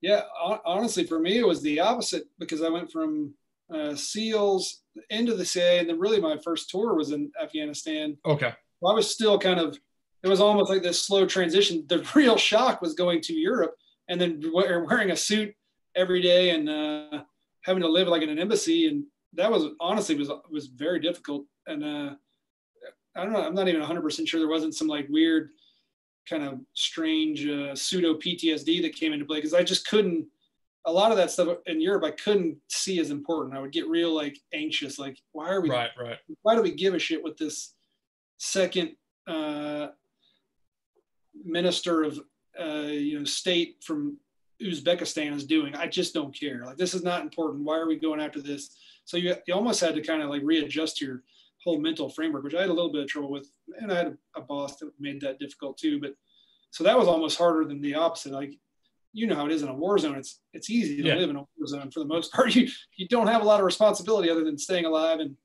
[0.02, 0.22] Yeah,
[0.66, 3.32] honestly, for me, it was the opposite because I went from
[3.72, 8.18] uh, SEALs into the CIA, and then really my first tour was in Afghanistan.
[8.26, 8.52] Okay.
[8.80, 9.78] Well, I was still kind of,
[10.22, 11.86] it was almost like this slow transition.
[11.88, 13.76] The real shock was going to Europe
[14.09, 15.55] and then wearing a suit
[15.95, 17.23] every day and uh,
[17.65, 19.05] having to live like in an embassy, and
[19.35, 21.45] that was honestly was was very difficult.
[21.66, 22.15] And uh,
[23.16, 25.51] I don't know, I'm not even 100 percent sure there wasn't some like weird,
[26.28, 30.27] kind of strange uh, pseudo PTSD that came into play because I just couldn't
[30.87, 33.57] a lot of that stuff in Europe I couldn't see as important.
[33.57, 36.19] I would get real like anxious, like why are we right, right.
[36.43, 37.74] Why do we give a shit what this
[38.39, 38.93] second
[39.27, 39.89] uh,
[41.45, 42.20] minister of
[42.61, 44.19] uh, you know state from
[44.62, 45.74] Uzbekistan is doing?
[45.74, 46.65] I just don't care.
[46.65, 47.65] Like this is not important.
[47.65, 48.77] Why are we going after this?
[49.05, 51.23] So you you almost had to kind of like readjust your
[51.62, 54.19] whole mental framework, which I had a little bit of trouble with, and I had
[54.37, 56.01] a boss that made that difficult too.
[56.01, 56.15] But
[56.70, 58.33] so that was almost harder than the opposite.
[58.33, 58.55] Like
[59.12, 60.16] you know how it is in a war zone.
[60.16, 61.15] It's it's easy to yeah.
[61.15, 62.55] live in a war zone for the most part.
[62.55, 65.37] You you don't have a lot of responsibility other than staying alive and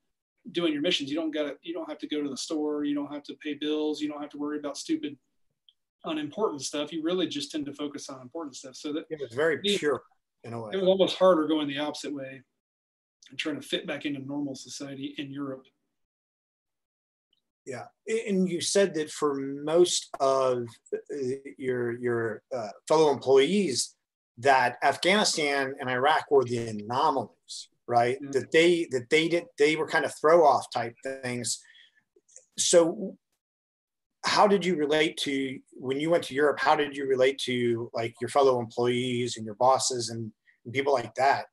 [0.50, 1.10] doing your missions.
[1.10, 2.84] You don't got you don't have to go to the store.
[2.84, 4.00] You don't have to pay bills.
[4.00, 5.16] You don't have to worry about stupid,
[6.04, 6.92] unimportant stuff.
[6.92, 8.76] You really just tend to focus on important stuff.
[8.76, 10.02] So that it was very pure
[10.44, 10.70] in a way.
[10.72, 12.42] It was almost harder going the opposite way
[13.30, 15.64] and trying to fit back into normal society in Europe.
[17.64, 21.26] Yeah, and you said that for most of uh,
[21.58, 23.94] your your uh, fellow employees,
[24.38, 28.16] that Afghanistan and Iraq were the anomalies, right?
[28.20, 28.32] Mm-hmm.
[28.32, 31.62] That they that they did they were kind of throw off type things.
[32.58, 33.16] So,
[34.24, 36.58] how did you relate to when you went to Europe?
[36.60, 40.30] How did you relate to like your fellow employees and your bosses and,
[40.64, 41.46] and people like that?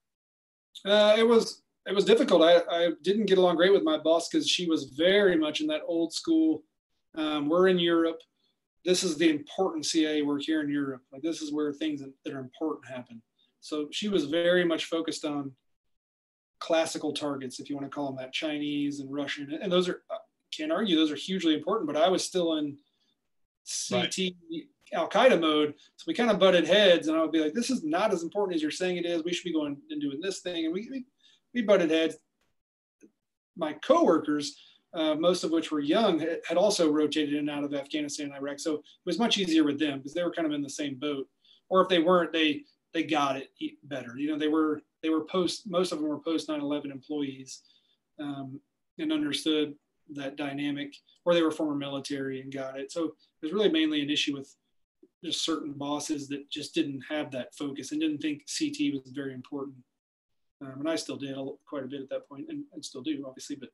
[0.85, 2.43] Uh, it was it was difficult.
[2.43, 5.67] I, I didn't get along great with my boss because she was very much in
[5.67, 6.63] that old school.
[7.15, 8.19] Um, we're in Europe.
[8.85, 11.01] This is the important CIA work here in Europe.
[11.11, 13.21] Like this is where things that, that are important happen.
[13.59, 15.51] So she was very much focused on
[16.59, 19.57] classical targets, if you want to call them that, Chinese and Russian.
[19.61, 20.01] And those are,
[20.55, 21.88] can't argue, those are hugely important.
[21.88, 22.77] But I was still in
[23.89, 24.63] CT right.
[24.93, 25.76] Al Qaeda mode.
[25.97, 28.23] So we kind of butted heads, and I would be like, "This is not as
[28.23, 29.23] important as you're saying it is.
[29.23, 31.05] We should be going and doing this thing." And we, we
[31.53, 32.17] we butted heads.
[33.55, 34.57] My coworkers,
[34.93, 38.35] uh, most of which were young, had also rotated in and out of Afghanistan and
[38.35, 38.59] Iraq.
[38.59, 40.95] So it was much easier with them because they were kind of in the same
[40.95, 41.27] boat.
[41.69, 42.63] Or if they weren't, they
[42.93, 43.49] they got it
[43.84, 44.17] better.
[44.17, 47.61] You know, they were they were post most of them were post 9/11 employees
[48.19, 48.59] um,
[48.97, 49.76] and understood
[50.14, 50.95] that dynamic,
[51.26, 52.91] or they were former military and got it.
[52.91, 53.14] So it
[53.44, 54.56] was really mainly an issue with
[55.23, 59.34] just certain bosses that just didn't have that focus and didn't think CT was very
[59.34, 59.77] important.
[60.61, 63.23] Um, and I still did quite a bit at that point and, and still do,
[63.27, 63.56] obviously.
[63.56, 63.69] But,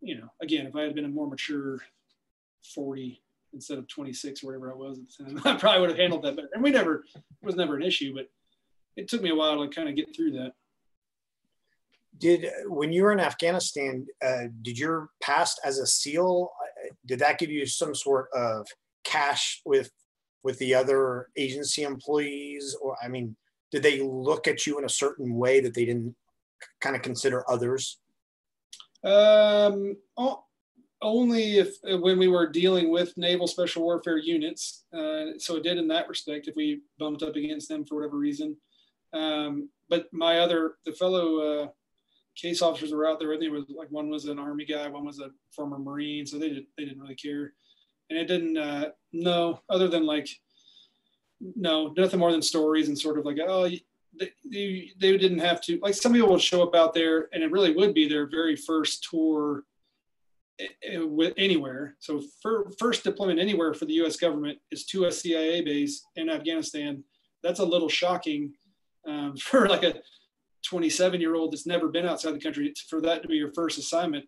[0.00, 1.80] you know, again, if I had been a more mature
[2.74, 3.22] 40
[3.52, 6.22] instead of 26 or whatever I was at the time, I probably would have handled
[6.24, 6.50] that better.
[6.54, 8.28] And we never, it was never an issue, but
[8.96, 10.52] it took me a while to kind of get through that.
[12.18, 17.18] Did, when you were in Afghanistan, uh, did your past as a SEAL, uh, did
[17.20, 18.66] that give you some sort of
[19.04, 19.90] cash with,
[20.42, 22.76] with the other agency employees?
[22.82, 23.36] Or, I mean,
[23.70, 26.14] did they look at you in a certain way that they didn't
[26.80, 27.98] kind of consider others?
[29.02, 29.96] Um,
[31.02, 34.84] only if when we were dealing with naval special warfare units.
[34.92, 38.18] Uh, so it did in that respect if we bumped up against them for whatever
[38.18, 38.56] reason.
[39.12, 41.68] Um, but my other the fellow uh,
[42.36, 45.04] case officers were out there with me was like one was an army guy, one
[45.04, 47.52] was a former marine, so they did they didn't really care,
[48.08, 50.28] and it didn't uh, no other than like
[51.56, 53.68] no nothing more than stories and sort of like oh
[54.18, 57.42] they, they, they didn't have to like some people would show up out there and
[57.42, 59.64] it really would be their very first tour
[60.58, 61.96] eh, eh, with anywhere.
[62.00, 62.22] So
[62.78, 67.04] first deployment anywhere for the u.s government is to a cia base in afghanistan.
[67.42, 68.52] That's a little shocking
[69.06, 69.94] um, for like a
[70.64, 73.78] 27 year old that's never been outside the country for that to be your first
[73.78, 74.24] assignment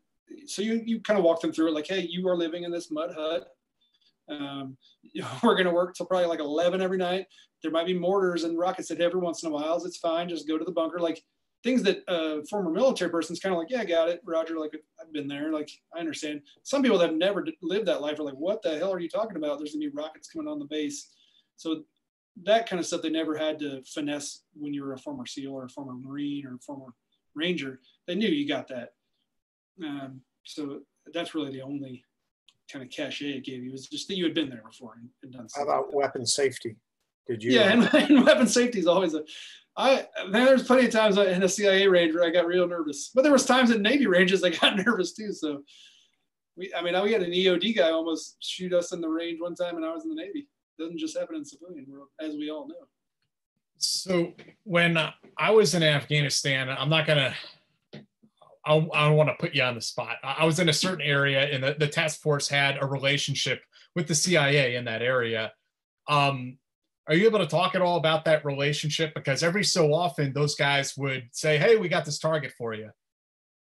[0.46, 2.70] so you, you kind of walk them through it like hey you are living in
[2.70, 3.48] this mud hut
[4.28, 4.76] um,
[5.42, 7.26] we're going to work till probably like 11 every night.
[7.62, 9.82] There might be mortars and rockets hit every once in a while.
[9.84, 10.28] It's fine.
[10.28, 10.98] Just go to the bunker.
[10.98, 11.22] Like
[11.62, 14.20] things that a uh, former military person's kind of like, yeah, I got it.
[14.24, 14.58] Roger.
[14.58, 15.52] Like I've been there.
[15.52, 16.42] Like I understand.
[16.64, 19.08] Some people that have never lived that life are like, what the hell are you
[19.08, 19.58] talking about?
[19.58, 21.12] There's gonna be rockets coming on the base.
[21.56, 21.84] So
[22.44, 25.52] that kind of stuff they never had to finesse when you were a former SEAL
[25.52, 26.94] or a former Marine or a former
[27.34, 27.80] Ranger.
[28.06, 28.92] They knew you got that.
[29.82, 30.80] Um, so
[31.12, 32.04] that's really the only
[32.70, 35.08] kind of cachet it gave you was just that you had been there before and,
[35.22, 36.76] and done How about weapon safety?
[37.26, 37.52] Did you?
[37.52, 39.22] Yeah, and, and weapon safety is always a.
[39.76, 43.10] I man, there's plenty of times I- in a CIA ranger I got real nervous,
[43.14, 45.32] but there was times in Navy ranges I got nervous too.
[45.32, 45.62] So,
[46.56, 49.54] we, I mean, we had an EOD guy almost shoot us in the range one
[49.54, 50.48] time, and I was in the Navy.
[50.82, 52.74] Doesn't just happen in civilian world, as we all know.
[53.78, 54.32] So
[54.64, 54.98] when
[55.38, 57.34] I was in Afghanistan, I'm not gonna.
[58.64, 60.16] I, I don't want to put you on the spot.
[60.22, 63.62] I I was in a certain area, and the, the task force had a relationship
[63.94, 65.52] with the CIA in that area.
[66.08, 66.58] Um,
[67.08, 69.12] are you able to talk at all about that relationship?
[69.14, 72.90] Because every so often, those guys would say, "Hey, we got this target for you."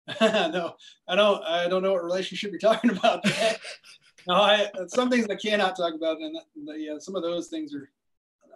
[0.22, 0.76] no,
[1.08, 1.44] I don't.
[1.44, 3.26] I don't know what relationship you're talking about.
[4.28, 6.38] no, I some things I cannot talk about, and
[6.78, 7.90] yeah, some of those things are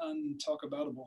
[0.04, 1.06] untalkaboutable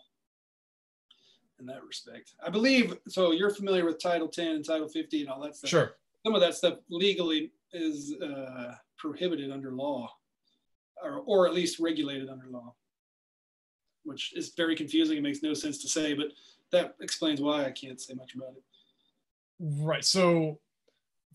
[1.60, 2.34] in that respect.
[2.44, 3.32] I believe so.
[3.32, 5.70] You're familiar with Title 10 and Title 50 and all that stuff.
[5.70, 5.96] Sure.
[6.24, 10.10] Some of that stuff legally is uh, prohibited under law,
[11.02, 12.74] or or at least regulated under law,
[14.04, 15.18] which is very confusing.
[15.18, 16.28] It makes no sense to say, but
[16.72, 18.62] that explains why I can't say much about it.
[19.60, 20.04] Right.
[20.04, 20.58] So,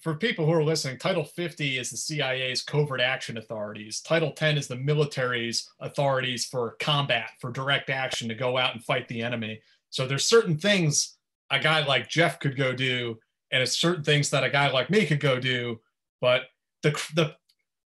[0.01, 4.01] for people who are listening, Title 50 is the CIA's covert action authorities.
[4.01, 8.83] Title 10 is the military's authorities for combat, for direct action to go out and
[8.83, 9.61] fight the enemy.
[9.89, 11.17] So, there's certain things
[11.51, 13.17] a guy like Jeff could go do,
[13.51, 15.79] and it's certain things that a guy like me could go do.
[16.21, 16.43] But
[16.83, 17.35] the the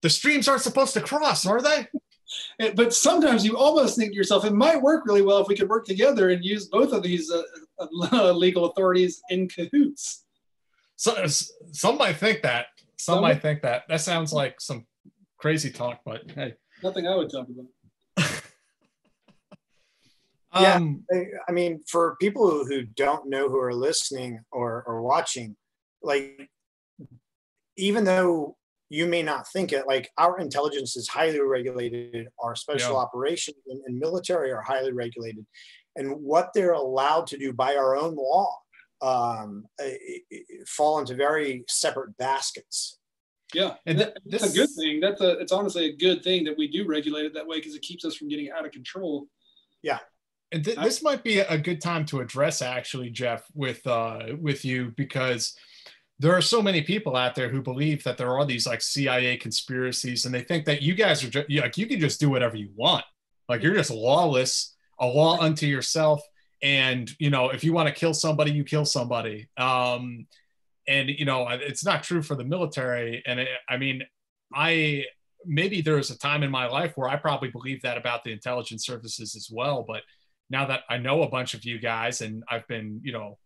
[0.02, 1.86] the streams aren't supposed to cross, are they?
[2.74, 5.68] But sometimes you almost think to yourself, it might work really well if we could
[5.68, 7.42] work together and use both of these uh,
[7.78, 10.24] uh, legal authorities in cahoots.
[10.96, 11.26] So,
[11.72, 12.66] some might think that.
[12.98, 13.82] Some Some- might think that.
[13.88, 14.86] That sounds like some
[15.38, 16.54] crazy talk, but hey.
[16.82, 17.66] Nothing I would talk about.
[20.54, 24.84] Yeah, Um, I, I mean, for people who, who don't know who are listening or,
[24.86, 25.56] or watching,
[26.02, 26.46] like,
[27.78, 28.56] even though
[28.90, 32.98] you may not think it, like, our intelligence is highly regulated, our special Yeah.
[32.98, 35.46] operations and, and military are highly regulated,
[35.96, 38.54] and what they're allowed to do by our own law
[39.02, 39.98] um, i-
[40.32, 42.98] i- fall into very separate baskets.
[43.54, 45.00] Yeah, And and th- that's a good thing.
[45.00, 47.74] That's a it's honestly a good thing that we do regulate it that way because
[47.74, 49.26] it keeps us from getting out of control.
[49.82, 49.98] Yeah.
[50.52, 54.64] And th- this might be a good time to address actually, Jeff, with uh, with
[54.64, 55.54] you because
[56.18, 59.36] there are so many people out there who believe that there are these like CIA
[59.36, 62.56] conspiracies, and they think that you guys are just like you can just do whatever
[62.56, 63.04] you want,
[63.48, 66.22] like you're just lawless, a law unto yourself,
[66.62, 69.48] and you know if you want to kill somebody, you kill somebody.
[69.56, 70.26] Um,
[70.88, 74.02] and you know it's not true for the military, and it, I mean,
[74.54, 75.04] I
[75.44, 78.32] maybe there was a time in my life where I probably believed that about the
[78.32, 80.02] intelligence services as well, but
[80.50, 83.38] now that I know a bunch of you guys and I've been, you know,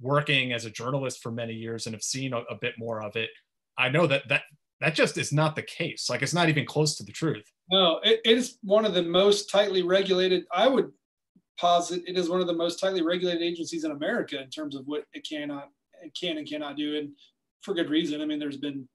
[0.00, 3.16] working as a journalist for many years and have seen a, a bit more of
[3.16, 3.30] it,
[3.78, 4.42] I know that that
[4.80, 6.10] that just is not the case.
[6.10, 7.44] Like it's not even close to the truth.
[7.70, 10.44] No, it, it is one of the most tightly regulated.
[10.52, 10.90] I would
[11.58, 14.86] posit it is one of the most tightly regulated agencies in America in terms of
[14.86, 15.70] what it cannot,
[16.02, 17.10] it can and cannot do, and
[17.62, 18.20] for good reason.
[18.20, 18.88] I mean, there's been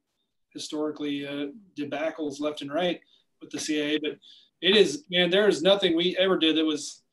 [0.53, 2.99] historically uh, debacles left and right
[3.41, 4.17] with the CIA, but
[4.61, 7.03] it is man, there is nothing we ever did that was.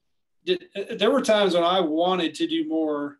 [0.44, 0.64] Did,
[0.98, 3.18] there were times when I wanted to do more,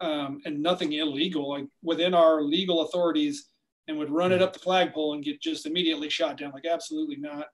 [0.00, 3.48] um, and nothing illegal, like within our legal authorities,
[3.88, 6.52] and would run it up the flagpole and get just immediately shot down.
[6.52, 7.46] Like, absolutely not.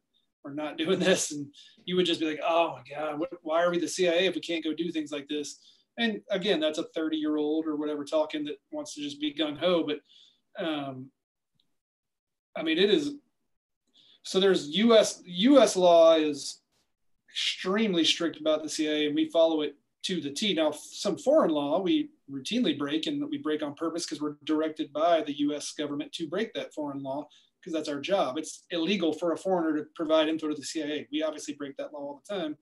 [0.49, 1.33] We're not doing this.
[1.33, 1.47] And
[1.85, 4.35] you would just be like, oh my God, what, why are we the CIA if
[4.35, 5.61] we can't go do things like this?
[5.99, 9.35] And again, that's a 30 year old or whatever talking that wants to just be
[9.35, 9.85] gung ho.
[9.85, 11.11] But um,
[12.57, 13.15] I mean, it is.
[14.23, 15.23] So there's U.S.
[15.25, 15.77] U.S.
[15.77, 16.61] law is
[17.31, 20.55] extremely strict about the CIA, and we follow it to the T.
[20.55, 24.93] Now, some foreign law we routinely break, and we break on purpose because we're directed
[24.93, 25.73] by the U.S.
[25.73, 27.29] government to break that foreign law
[27.69, 28.39] because that's our job.
[28.39, 31.07] It's illegal for a foreigner to provide info to the CIA.
[31.13, 32.57] We obviously break that law all the time.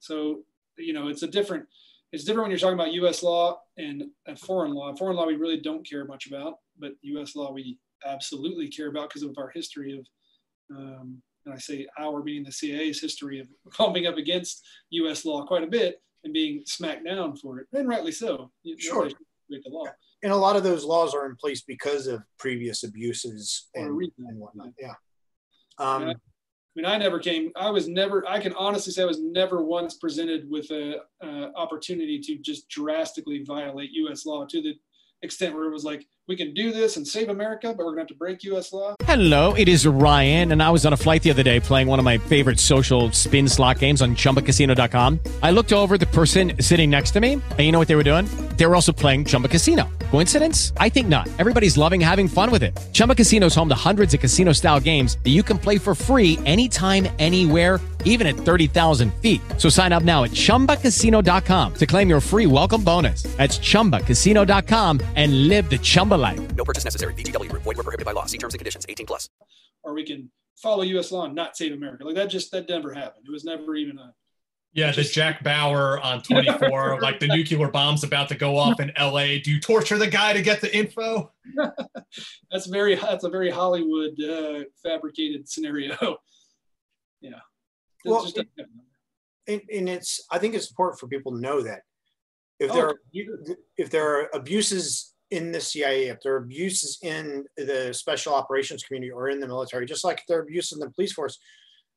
[0.00, 0.40] So,
[0.76, 1.66] you know, it's a different.
[2.12, 3.22] It's different when you're talking about U.S.
[3.22, 4.92] law and, and foreign law.
[4.96, 7.36] Foreign law we really don't care much about, but U.S.
[7.36, 10.04] law we absolutely care about because of our history of
[10.76, 13.46] um, and I say our meaning the CIA's history of
[13.78, 15.24] bumping up against U.S.
[15.24, 18.50] law quite a bit and being smacked down for it, and rightly so.
[18.78, 19.08] Sure.
[19.50, 19.84] Break the law.
[20.22, 24.26] And a lot of those laws are in place because of previous abuses and, reason.
[24.28, 24.68] and whatnot.
[24.78, 24.94] Yeah.
[25.78, 26.14] Um, Yeah.
[26.76, 27.50] I mean, I never came.
[27.56, 28.24] I was never.
[28.28, 32.68] I can honestly say I was never once presented with a uh, opportunity to just
[32.68, 34.24] drastically violate U.S.
[34.24, 34.74] law to the
[35.22, 38.02] extent where it was like, we can do this and save America, but we're gonna
[38.02, 38.72] have to break U.S.
[38.72, 38.94] law.
[39.02, 41.98] Hello, it is Ryan, and I was on a flight the other day playing one
[41.98, 45.18] of my favorite social spin slot games on chumbacasino.com.
[45.42, 48.04] I looked over the person sitting next to me, and you know what they were
[48.04, 48.26] doing?
[48.56, 49.88] They were also playing Chumba Casino.
[50.12, 50.72] Coincidence?
[50.76, 51.28] I think not.
[51.40, 52.78] Everybody's loving having fun with it.
[52.92, 55.96] Chumba Casino is home to hundreds of casino style games that you can play for
[55.96, 59.40] free anytime, anywhere, even at 30,000 feet.
[59.58, 63.22] So sign up now at chumbacasino.com to claim your free welcome bonus.
[63.36, 66.40] That's chumbacasino.com and live the Chumba life.
[66.54, 67.14] No purchase necessary.
[67.14, 67.62] VGW Group.
[67.64, 68.26] Void were prohibited by law.
[68.26, 68.86] See terms and conditions.
[68.88, 69.28] 18 plus.
[69.82, 71.10] or we can follow U.S.
[71.10, 72.04] law and not save America.
[72.04, 73.24] Like that just that never happened.
[73.26, 74.14] It was never even a.
[74.72, 78.92] Yeah, the Jack Bauer on 24, like the nuclear bomb's about to go off in
[78.96, 79.38] LA.
[79.42, 81.32] Do you torture the guy to get the info?
[82.52, 85.96] That's very that's a very Hollywood uh, fabricated scenario.
[87.20, 87.30] yeah.
[88.04, 88.50] It Well, just doesn't
[89.48, 91.82] and, and it's I think it's important for people to know that
[92.60, 92.96] if Oh, there are
[93.76, 98.82] if there are abuses in the CIA, if there are abuses in the special operations
[98.82, 101.38] community or in the military, just like if there are abuses in the police force,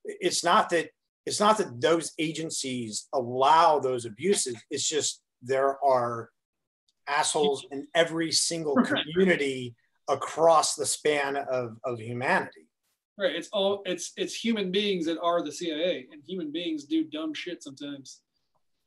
[0.05, 0.89] it's not that
[1.25, 4.55] it's not that those agencies allow those abuses.
[4.69, 6.29] It's just there are
[7.07, 9.73] assholes in every single community
[10.09, 12.67] across the span of, of humanity.
[13.17, 13.35] Right.
[13.35, 17.33] It's all it's it's human beings that are the CIA, and human beings do dumb
[17.33, 18.21] shit sometimes.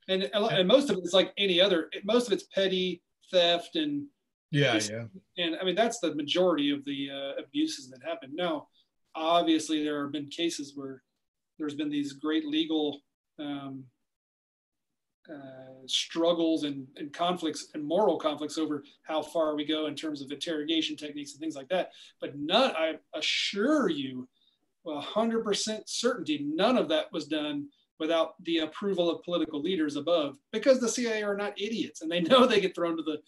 [0.08, 1.90] And and most of it's like any other.
[2.04, 4.06] Most of it's petty theft and
[4.50, 5.06] Yeah, It's- yeah.
[5.44, 8.34] and I mean that's the majority of the uh, abuses that happen.
[8.34, 8.68] Now,
[9.14, 11.02] obviously, there have been cases where
[11.58, 13.00] there's been these great legal
[13.38, 13.84] um,
[15.28, 20.22] uh, struggles and, and conflicts and moral conflicts over how far we go in terms
[20.22, 21.90] of interrogation techniques and things like that.
[22.20, 24.28] But none, I assure you,
[24.84, 27.68] well, 100% certainty, none of that was done
[27.98, 32.20] without the approval of political leaders above because the CIA are not idiots and they
[32.28, 33.18] know they get thrown to the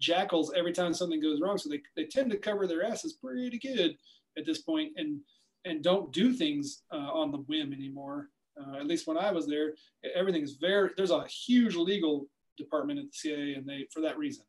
[0.00, 1.58] jackals every time something goes wrong.
[1.58, 3.96] So they, they tend to cover their asses pretty good
[4.36, 5.20] at this point and
[5.64, 8.28] and don't do things uh, on the whim anymore.
[8.60, 9.74] Uh, at least when I was there,
[10.14, 10.90] everything is very.
[10.96, 12.26] There's a huge legal
[12.56, 14.44] department at the CIA, and they for that reason,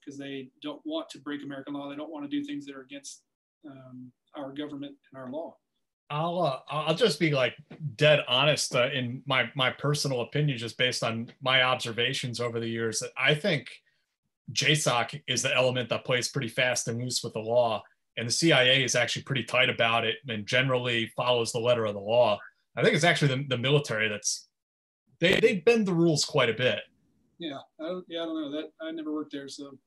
[0.00, 1.88] because they don't want to break American law.
[1.88, 3.22] They don't want to do things that are against
[3.68, 5.56] um, our government and our law.
[6.10, 7.54] I'll uh, I'll just be like
[7.96, 12.68] dead honest uh, in my my personal opinion, just based on my observations over the
[12.68, 13.00] years.
[13.00, 13.68] That I think
[14.52, 17.82] JSOC is the element that plays pretty fast and loose with the law,
[18.16, 21.94] and the CIA is actually pretty tight about it and generally follows the letter of
[21.94, 22.38] the law.
[22.76, 24.48] I think it's actually the, the military that's
[25.20, 26.80] they they bend the rules quite a bit.
[27.38, 28.70] Yeah, I don't, yeah, I don't know that.
[28.80, 29.78] I never worked there, so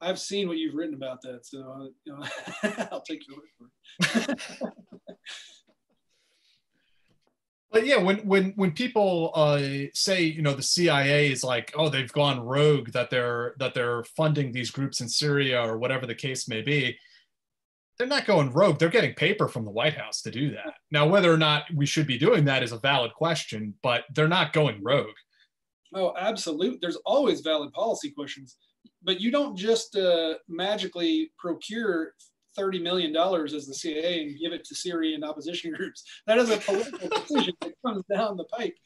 [0.00, 1.46] I've seen what you've written about that.
[1.46, 4.38] So uh, you know, I'll take your word for it.
[7.70, 9.60] But yeah, when when when people uh,
[9.92, 14.04] say you know the CIA is like oh they've gone rogue that they're that they're
[14.16, 16.98] funding these groups in Syria or whatever the case may be,
[17.98, 18.78] they're not going rogue.
[18.78, 20.74] They're getting paper from the White House to do that.
[20.90, 24.28] Now whether or not we should be doing that is a valid question, but they're
[24.28, 25.16] not going rogue.
[25.94, 26.78] Oh, absolutely.
[26.80, 28.56] There's always valid policy questions,
[29.02, 32.14] but you don't just uh, magically procure
[32.58, 36.04] thirty million dollars as the CIA and give it to Syrian opposition groups.
[36.26, 38.76] That is a political decision that comes down the pipe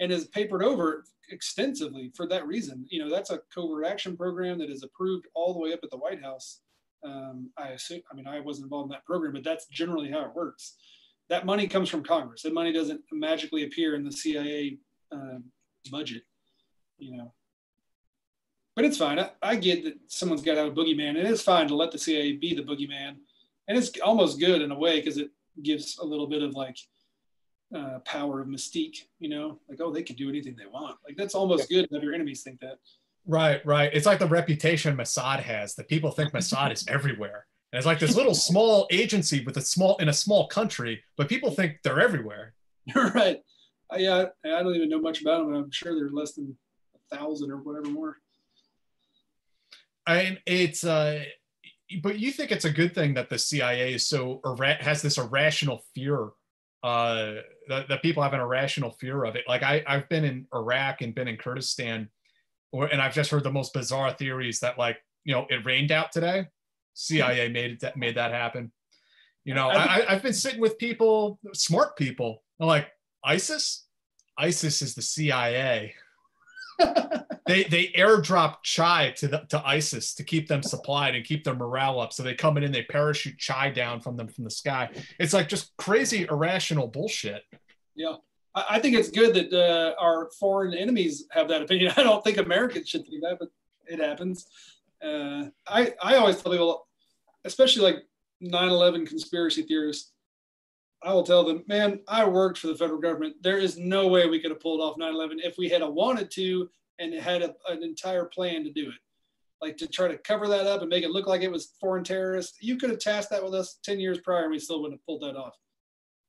[0.00, 2.86] and is papered over extensively for that reason.
[2.88, 5.90] You know, that's a covert action program that is approved all the way up at
[5.90, 6.60] the White House.
[7.04, 8.02] Um, I assume.
[8.10, 10.74] I mean, I wasn't involved in that program, but that's generally how it works.
[11.30, 12.42] That money comes from Congress.
[12.42, 14.78] That money doesn't magically appear in the CIA
[15.10, 15.44] um,
[15.90, 16.22] budget
[16.98, 17.32] you know.
[18.76, 19.18] But it's fine.
[19.18, 21.92] I, I get that someone's got to have a boogeyman, and it's fine to let
[21.92, 23.16] the CIA be the boogeyman.
[23.68, 25.30] And it's almost good in a way because it
[25.62, 26.76] gives a little bit of like
[27.74, 30.96] uh, power of mystique, you know, like, oh, they can do anything they want.
[31.06, 32.78] Like, that's almost good to have your enemies think that.
[33.26, 33.90] Right, right.
[33.92, 37.46] It's like the reputation Mossad has that people think Mossad is everywhere.
[37.72, 41.28] And it's like this little small agency with a small in a small country, but
[41.28, 42.54] people think they're everywhere.
[42.84, 43.40] You're right.
[43.92, 45.54] Uh, yeah, I don't even know much about them.
[45.54, 46.56] I'm sure they're less than
[46.94, 48.18] a thousand or whatever more.
[50.06, 51.24] I mean, it's uh,
[52.02, 55.18] but you think it's a good thing that the CIA is so ira- has this
[55.18, 56.30] irrational fear
[56.82, 57.36] uh,
[57.68, 59.44] that, that people have an irrational fear of it.
[59.48, 62.08] Like I, I've been in Iraq and been in Kurdistan,
[62.72, 65.92] or and I've just heard the most bizarre theories that like you know it rained
[65.92, 66.46] out today.
[66.94, 68.72] CIA made it that made that happen.
[69.44, 72.42] You know, I, I've been sitting with people, smart people.
[72.60, 72.88] I'm like
[73.22, 73.86] ISIS.
[74.38, 75.94] ISIS is the CIA.
[77.46, 81.54] they they airdrop chai to the, to ISIS to keep them supplied and keep their
[81.54, 82.12] morale up.
[82.12, 84.90] So they come in and they parachute chai down from them from the sky.
[85.18, 87.42] It's like just crazy irrational bullshit.
[87.94, 88.16] Yeah.
[88.54, 91.92] I, think it's good that uh, our foreign enemies have that opinion.
[91.96, 93.48] I don't think Americans should think that, but
[93.86, 94.46] it happens.
[95.02, 96.86] Uh, I, I always tell people,
[97.44, 98.04] especially like
[98.42, 100.12] 9-11 conspiracy theorists,
[101.04, 103.36] I will tell them, man, I worked for the federal government.
[103.42, 106.30] There is no way we could have pulled off 9/11 if we had a wanted
[106.32, 109.00] to and had a, an entire plan to do it.
[109.60, 112.04] Like to try to cover that up and make it look like it was foreign
[112.04, 112.58] terrorists.
[112.60, 115.06] You could have tasked that with us 10 years prior and we still wouldn't have
[115.06, 115.54] pulled that off.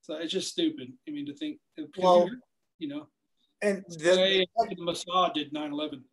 [0.02, 0.94] So it's just stupid.
[1.08, 2.30] I mean, to think, uh, well,
[2.78, 3.08] you know,
[3.62, 6.04] and the, the Mossad did 9/11.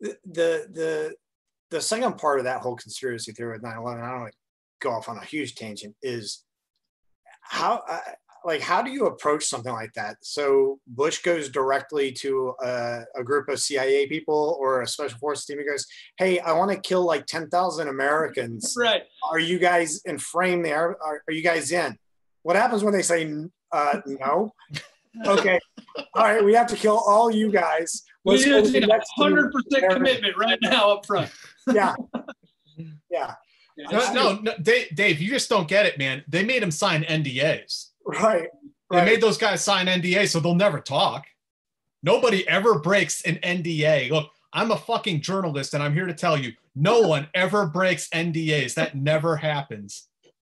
[0.00, 1.14] The, the the
[1.70, 4.38] the second part of that whole conspiracy theory with 9/11, I don't want to
[4.80, 6.44] go off on a huge tangent, is
[7.48, 8.00] how uh,
[8.46, 10.16] like how do you approach something like that?
[10.22, 15.46] So bush goes directly to a, a group of cia people or a special forces
[15.46, 15.58] team.
[15.58, 15.86] And goes
[16.16, 18.74] hey i want to kill like 10000 americans.
[18.86, 19.02] Right.
[19.30, 21.96] Are you guys in frame there are, are you guys in?
[22.42, 23.34] What happens when they say
[23.72, 24.52] uh, no?
[25.26, 25.58] Okay.
[26.14, 28.02] All right we have to kill all you guys.
[28.24, 31.30] Let's we need a hundred percent commitment right now up front.
[31.72, 31.94] Yeah.
[33.10, 33.32] Yeah
[33.76, 36.24] no, no, no, Dave, Dave, you just don't get it, man.
[36.28, 37.90] They made them sign NDAs.
[38.04, 38.48] Right.
[38.90, 41.26] They made those guys sign NDA, so they'll never talk.
[42.02, 44.10] Nobody ever breaks an NDA.
[44.10, 48.08] Look, I'm a fucking journalist and I'm here to tell you no one ever breaks
[48.10, 48.74] NDAs.
[48.74, 50.08] That never happens.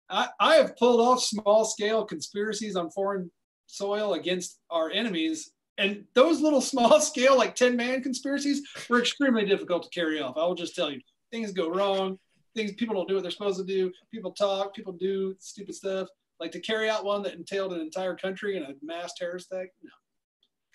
[0.09, 3.31] I, I have pulled off small scale conspiracies on foreign
[3.67, 5.51] soil against our enemies.
[5.79, 10.37] And those little small scale, like 10 man conspiracies, were extremely difficult to carry off.
[10.37, 12.19] I will just tell you, things go wrong
[12.55, 13.93] things people don't do what they're supposed to do.
[14.13, 16.09] People talk, people do stupid stuff.
[16.39, 19.69] Like to carry out one that entailed an entire country and a mass terrorist attack.
[19.83, 19.91] No,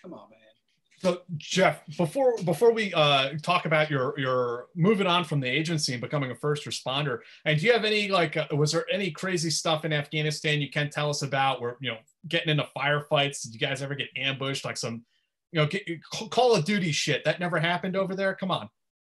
[0.00, 0.38] come on, man.
[0.98, 5.92] So Jeff, before before we uh, talk about your your moving on from the agency
[5.92, 9.10] and becoming a first responder, and do you have any like uh, was there any
[9.10, 11.60] crazy stuff in Afghanistan you can tell us about?
[11.60, 11.98] Where you know
[12.28, 13.42] getting into firefights?
[13.42, 14.64] Did you guys ever get ambushed?
[14.64, 15.04] Like some
[15.52, 15.82] you know get,
[16.30, 18.34] Call of Duty shit that never happened over there?
[18.34, 18.70] Come on.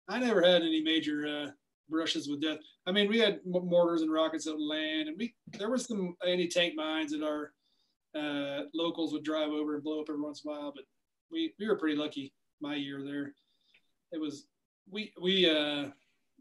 [0.09, 1.51] I never had any major uh,
[1.89, 2.57] brushes with death.
[2.85, 6.75] I mean, we had mortars and rockets out land, and we there was some anti-tank
[6.75, 7.53] mines that our
[8.17, 10.73] uh, locals would drive over and blow up every once in a while.
[10.75, 10.85] But
[11.31, 13.33] we we were pretty lucky my year there.
[14.11, 14.47] It was
[14.89, 15.89] we we uh,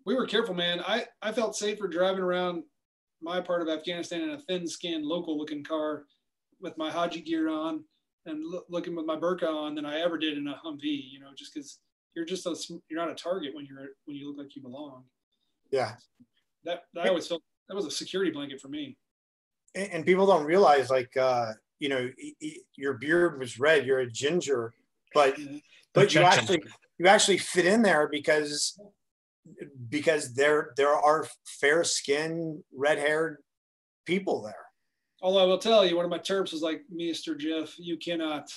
[0.04, 0.80] we were careful, man.
[0.86, 2.62] I I felt safer driving around
[3.22, 6.04] my part of Afghanistan in a thin-skinned, local-looking car
[6.60, 7.82] with my Haji gear on
[8.26, 11.10] and lo- looking with my burqa on than I ever did in a Humvee.
[11.10, 11.80] You know, just because
[12.14, 12.56] you're just a
[12.88, 15.04] you're not a target when you're when you look like you belong.
[15.70, 15.94] Yeah.
[16.64, 18.96] That, that always felt, that was a security blanket for me.
[19.74, 22.10] And, and people don't realize like, uh, you know,
[22.76, 24.72] your beard was red, you're a ginger,
[25.14, 25.36] but,
[25.92, 26.62] but you actually,
[26.98, 28.78] you actually fit in there because,
[29.88, 33.38] because there, there are fair skinned, red haired
[34.06, 34.54] people there.
[35.22, 37.38] Although I will tell you, one of my terps was like, Mr.
[37.38, 38.50] Jeff, you cannot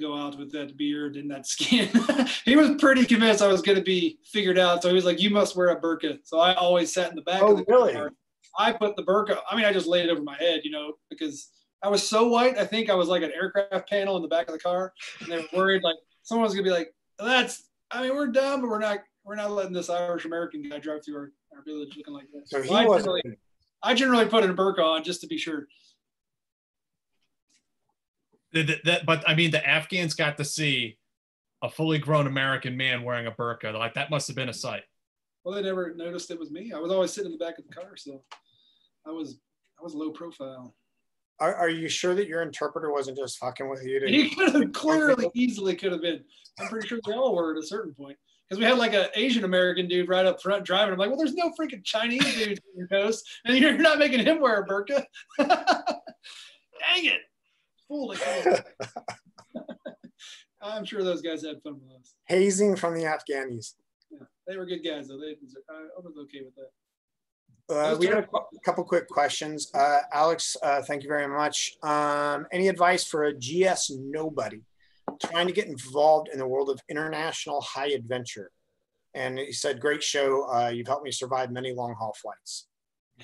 [0.00, 1.88] go out with that beard and that skin.
[2.44, 4.82] he was pretty convinced I was going to be figured out.
[4.82, 7.22] So he was like, "You must wear a burqa." So I always sat in the
[7.22, 7.92] back oh, of the really?
[7.92, 8.12] car.
[8.58, 9.38] I put the burqa.
[9.50, 11.50] I mean, I just laid it over my head, you know, because
[11.82, 12.58] I was so white.
[12.58, 15.30] I think I was like an aircraft panel in the back of the car, and
[15.30, 18.60] they were worried like someone was going to be like, "That's." I mean, we're dumb,
[18.60, 19.00] but we're not.
[19.24, 22.50] We're not letting this Irish American guy drive through our, our village looking like this.
[22.50, 23.04] So he I, was.
[23.04, 23.22] generally,
[23.82, 25.66] I generally put a burqa on just to be sure.
[28.54, 30.98] That, but I mean, the Afghans got to see
[31.62, 33.72] a fully grown American man wearing a burqa.
[33.74, 34.82] Like that must have been a sight.
[35.44, 36.72] Well, they never noticed it was me.
[36.72, 38.22] I was always sitting in the back of the car, so
[39.06, 39.38] I was
[39.78, 40.74] I was low profile.
[41.40, 43.98] Are, are you sure that your interpreter wasn't just fucking with you?
[44.00, 46.22] To- he could have clearly, easily could have been.
[46.60, 48.16] I'm pretty sure they all were at a certain point
[48.48, 50.92] because we had like an Asian American dude right up front driving.
[50.92, 54.20] I'm like, well, there's no freaking Chinese dudes on your coast, and you're not making
[54.20, 55.04] him wear a burqa.
[55.38, 57.20] Dang it!
[57.88, 58.14] Fool
[60.62, 62.14] I'm sure those guys had fun with us.
[62.26, 63.74] Hazing from the Afghanis.
[64.10, 65.18] Yeah, they were good guys though.
[65.18, 65.36] They,
[65.70, 66.70] I was okay with that.
[67.68, 69.70] Uh, we have a couple quick questions.
[69.74, 71.76] Uh, Alex, uh, thank you very much.
[71.82, 74.60] Um, any advice for a GS nobody
[75.22, 78.50] trying to get involved in the world of international high adventure?
[79.14, 80.46] And he said, great show.
[80.52, 82.66] Uh, you've helped me survive many long haul flights.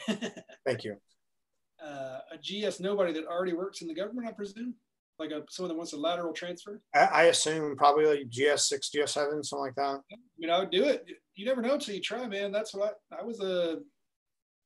[0.64, 0.96] thank you.
[1.84, 4.74] Uh, a GS nobody that already works in the government, I presume,
[5.18, 6.80] like a someone that wants a lateral transfer.
[6.94, 10.00] I, I assume probably like GS6, GS7, something like that.
[10.12, 11.06] I mean, I would do it.
[11.34, 12.52] You never know until you try, man.
[12.52, 13.78] That's what I, I was a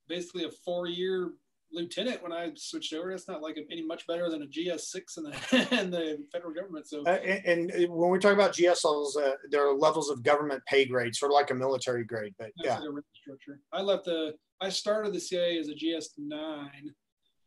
[0.08, 1.32] basically a four year
[1.72, 3.10] lieutenant when I switched over.
[3.10, 6.88] That's not like any much better than a GS6 in the in the federal government.
[6.88, 10.22] So, Uh, and, and when we talk about GS levels, uh, there are levels of
[10.22, 12.34] government pay grade, sort of like a military grade.
[12.38, 13.60] But that's yeah, structure.
[13.72, 16.70] I left the I started the CIA as a GS9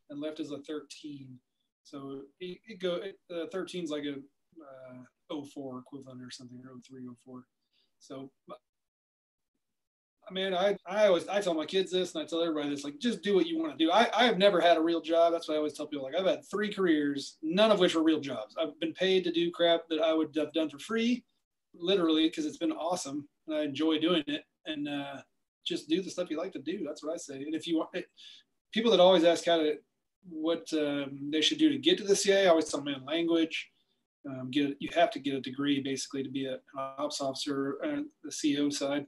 [0.10, 1.38] and left is a 13.
[1.84, 4.16] So it, it go it, uh, 13 is like a
[5.34, 7.44] uh, 04 equivalent or something or 03 04.
[8.00, 8.32] So
[10.30, 12.84] I mean, I, I always I tell my kids this and I tell everybody this
[12.84, 13.92] like just do what you want to do.
[13.92, 15.32] I, I have never had a real job.
[15.32, 18.04] That's why I always tell people like I've had three careers, none of which were
[18.04, 18.56] real jobs.
[18.60, 21.24] I've been paid to do crap that I would have done for free,
[21.74, 24.44] literally, because it's been awesome and I enjoy doing it.
[24.66, 25.22] And uh,
[25.66, 26.84] just do the stuff you like to do.
[26.86, 27.36] That's what I say.
[27.36, 28.08] And if you want it,
[28.74, 29.76] people that always ask how to
[30.30, 33.06] what um, they should do to get to the CIA, I always tell them man
[33.06, 33.70] language.
[34.28, 36.60] Um, get you have to get a degree basically to be a, an
[36.98, 37.78] ops officer,
[38.24, 39.06] the CEO side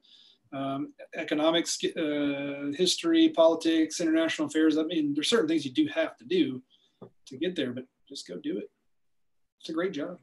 [0.54, 4.78] um, economics, uh, history, politics, international affairs.
[4.78, 6.62] I mean, there's certain things you do have to do
[7.28, 8.70] to get there, but just go do it.
[9.60, 10.18] It's a great job.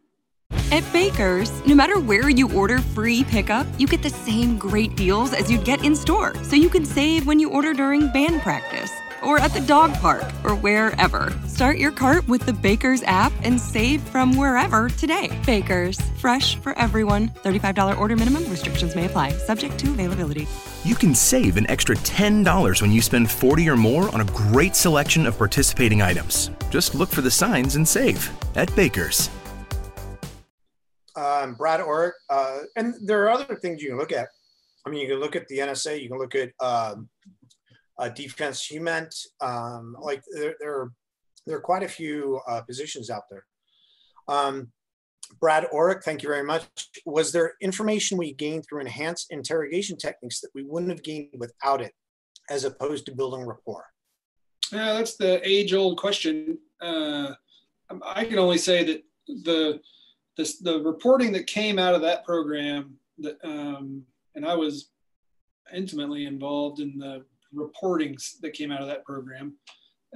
[0.73, 5.33] At Baker's, no matter where you order free pickup, you get the same great deals
[5.33, 6.35] as you'd get in store.
[6.45, 8.93] So you can save when you order during band practice
[9.27, 11.37] or at the dog park or wherever.
[11.47, 15.37] Start your cart with the Baker's app and save from wherever today.
[15.45, 17.29] Baker's, fresh for everyone.
[17.45, 20.47] $35 order minimum, restrictions may apply, subject to availability.
[20.85, 24.77] You can save an extra $10 when you spend 40 or more on a great
[24.77, 26.51] selection of participating items.
[26.71, 29.29] Just look for the signs and save at Baker's.
[31.17, 34.29] um, Brad Orrick, uh, and there are other things you can look at.
[34.87, 37.09] I mean, you can look at the NSA, you can look at um,
[37.99, 39.09] uh, Defense Human,
[39.41, 40.93] um, like there, there, are,
[41.47, 43.45] there are quite a few uh, positions out there.
[44.29, 44.73] Um,
[45.41, 46.67] Brad Orrick, thank you very much.
[47.05, 51.81] Was there information we gained through enhanced interrogation techniques that we wouldn't have gained without
[51.81, 51.93] it,
[52.49, 53.87] as opposed to building rapport?
[54.73, 56.59] Yeah, that's the age-old question.
[56.81, 57.35] Uh,
[58.03, 59.81] I can only say that the,
[60.37, 64.03] the the reporting that came out of that program, that um,
[64.35, 64.91] and I was
[65.75, 67.25] intimately involved in the
[67.55, 69.55] reportings that came out of that program,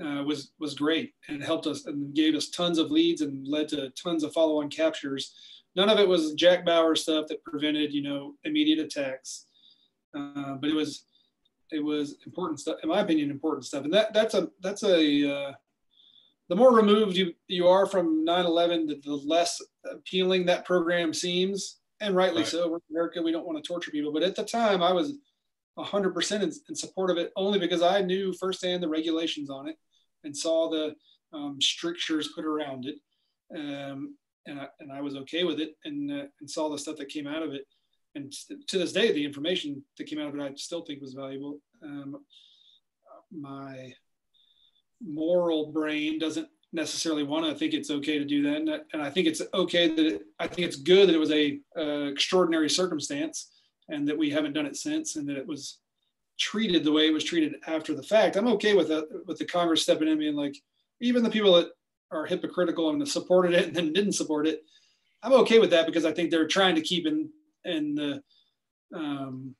[0.02, 3.68] uh, was was great and helped us and gave us tons of leads and led
[3.68, 5.34] to tons of follow-on captures.
[5.76, 9.46] None of it was Jack Bauer stuff that prevented, you know, immediate attacks,
[10.16, 11.04] uh, but it was
[11.72, 13.84] it was important stuff, in my opinion, important stuff.
[13.84, 15.52] And that that's a that's a uh,
[16.48, 21.78] the more removed you you are from 9/11, the, the less appealing that program seems,
[22.00, 22.50] and rightly Right.
[22.50, 22.68] so.
[22.68, 25.14] We're in America, we don't want to torture people, but at the time, I was
[25.84, 29.76] 100% in, in support of it only because I knew firsthand the regulations on it
[30.24, 30.94] and saw the
[31.32, 32.96] um, strictures put around it.
[33.54, 34.16] Um,
[34.46, 37.08] and, I, and I was okay with it and, uh, and saw the stuff that
[37.08, 37.66] came out of it.
[38.14, 38.32] And
[38.68, 41.60] to this day, the information that came out of it, I still think was valuable.
[41.82, 42.16] Um,
[43.30, 43.92] my
[45.02, 48.56] moral brain doesn't necessarily want to think it's okay to do that.
[48.92, 51.60] And, I- think it's okay that it, I think it's good that it was a
[51.76, 53.50] uh, extraordinary circumstance
[53.90, 55.78] and that we haven't done it since and that it was
[56.38, 58.36] treated the way it was treated after the fact.
[58.36, 60.56] I'm okay with that, with the Congress stepping in and like,
[61.00, 61.70] even the people that
[62.10, 64.62] are hypocritical and supported it and then didn't support it,
[65.22, 67.28] I'm okay with that because I think they're trying to keep in
[67.64, 68.22] in the
[68.94, 69.54] um,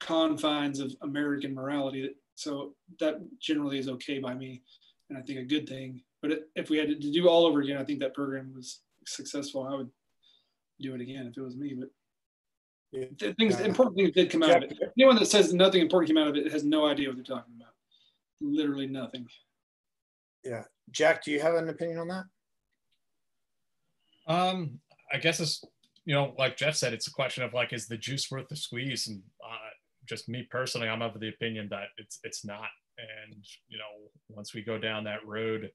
[0.00, 2.14] confines of American morality.
[2.34, 4.62] So that generally is okay by me,
[5.08, 6.02] and I think a good thing.
[6.20, 9.66] But if we had to do all over again, I think that program was successful.
[9.66, 9.90] I would
[10.80, 11.74] do it again if it was me.
[11.78, 11.88] But
[12.92, 14.78] the things, important things did come out of it.
[14.98, 17.54] Anyone that says nothing important came out of it has no idea what they're talking
[17.56, 17.72] about.
[18.40, 19.26] Literally nothing.
[20.44, 22.24] Yeah, Jack, do you have an opinion on that?
[24.26, 24.80] Um,
[25.12, 25.64] I guess it's
[26.04, 28.56] you know, like Jeff said, it's a question of like, is the juice worth the
[28.56, 29.06] squeeze?
[29.06, 29.70] And uh,
[30.08, 32.68] just me personally, I'm of the opinion that it's it's not.
[32.98, 35.70] And you know, once we go down that road,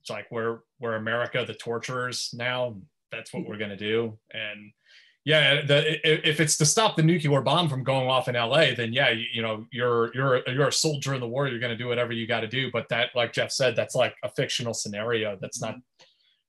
[0.00, 2.76] it's like we're we're America, the torturers now.
[3.10, 4.18] That's what we're gonna do.
[4.32, 4.72] And
[5.24, 8.92] yeah, the, if it's to stop the nuclear bomb from going off in LA, then
[8.92, 11.46] yeah, you, you know, you're you're you're a soldier in the war.
[11.46, 12.70] You're going to do whatever you got to do.
[12.72, 15.38] But that, like Jeff said, that's like a fictional scenario.
[15.40, 15.76] That's not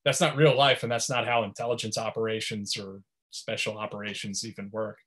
[0.04, 4.98] that's not real life, and that's not how intelligence operations or special operations even work.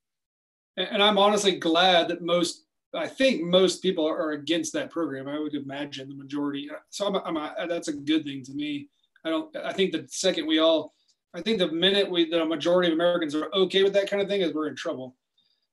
[0.77, 5.27] And and I'm honestly glad that most I think most people are against that program.
[5.27, 6.69] I would imagine the majority.
[6.89, 8.87] So I'm, a, I'm a, that's a good thing to me.
[9.25, 9.55] I don't.
[9.57, 10.93] I think the second we all,
[11.33, 14.27] I think the minute we the majority of Americans are okay with that kind of
[14.27, 15.15] thing, is we're in trouble.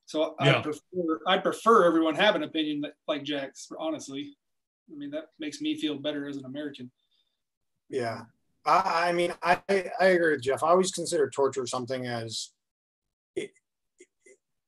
[0.06, 0.58] So Yeah.
[0.58, 3.68] I prefer I prefer everyone have an opinion that, like Jack's.
[3.78, 4.36] Honestly,
[4.92, 6.90] I mean that makes me feel better as an American.
[7.88, 8.22] Yeah.
[8.66, 10.62] I, I mean, I, I agree with Jeff.
[10.62, 12.50] I always consider torture something as,
[13.36, 13.50] it,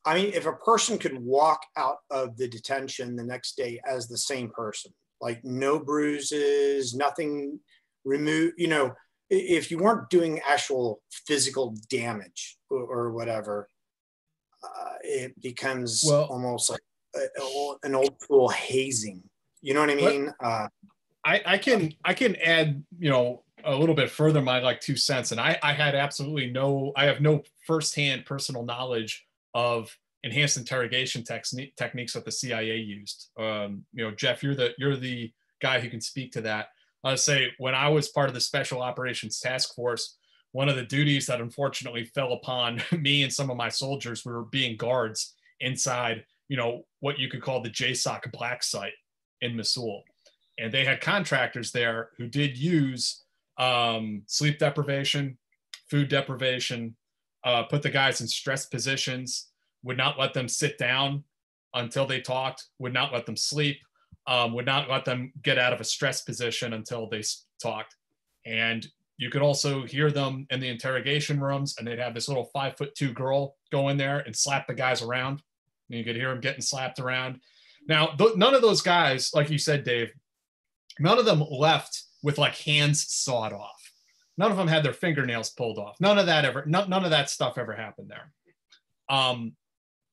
[0.04, 4.06] I mean, if a person could walk out of the detention the next day as
[4.06, 4.92] the same person,
[5.22, 7.58] like no bruises, nothing
[8.04, 8.92] removed, you know, i-
[9.31, 13.69] if you weren't doing actual physical damage or, or whatever,
[14.62, 16.81] uh, it becomes Well- almost like
[17.15, 19.23] a- an old school hazing.
[19.62, 20.35] You know what I mean?
[20.40, 20.69] Uh,
[21.24, 24.97] I, I can I can add you know a little bit further my like two
[24.97, 30.57] cents, and I I had absolutely no I have no firsthand personal knowledge of enhanced
[30.57, 33.31] interrogation technique techniques that the CIA used.
[33.36, 36.69] Um, you know, Jeff, you're the you're the guy who can speak to that.
[37.05, 40.16] I say when I was part of the Special Operations Task Force,
[40.52, 44.44] one of the duties that unfortunately fell upon me and some of my soldiers were
[44.44, 48.94] being guards inside, you know, what you could call the JSOC black site
[49.40, 50.02] in Mosul
[50.59, 53.24] and they had contractors there who did use
[53.59, 55.36] um, sleep deprivation,
[55.90, 56.97] food deprivation,
[57.44, 59.48] uh, put the guys in stress positions,
[59.82, 61.23] would not let them sit down
[61.74, 63.78] until they talked, would not let them sleep,
[64.27, 67.23] um, would not let them get out of a stress position until they
[67.62, 67.94] talked.
[68.44, 68.86] And
[69.19, 72.77] you could also hear them in the interrogation rooms, and they'd have this little five
[72.77, 75.43] foot two girl go in there and slap the guys around.
[75.89, 77.40] And you could hear them getting slapped around.
[77.89, 80.12] Now, th- none of those guys, like you said, Dave,
[80.98, 83.93] none of them left with like hands sawed off.
[84.36, 85.97] None of them had their fingernails pulled off.
[86.01, 88.32] None of that ever, none, none of that stuff ever happened there.
[89.09, 89.55] Um,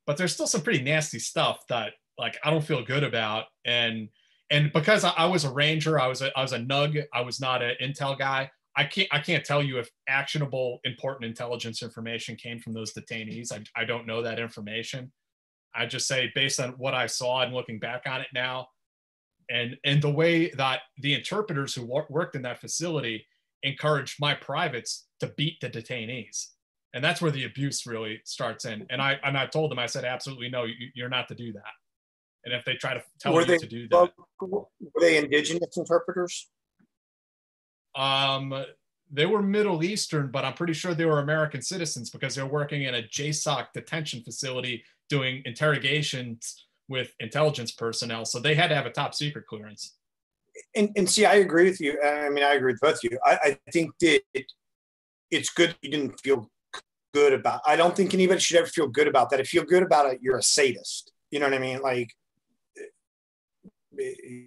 [0.06, 3.46] but there's still some pretty nasty stuff that like I don't feel good about.
[3.66, 4.10] And
[4.50, 7.22] and because I, I was a ranger, I was a I was a nug, I
[7.22, 8.52] was not an intel guy.
[8.76, 13.52] I can't I can't tell you if actionable important intelligence information came from those detainees.
[13.52, 15.12] I, I don't know that information.
[15.76, 18.68] I just say based on what I saw and looking back on it now,
[19.50, 23.26] and and the way that the interpreters who wor- worked in that facility
[23.64, 26.48] encouraged my privates to beat the detainees
[26.94, 29.86] and that's where the abuse really starts in and i and i told them i
[29.86, 31.72] said absolutely no you, you're not to do that
[32.46, 34.12] and if they try to tell were you they to do that
[34.42, 34.66] were
[35.00, 36.50] they indigenous interpreters?
[37.96, 38.66] um
[39.12, 42.84] they were middle eastern but i'm pretty sure they were american citizens because they're working
[42.84, 48.88] in a jsoc detention facility doing interrogations with intelligence personnel so they had to have
[48.88, 49.96] a top secret clearance
[50.76, 52.00] and, and see, I agree with you.
[52.02, 53.20] I mean, I agree with both of you.
[53.26, 54.52] I, I think that it,
[55.32, 56.50] it's good you didn't feel
[57.14, 57.62] good about.
[57.66, 59.40] I don't think anybody should ever feel good about that.
[59.40, 61.12] If you feel good about it, you're a sadist.
[61.32, 61.82] You know what I mean?
[61.82, 62.14] Like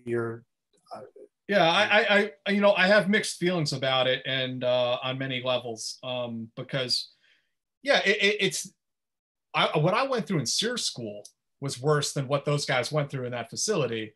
[0.04, 0.44] you're.
[0.94, 1.00] Uh,
[1.48, 5.18] yeah I, I i you know i have mixed feelings about it and uh on
[5.18, 7.10] many levels um because
[7.82, 8.72] yeah it, it, it's
[9.54, 11.24] I, what i went through in SERE school
[11.60, 14.14] was worse than what those guys went through in that facility.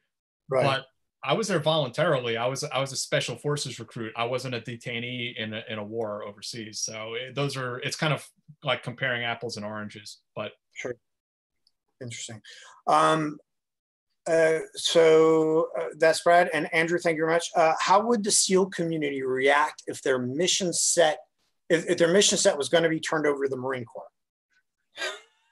[0.48, 0.65] Right.
[0.65, 0.86] but
[1.23, 2.36] i was there voluntarily.
[2.36, 4.12] I was i was a special forces recruit.
[4.16, 6.81] I wasn't a detainee in a, in a war overseas.
[6.81, 8.27] So it, those are it's kind of
[8.65, 10.94] like comparing apples and oranges but sure.
[12.02, 12.40] Interesting.
[12.86, 13.39] Um
[14.31, 16.98] uh, so uh, that's Brad and Andrew.
[16.98, 17.51] Thank you very much.
[17.57, 21.19] Uh, how would the SEAL community react if their mission set,
[21.69, 24.05] if, if their mission set was going to be turned over to the Marine Corps?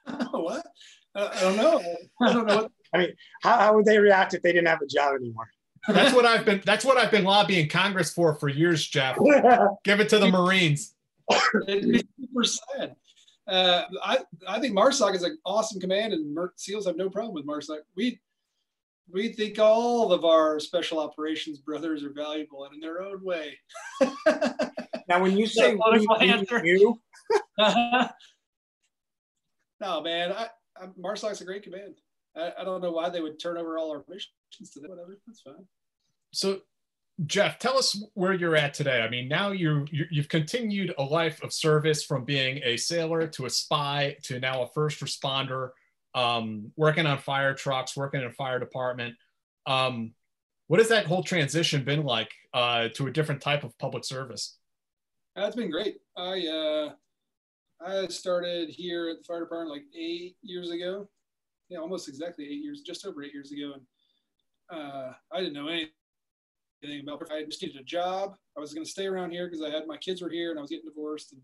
[0.31, 0.67] what?
[1.15, 1.83] I, I don't know.
[2.23, 2.57] I don't know.
[2.57, 5.49] What, I mean, how, how would they react if they didn't have a job anymore?
[5.87, 9.17] that's what i've been that's what i've been lobbying congress for for years jeff
[9.85, 10.97] give it to the marines
[11.67, 12.97] it'd be super sad.
[13.47, 17.35] Uh, I I think MARSOC is an awesome command, and Mer- SEALs have no problem
[17.35, 17.79] with MARSOC.
[17.97, 18.21] We
[19.13, 23.59] we think all of our special operations brothers are valuable and in their own way.
[25.09, 26.65] Now, when you say we, political we, answer.
[26.65, 27.01] you,
[27.59, 28.11] no,
[30.03, 31.95] man, I, I, MARSOC's a great command.
[32.37, 34.91] I, I don't know why they would turn over all our missions to them.
[34.91, 35.67] Whatever, that's fine.
[36.33, 36.61] So,
[37.25, 39.01] Jeff, tell us where you're at today.
[39.01, 43.27] I mean, now you you you've continued a life of service from being a sailor
[43.29, 45.71] to a spy to now a first responder,
[46.15, 49.15] um, working on fire trucks, working in a fire department.
[49.67, 50.15] Um,
[50.69, 54.59] what has that whole transition been like uh, to a different type of public service?
[55.35, 55.99] That's been great.
[56.17, 56.91] I uh,
[57.85, 61.09] I started here at the fire department like eight years ago.
[61.69, 63.83] Yeah, almost exactly eight years, just over eight years ago, and
[64.81, 65.91] uh, I didn't know anything
[67.03, 67.23] about.
[67.23, 67.29] it.
[67.31, 68.35] I just needed a job.
[68.57, 70.59] I was going to stay around here because I had my kids were here and
[70.59, 71.43] I was getting divorced and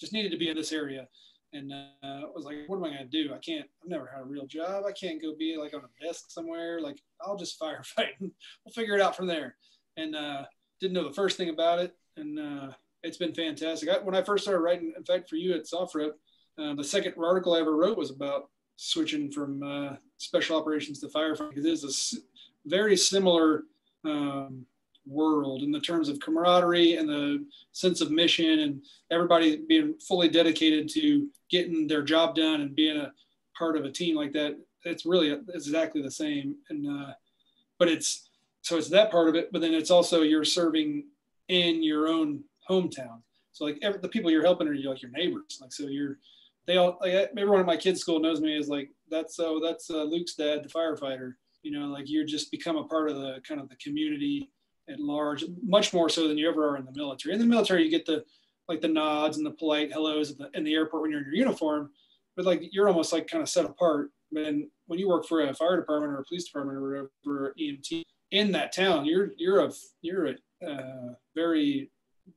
[0.00, 1.06] just needed to be in this area.
[1.52, 3.32] And uh, I was like, what am I gonna do?
[3.34, 3.66] I can't.
[3.82, 4.84] I've never had a real job.
[4.86, 6.80] I can't go be like on a desk somewhere.
[6.80, 8.10] Like I'll just firefight.
[8.20, 8.30] and
[8.64, 9.56] we'll figure it out from there.
[9.96, 10.44] And uh,
[10.80, 13.88] didn't know the first thing about it, and uh, it's been fantastic.
[13.88, 16.10] I, when I first started writing, in fact, for you at SOFREP,
[16.58, 21.08] uh, the second article I ever wrote was about switching from uh, special operations to
[21.08, 22.18] firefighting because it is
[22.64, 23.62] a very similar
[24.04, 24.66] um,
[25.06, 30.28] world in the terms of camaraderie and the sense of mission and everybody being fully
[30.28, 33.12] dedicated to getting their job done and being a
[33.56, 34.56] part of a team like that.
[34.84, 36.56] It's really exactly the same.
[36.70, 37.12] And uh,
[37.78, 38.28] but it's
[38.62, 41.04] so it's that part of it, but then it's also you're serving
[41.48, 43.20] in your own hometown.
[43.52, 45.58] So like every, the people you're helping are you like your neighbors.
[45.60, 46.18] Like so you're
[46.66, 49.88] they all like everyone at my kids' school knows me as like that's so that's
[49.88, 51.34] uh, Luke's dad, the firefighter.
[51.62, 54.50] You know, like you're just become a part of the kind of the community
[54.88, 57.34] at large, much more so than you ever are in the military.
[57.34, 58.24] In the military, you get the
[58.68, 61.26] like the nods and the polite hellos at the, in the airport when you're in
[61.26, 61.90] your uniform,
[62.34, 64.10] but like you're almost like kind of set apart.
[64.34, 68.02] And when you work for a fire department or a police department or whatever EMT
[68.32, 69.72] in that town, you're you're a
[70.02, 71.90] you're a uh, very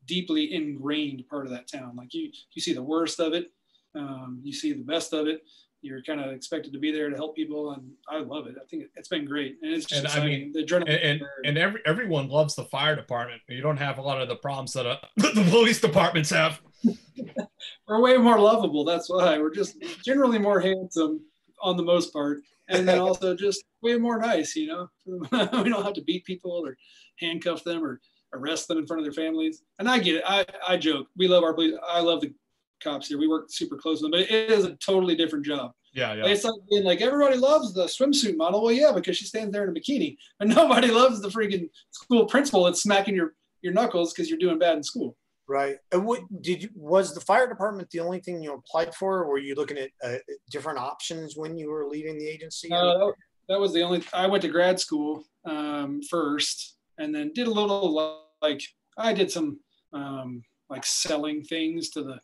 [0.06, 1.96] deeply ingrained part of that town.
[1.96, 3.52] Like you you see the worst of it,
[3.96, 5.44] um, you see the best of it.
[5.82, 8.56] You're kind of expected to be there to help people, and I love it.
[8.62, 11.00] I think it's been great, and it's just and I mean, the and adrenaline.
[11.04, 13.42] and, and every everyone loves the fire department.
[13.48, 16.60] You don't have a lot of the problems that uh, the police departments have.
[17.88, 18.84] we're way more lovable.
[18.84, 21.22] That's why we're just generally more handsome
[21.62, 24.56] on the most part, and then also just way more nice.
[24.56, 26.78] You know, we don't have to beat people or
[27.20, 28.02] handcuff them or
[28.34, 29.64] arrest them in front of their families.
[29.80, 30.24] And I get it.
[30.26, 31.08] I I joke.
[31.18, 31.76] We love our police.
[31.88, 32.34] I love the
[32.80, 33.18] cops here.
[33.18, 35.72] We work super close with them, but it is a totally different job.
[35.94, 36.26] Yeah, yeah.
[36.28, 38.64] It's like being like everybody loves the swimsuit model.
[38.64, 42.26] Well, yeah, because she stands there in a bikini, but nobody loves the freaking school
[42.26, 45.16] principal that's smacking your your knuckles because you're doing bad in school.
[45.48, 45.78] Right.
[45.92, 49.24] And what did you, was the fire department the only thing you applied for?
[49.24, 50.18] Or were you looking at uh,
[50.52, 52.72] different options when you were leaving the agency?
[52.72, 53.14] Uh, that,
[53.50, 54.04] that was the only.
[54.14, 58.62] I went to grad school um, first, and then did a little like
[58.96, 59.60] I did some
[59.92, 62.20] um, like selling things to the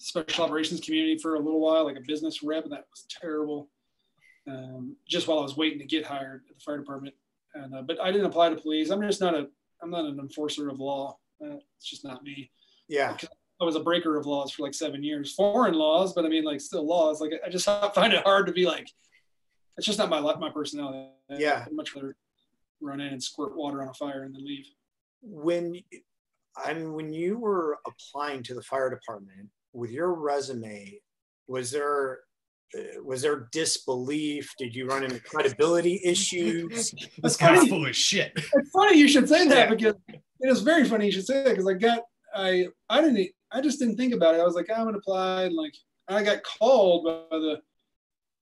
[0.00, 3.70] special operations community for a little while, like a business rep, and that was terrible.
[4.48, 7.14] Um, just while I was waiting to get hired at the fire department,
[7.54, 8.90] and uh, but I didn't apply to police.
[8.90, 9.46] I'm just not a.
[9.82, 11.16] I'm not an enforcer of law.
[11.42, 12.50] Uh, it's just not me.
[12.88, 13.16] Yeah.
[13.60, 16.44] I was a breaker of laws for like seven years, foreign laws, but I mean,
[16.44, 17.20] like still laws.
[17.20, 17.64] Like I just
[17.94, 18.88] find it hard to be like,
[19.76, 21.10] it's just not my my personality.
[21.30, 21.64] Yeah.
[21.66, 22.16] I'd much rather
[22.80, 24.66] run in and squirt water on a fire and then leave.
[25.22, 25.80] When
[26.56, 31.00] I mean, when you were applying to the fire department with your resume,
[31.46, 32.20] was there
[32.76, 34.52] uh, was there disbelief?
[34.58, 36.94] Did you run into credibility issues?
[37.22, 38.32] This guy's full of shit.
[38.34, 41.50] It's funny you should say that because it is very funny you should say that
[41.50, 42.02] because I got
[42.34, 44.40] I I didn't I just didn't think about it.
[44.40, 45.74] I was like I'm gonna apply and like
[46.08, 47.60] I got called by the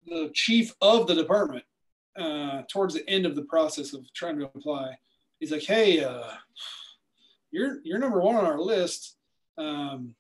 [0.07, 1.65] the chief of the department
[2.19, 4.97] uh, towards the end of the process of trying to apply.
[5.39, 6.31] He's like, hey, uh,
[7.51, 9.17] you're you're number one on our list.
[9.57, 10.15] Um,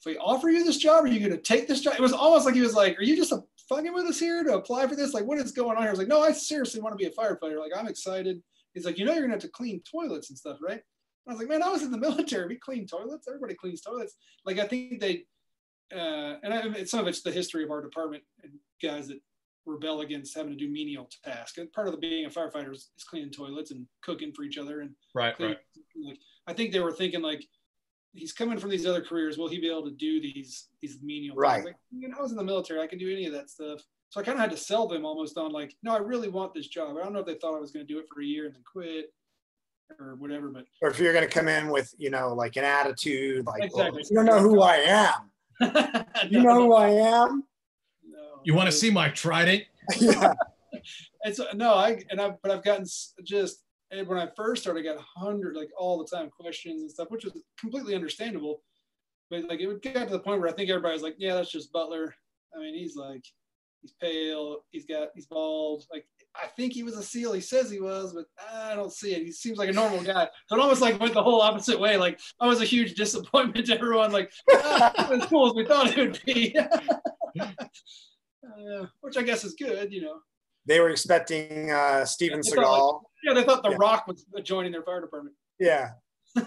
[0.00, 1.94] if we offer you this job, are you going to take this job?
[1.94, 4.44] It was almost like he was like, are you just a fucking with us here
[4.44, 5.12] to apply for this?
[5.12, 5.88] Like, what is going on here?
[5.88, 7.58] I was like, no, I seriously want to be a firefighter.
[7.58, 8.40] Like, I'm excited.
[8.74, 10.80] He's like, you know, you're going to have to clean toilets and stuff, right?
[11.26, 12.46] I was like, man, I was in the military.
[12.46, 13.26] We clean toilets.
[13.26, 14.14] Everybody cleans toilets.
[14.46, 15.24] Like, I think they,
[15.94, 18.52] uh, and I, some of it's the history of our department and
[18.82, 19.18] guys that
[19.66, 21.58] rebel against having to do menial tasks.
[21.58, 24.58] And part of the being a firefighter is, is cleaning toilets and cooking for each
[24.58, 26.06] other and Right, cleaning- right.
[26.06, 27.44] Like, I think they were thinking like,
[28.12, 29.38] he's coming from these other careers.
[29.38, 31.42] Will he be able to do these these menial things?
[31.42, 31.64] Right.
[31.64, 32.80] Like, you know, I was in the military.
[32.80, 33.80] I can do any of that stuff.
[34.10, 36.54] So I kind of had to sell them almost on like, no, I really want
[36.54, 36.96] this job.
[36.96, 38.46] I don't know if they thought I was going to do it for a year
[38.46, 39.12] and then quit
[40.00, 40.48] or whatever.
[40.48, 43.64] But Or if you're going to come in with, you know, like an attitude, like,
[43.64, 44.02] Exactly.
[44.02, 45.30] "Oh, you don't know who I am.
[46.30, 47.44] You know who I am?
[48.44, 49.64] You want to see my trident?
[50.00, 50.32] yeah.
[51.22, 52.86] it's no, I and I but I've gotten
[53.24, 56.90] just and when I first started, I got hundred like all the time questions and
[56.90, 58.62] stuff, which is completely understandable.
[59.30, 61.34] But like it would get to the point where I think everybody was like, yeah,
[61.34, 62.14] that's just Butler.
[62.54, 63.24] I mean, he's like,
[63.82, 65.84] he's pale, he's got, he's bald.
[65.92, 67.32] Like I think he was a SEAL.
[67.32, 69.24] He says he was, but I don't see it.
[69.24, 70.28] He seems like a normal guy.
[70.46, 71.96] So it almost like went the whole opposite way.
[71.96, 74.12] Like I was a huge disappointment to everyone.
[74.12, 76.56] Like ah, as cool as we thought it would be.
[77.40, 80.20] uh, which I guess is good, you know.
[80.68, 82.92] They were expecting uh, Steven They thought, Seagal.
[82.94, 83.76] like- yeah, they thought The Yeah.
[83.80, 85.34] Rock was joining their fire department.
[85.58, 85.90] yeah.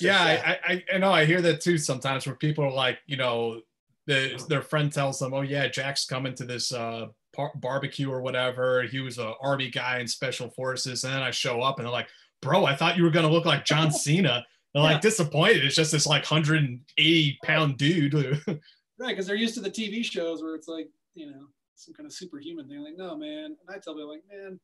[0.00, 0.56] Yeah.
[0.66, 3.60] I, I I know I hear that too sometimes where people are like, you know,
[4.06, 8.22] the, their friend tells them, oh yeah, Jack's coming to this uh, par- barbecue or
[8.22, 8.82] whatever.
[8.84, 11.92] He was a army guy in special forces, and then I show up and they're
[11.92, 12.08] like,
[12.40, 14.44] bro, I thought you were gonna look like John Cena.
[14.72, 15.64] They're like disappointed.
[15.64, 18.14] It's just this like 180 pound dude.
[18.96, 22.06] Right, because they're used to the TV shows where it's like, you know, some kind
[22.06, 22.82] of superhuman thing.
[22.82, 23.56] Like, no, man.
[23.60, 24.58] And I tell people, like, man,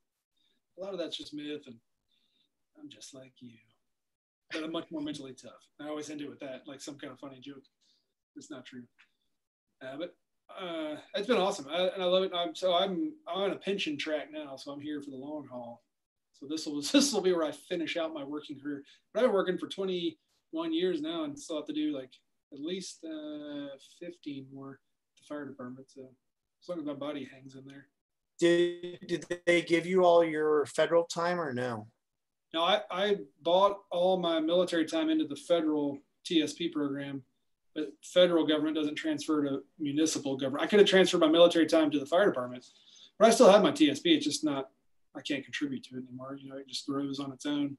[0.79, 1.77] a lot of that's just myth, and
[2.79, 3.57] I'm just like you,
[4.53, 5.69] but I'm much more mentally tough.
[5.81, 7.65] I always end it with that, like some kind of funny joke.
[8.37, 8.85] It's not true.
[9.83, 10.15] Uh, but
[10.59, 12.33] uh, it's been awesome, I, and I love it.
[12.35, 15.47] I'm, so I'm I'm on a pension track now, so I'm here for the long
[15.51, 15.83] haul.
[16.33, 18.83] So this will this will be where I finish out my working career.
[19.13, 22.13] But I've been working for 21 years now, and still have to do like
[22.53, 24.81] at least uh, 15 more
[25.17, 25.91] the fire department.
[25.91, 26.11] So
[26.63, 27.87] as long as my body hangs in there.
[28.39, 31.89] Did did they give you all your federal time or no?
[32.53, 37.23] No, I, I bought all my military time into the federal TSP program,
[37.75, 40.65] but federal government doesn't transfer to municipal government.
[40.65, 42.67] I could have transferred my military time to the fire department,
[43.19, 44.17] but I still have my TSP.
[44.17, 44.71] It's just not,
[45.17, 46.37] I can't contribute to it anymore.
[46.41, 47.77] You know, it just grows on its own.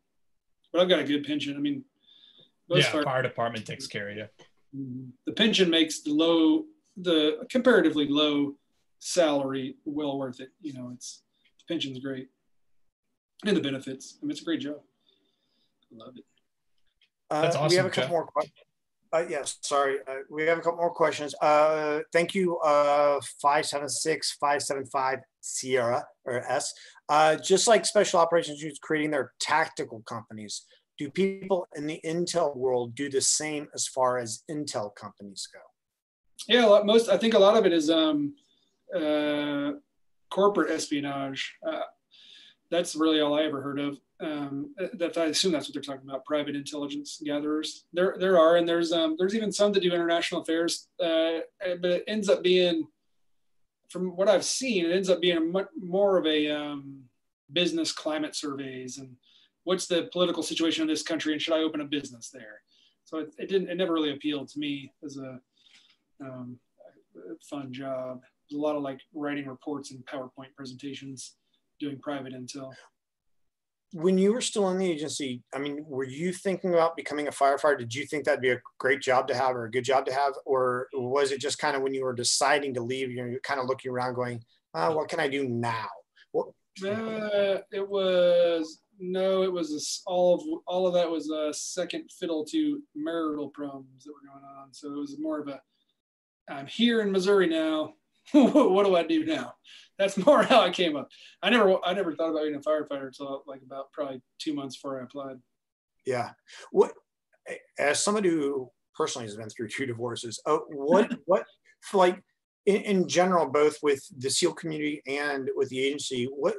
[0.71, 1.57] But I've got a good pension.
[1.57, 1.83] I mean,
[2.69, 4.27] yeah, fire, fire department takes care of you.
[4.75, 5.09] Mm-hmm.
[5.25, 6.63] The pension makes the low,
[6.95, 8.55] the comparatively low
[9.01, 10.49] salary well worth it.
[10.61, 11.23] You know, it's
[11.59, 12.29] the pension's great
[13.45, 14.17] and the benefits.
[14.21, 14.77] I mean, it's a great job.
[15.91, 16.23] I love it.
[17.29, 17.69] Uh, That's awesome.
[17.69, 18.11] We have a couple Jeff.
[18.11, 18.57] more questions.
[19.13, 19.97] Uh, yes, sorry.
[20.07, 21.35] Uh, we have a couple more questions.
[21.41, 26.73] Uh, thank you, uh, 576 575 Sierra or S.
[27.09, 30.65] Uh, just like special operations units creating their tactical companies,
[30.97, 35.59] do people in the Intel world do the same as far as Intel companies go?
[36.47, 38.33] Yeah, lot, most, I think a lot of it is um,
[38.95, 39.73] uh,
[40.29, 41.55] corporate espionage.
[41.65, 41.81] Uh,
[42.69, 43.97] that's really all I ever heard of.
[44.21, 47.85] Um, that I assume that's what they're talking about, private intelligence gatherers.
[47.91, 51.39] There, there are, and there's um, there's even some that do international affairs, uh,
[51.81, 52.85] but it ends up being,
[53.89, 57.01] from what I've seen, it ends up being much more of a um,
[57.51, 59.15] business climate surveys and
[59.63, 62.61] what's the political situation in this country and should I open a business there.
[63.05, 65.39] So it, it didn't, it never really appealed to me as a
[66.23, 66.57] um,
[67.49, 68.21] fun job.
[68.51, 71.35] There's a lot of like writing reports and PowerPoint presentations
[71.79, 72.71] doing private intel.
[73.93, 77.31] When you were still in the agency, I mean, were you thinking about becoming a
[77.31, 77.79] firefighter?
[77.79, 80.13] Did you think that'd be a great job to have or a good job to
[80.13, 80.33] have?
[80.45, 83.67] Or was it just kind of when you were deciding to leave, you're kind of
[83.67, 85.87] looking around going, uh, what can I do now?
[86.31, 86.47] What?
[86.85, 92.09] Uh, it was no, it was a, all of all of that was a second
[92.17, 94.73] fiddle to marital problems that were going on.
[94.73, 95.59] So it was more of a
[96.49, 97.93] I'm here in Missouri now.
[98.33, 99.53] what do I do now?
[99.97, 101.09] That's more how I came up.
[101.43, 104.75] I never, I never thought about being a firefighter until like about probably two months
[104.75, 105.37] before I applied.
[106.05, 106.31] Yeah.
[106.71, 106.93] What,
[107.77, 111.45] as somebody who personally has been through two divorces, uh, what, what,
[111.93, 112.21] like
[112.65, 116.55] in, in general, both with the SEAL community and with the agency, what,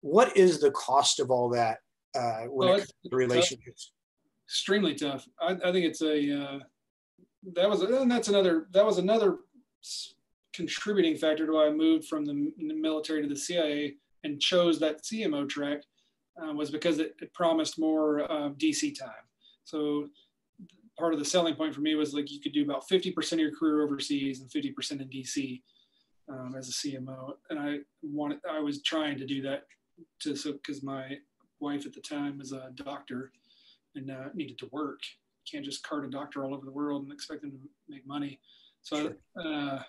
[0.00, 1.78] what is the cost of all that
[2.14, 3.92] uh, when well, it comes to relationships?
[4.46, 5.26] Extremely tough.
[5.40, 6.58] I, I think it's a, uh,
[7.54, 9.38] that was, and that's another, that was another
[10.54, 15.02] contributing factor to why I moved from the military to the CIA and chose that
[15.02, 15.82] CMO track
[16.42, 19.10] uh, was because it, it promised more uh, DC time.
[19.64, 20.08] So
[20.98, 23.38] part of the selling point for me was like you could do about 50% of
[23.38, 25.62] your career overseas and 50% in DC
[26.28, 27.34] um, as a CMO.
[27.50, 29.64] And I wanted, I was trying to do that
[30.20, 31.18] to, so, cause my
[31.60, 33.32] wife at the time was a doctor
[33.94, 35.00] and uh, needed to work.
[35.44, 37.58] You can't just cart a doctor all over the world and expect them to
[37.88, 38.40] make money.
[38.82, 39.16] So sure.
[39.44, 39.82] uh,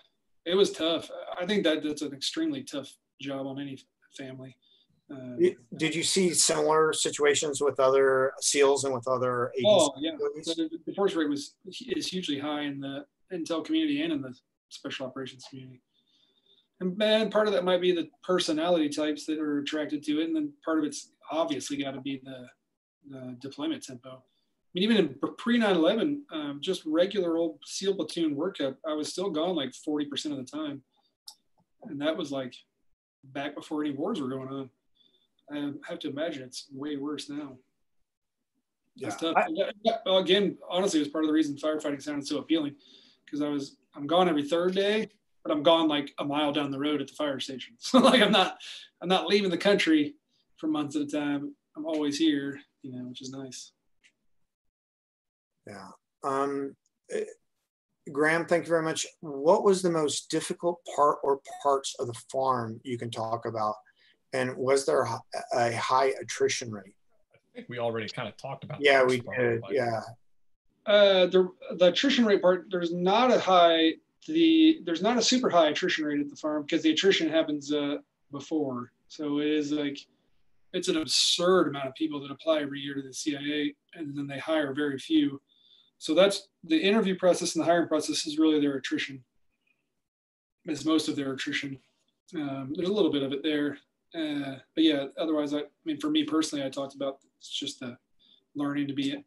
[0.46, 1.10] it was tough.
[1.38, 3.78] I think that that's an extremely tough job on any
[4.16, 4.56] family.
[5.10, 9.66] Uh, Did you see similar situations with other SEALs and with other agencies?
[9.66, 14.12] Oh yeah, the, the force rate was is hugely high in the intel community and
[14.12, 14.34] in the
[14.70, 15.82] special operations community.
[16.80, 20.24] And man, part of that might be the personality types that are attracted to it,
[20.24, 22.46] and then part of it's obviously got to be the
[23.10, 24.22] the deployment tempo
[24.74, 29.08] mean, even in pre 9 11, um, just regular old SEAL platoon workup, I was
[29.08, 30.82] still gone like 40% of the time.
[31.84, 32.54] And that was like
[33.22, 34.70] back before any wars were going on.
[35.52, 37.58] I have to imagine it's way worse now.
[38.96, 39.14] Yeah.
[39.22, 39.46] I,
[40.06, 42.76] well, again, honestly, it was part of the reason firefighting sounded so appealing
[43.24, 45.08] because I was, I'm gone every third day,
[45.42, 47.74] but I'm gone like a mile down the road at the fire station.
[47.80, 48.58] So like I'm not,
[49.00, 50.14] I'm not leaving the country
[50.56, 51.54] for months at a time.
[51.76, 53.72] I'm always here, you know, which is nice.
[55.66, 55.88] Yeah.
[56.22, 56.74] Um,
[57.10, 57.24] eh,
[58.12, 59.06] Graham, thank you very much.
[59.20, 63.76] What was the most difficult part or parts of the farm you can talk about?
[64.32, 65.06] And was there
[65.52, 66.94] a high attrition rate?
[67.34, 69.62] I think we already kind of talked about Yeah, we did.
[69.70, 70.00] Yeah.
[70.86, 73.92] Uh, the, the attrition rate part, there's not a high,
[74.26, 77.72] the there's not a super high attrition rate at the farm because the attrition happens
[77.72, 77.98] uh,
[78.32, 78.90] before.
[79.08, 79.98] So it is like,
[80.72, 84.26] it's an absurd amount of people that apply every year to the CIA and then
[84.26, 85.40] they hire very few.
[86.04, 89.24] So that's the interview process and the hiring process is really their attrition.
[90.66, 91.78] Is most of their attrition.
[92.34, 93.78] Um, there's a little bit of it there,
[94.14, 95.06] uh, but yeah.
[95.16, 97.96] Otherwise, I, I mean, for me personally, I talked about it's just the
[98.54, 99.24] learning to be a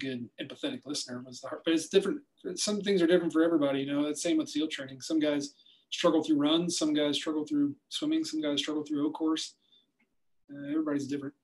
[0.00, 1.60] good empathetic listener was the hard.
[1.64, 2.22] But it's different.
[2.56, 3.78] Some things are different for everybody.
[3.78, 5.02] You know, it's same with SEAL training.
[5.02, 5.54] Some guys
[5.92, 6.76] struggle through runs.
[6.76, 8.24] Some guys struggle through swimming.
[8.24, 9.54] Some guys struggle through O course.
[10.52, 11.34] Uh, everybody's different.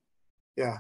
[0.56, 0.78] Yeah.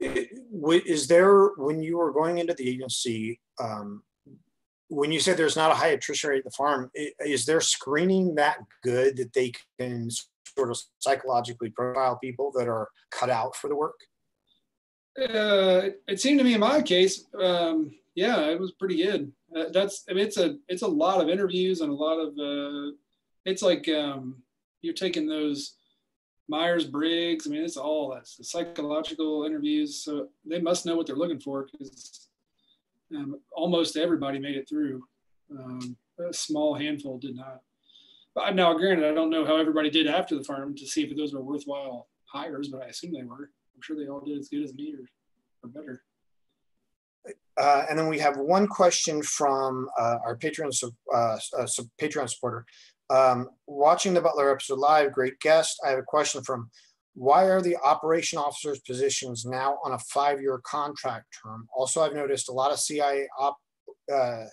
[0.00, 4.02] Is there, when you were going into the agency, um,
[4.88, 8.34] when you said there's not a high attrition rate at the farm, is there screening
[8.36, 10.08] that good that they can
[10.56, 14.00] sort of psychologically profile people that are cut out for the work?
[15.18, 19.30] Uh, it seemed to me in my case, um, yeah, it was pretty good.
[19.54, 22.28] Uh, that's, I mean, it's a, it's a lot of interviews and a lot of,
[22.38, 22.92] uh,
[23.44, 24.42] it's like um,
[24.82, 25.76] you're taking those
[26.50, 27.46] Myers Briggs.
[27.46, 30.02] I mean, it's all that's the psychological interviews.
[30.02, 32.28] So they must know what they're looking for because
[33.16, 35.04] um, almost everybody made it through.
[35.50, 37.60] Um, a small handful did not.
[38.34, 41.16] But now, granted, I don't know how everybody did after the farm to see if
[41.16, 43.50] those were worthwhile hires, but I assume they were.
[43.74, 45.06] I'm sure they all did as good as me or,
[45.62, 46.02] or better.
[47.56, 50.72] Uh, and then we have one question from uh, our Patreon,
[51.14, 51.66] uh, uh
[52.00, 52.64] Patreon supporter.
[53.10, 55.80] Um, watching the Butler episode live, great guest.
[55.84, 56.70] I have a question from
[57.14, 61.66] why are the operation officers positions now on a five-year contract term?
[61.76, 63.58] Also, I've noticed a lot of CIA op.
[64.12, 64.44] Uh,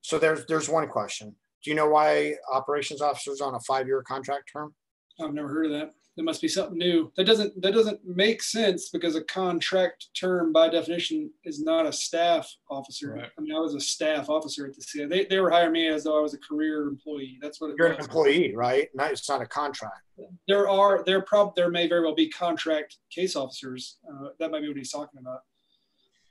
[0.00, 1.34] so there's there's one question.
[1.62, 4.74] Do you know why operations officers on a five-year contract term?
[5.20, 7.10] I've never heard of that there must be something new.
[7.16, 11.92] That doesn't that doesn't make sense because a contract term by definition is not a
[11.92, 13.14] staff officer.
[13.14, 13.30] Right.
[13.38, 15.06] I mean, I was a staff officer at the CIA.
[15.06, 17.38] They, they were hiring me as though I was a career employee.
[17.40, 17.98] That's what you're was.
[17.98, 18.88] an employee, right?
[18.94, 20.00] Not it's not a contract.
[20.46, 23.96] There are there prob there may very well be contract case officers.
[24.06, 25.40] Uh, that might be what he's talking about.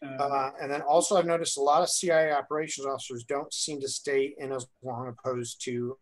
[0.03, 3.79] Uh, uh, and then also, I've noticed a lot of CIA operations officers don't seem
[3.81, 5.95] to stay in as long opposed to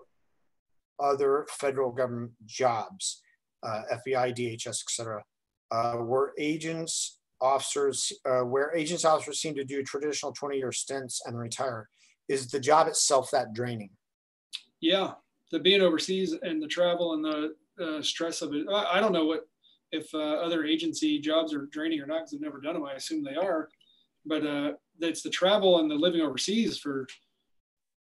[1.00, 3.22] other federal government jobs
[3.64, 5.24] uh, FBI, DHS, etc.,
[5.72, 11.38] uh, where agents, officers, uh, where agents, officers seem to do traditional 20-year stints and
[11.38, 11.90] retire.
[12.28, 13.92] Is the job itself that draining?
[14.82, 15.14] Yeah,
[15.52, 18.68] the being overseas and the travel and the uh, stress of it.
[18.70, 19.48] I, don't know what
[19.92, 22.86] if uh, other agency jobs are draining or not because I've never done them.
[22.86, 23.70] I assume they are,
[24.26, 27.08] but uh, it's the travel and the living overseas for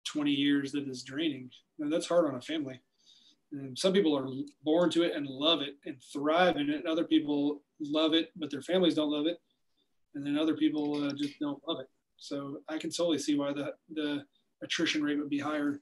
[0.07, 1.51] 20 years that is draining.
[1.79, 2.81] And that's hard on a family.
[3.55, 4.27] And some people are
[4.65, 6.77] born to it and love it and thrive in it.
[6.77, 9.39] And other people love it, but their families don't love it.
[10.15, 11.89] And then other people uh, just don't love it.
[12.17, 14.25] So I can totally see why the, the
[14.63, 15.81] attrition rate would be higher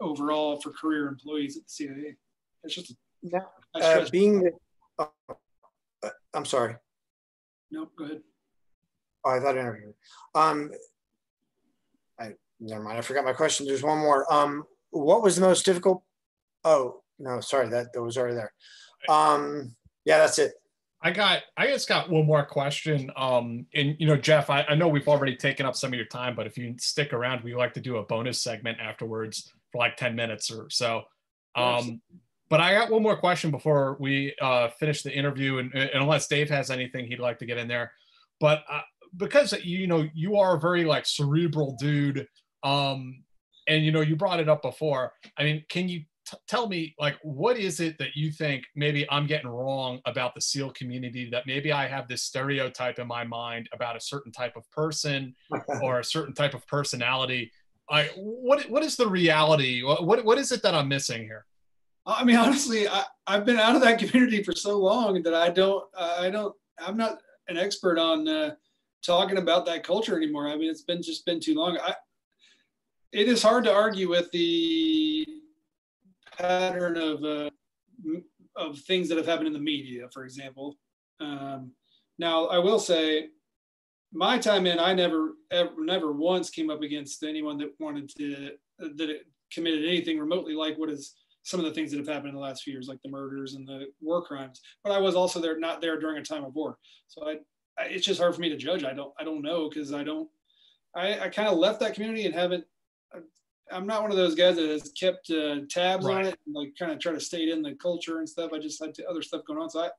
[0.00, 2.16] overall for career employees at the CIA.
[2.62, 3.40] It's just yeah.
[3.74, 4.52] Uh, being the,
[4.98, 6.76] uh, I'm sorry.
[7.72, 8.20] No, go ahead.
[9.24, 9.94] Oh, I thought I interviewed.
[10.34, 10.70] Um,
[12.18, 12.98] I never mind.
[12.98, 13.66] I forgot my question.
[13.66, 14.32] There's one more.
[14.32, 16.02] Um, what was the most difficult
[16.64, 18.52] Oh no, sorry that that was already there.
[19.08, 19.74] Um,
[20.04, 20.52] yeah, that's it.
[21.02, 23.10] I got I just got one more question.
[23.16, 26.06] Um, and you know, Jeff, I, I know we've already taken up some of your
[26.06, 29.78] time, but if you stick around, we like to do a bonus segment afterwards for
[29.78, 31.02] like 10 minutes or so.
[31.56, 32.00] Um,
[32.50, 36.26] but I got one more question before we uh, finish the interview, and, and, unless
[36.26, 37.92] Dave has anything he'd like to get in there,
[38.40, 38.80] but uh,
[39.16, 42.26] because you know you are a very like cerebral dude,
[42.62, 43.22] um,
[43.68, 45.12] and you know you brought it up before.
[45.36, 49.06] I mean, can you t- tell me like what is it that you think maybe
[49.10, 53.24] i'm getting wrong about the seal community that maybe i have this stereotype in my
[53.24, 55.34] mind about a certain type of person
[55.82, 57.50] or a certain type of personality?
[57.90, 59.82] I what what is the reality?
[59.82, 61.44] What what is it that i'm missing here?
[62.06, 65.50] I mean honestly I, i've been out of that community for so long that i
[65.50, 68.54] don't i don't i'm not an expert on uh,
[69.04, 70.48] talking about that culture anymore.
[70.48, 71.78] I mean it's been just been too long.
[71.78, 71.94] I
[73.12, 75.26] it is hard to argue with the
[76.40, 77.50] pattern of uh,
[78.56, 80.76] of things that have happened in the media, for example.
[81.20, 81.72] Um,
[82.18, 83.28] now, I will say,
[84.12, 88.50] my time in, I never, ever, never once came up against anyone that wanted to
[88.78, 89.20] that
[89.52, 92.40] committed anything remotely like what is some of the things that have happened in the
[92.40, 94.60] last few years, like the murders and the war crimes.
[94.84, 97.36] But I was also there, not there during a time of war, so I,
[97.78, 98.84] I it's just hard for me to judge.
[98.84, 100.28] I don't, I don't know because I don't.
[100.94, 102.64] I, I kind of left that community and haven't
[103.72, 106.16] I'm not one of those guys that has kept uh, tabs right.
[106.18, 108.52] on it and like kind of try to stay in the culture and stuff.
[108.52, 109.90] I just had other stuff going on, so I,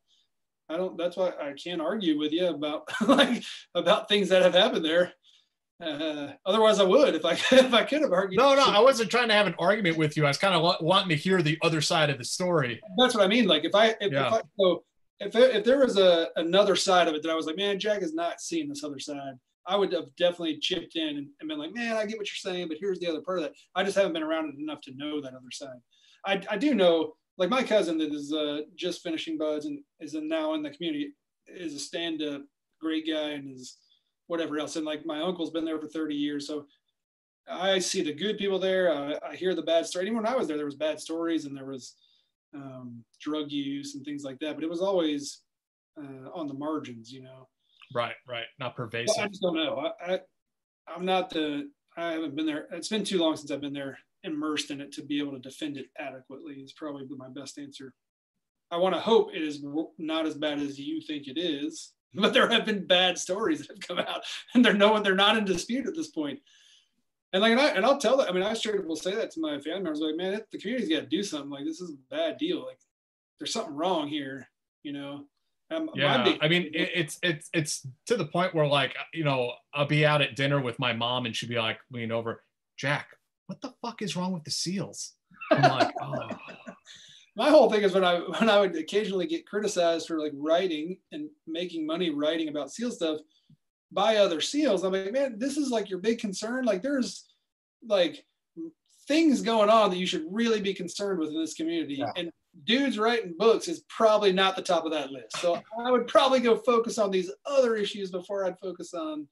[0.74, 0.98] I don't.
[0.98, 3.44] That's why I can't argue with you about like
[3.76, 5.14] about things that have happened there.
[5.82, 8.40] Uh, otherwise, I would if I if I could have argued.
[8.40, 10.26] No, no, I wasn't trying to have an argument with you.
[10.26, 12.80] I was kind of wanting to hear the other side of the story.
[12.98, 13.48] That's what I mean.
[13.48, 14.28] Like if I if, yeah.
[14.28, 14.84] if I so
[15.20, 18.02] if if there was a another side of it that I was like, man, Jack
[18.02, 19.34] is not seeing this other side.
[19.68, 22.68] I would have definitely chipped in and, been like, man, I get what you're saying,
[22.68, 23.54] but here's the other part of that.
[23.76, 25.78] I just haven't been around it enough to know that other side.
[26.26, 30.14] I, I do know, like my cousin that is uh, just finishing BUD/S and is
[30.14, 31.14] now in the community
[31.48, 32.42] is a stand-up
[32.80, 33.78] great guy and is
[34.28, 34.76] whatever else.
[34.76, 36.66] And like my uncle's been there for 30 years, so
[37.50, 38.94] I see the good people there.
[38.94, 40.06] I, I hear the bad story.
[40.06, 41.96] Even when I was there, there was bad stories and there was
[42.56, 44.56] um, drug use and things like that.
[44.56, 45.42] But it was always
[45.98, 47.48] uh, on the margins, you know.
[47.94, 48.46] Right, right.
[48.60, 49.24] Not pervasive.
[49.24, 49.92] I just don't know.
[50.06, 50.20] I, I
[50.88, 51.70] I'm not the.
[51.98, 52.68] I haven't been there.
[52.72, 55.40] It's been too long since I've been there immersed in it to be able to
[55.40, 56.56] defend it adequately.
[56.56, 57.94] Is probably my best answer.
[58.72, 59.64] I want to hope it is
[59.98, 63.70] not as bad as you think it is, but there have been bad stories that
[63.70, 64.24] have come out,
[64.54, 66.40] and they're no they're not in dispute at this point.
[67.34, 68.30] And like, and, I, and I'll tell that.
[68.30, 70.02] I mean, I straight up will say that to my family members.
[70.02, 71.50] Like, man, the community's got to do something.
[71.50, 72.66] Like, this is a bad deal.
[72.66, 72.80] Like,
[73.40, 74.50] there's something wrong here.
[74.84, 75.26] You know.
[75.72, 79.24] Um, Yeah, big- I mean, it, it's it's it's to the point where like you
[79.24, 82.44] know I'll be out at dinner with my mom and she'd be like lean over,
[82.78, 83.08] Jack,
[83.48, 85.14] what the fuck is wrong with the seals?
[85.52, 86.30] I'm like, oh,
[87.36, 90.98] my whole thing is when I when I would occasionally get criticized for like writing
[91.12, 93.20] and making money writing about seal stuff
[93.92, 94.84] by other seals.
[94.84, 96.66] I'm like, man, this is like your big concern.
[96.66, 97.26] Like there's
[97.88, 98.26] like
[99.08, 102.04] things going on that you should really be concerned with in this community.
[102.16, 102.32] And
[102.66, 105.38] dudes writing books is probably not the top of that list.
[105.38, 109.28] So I would probably go focus on these other issues before I'd focus on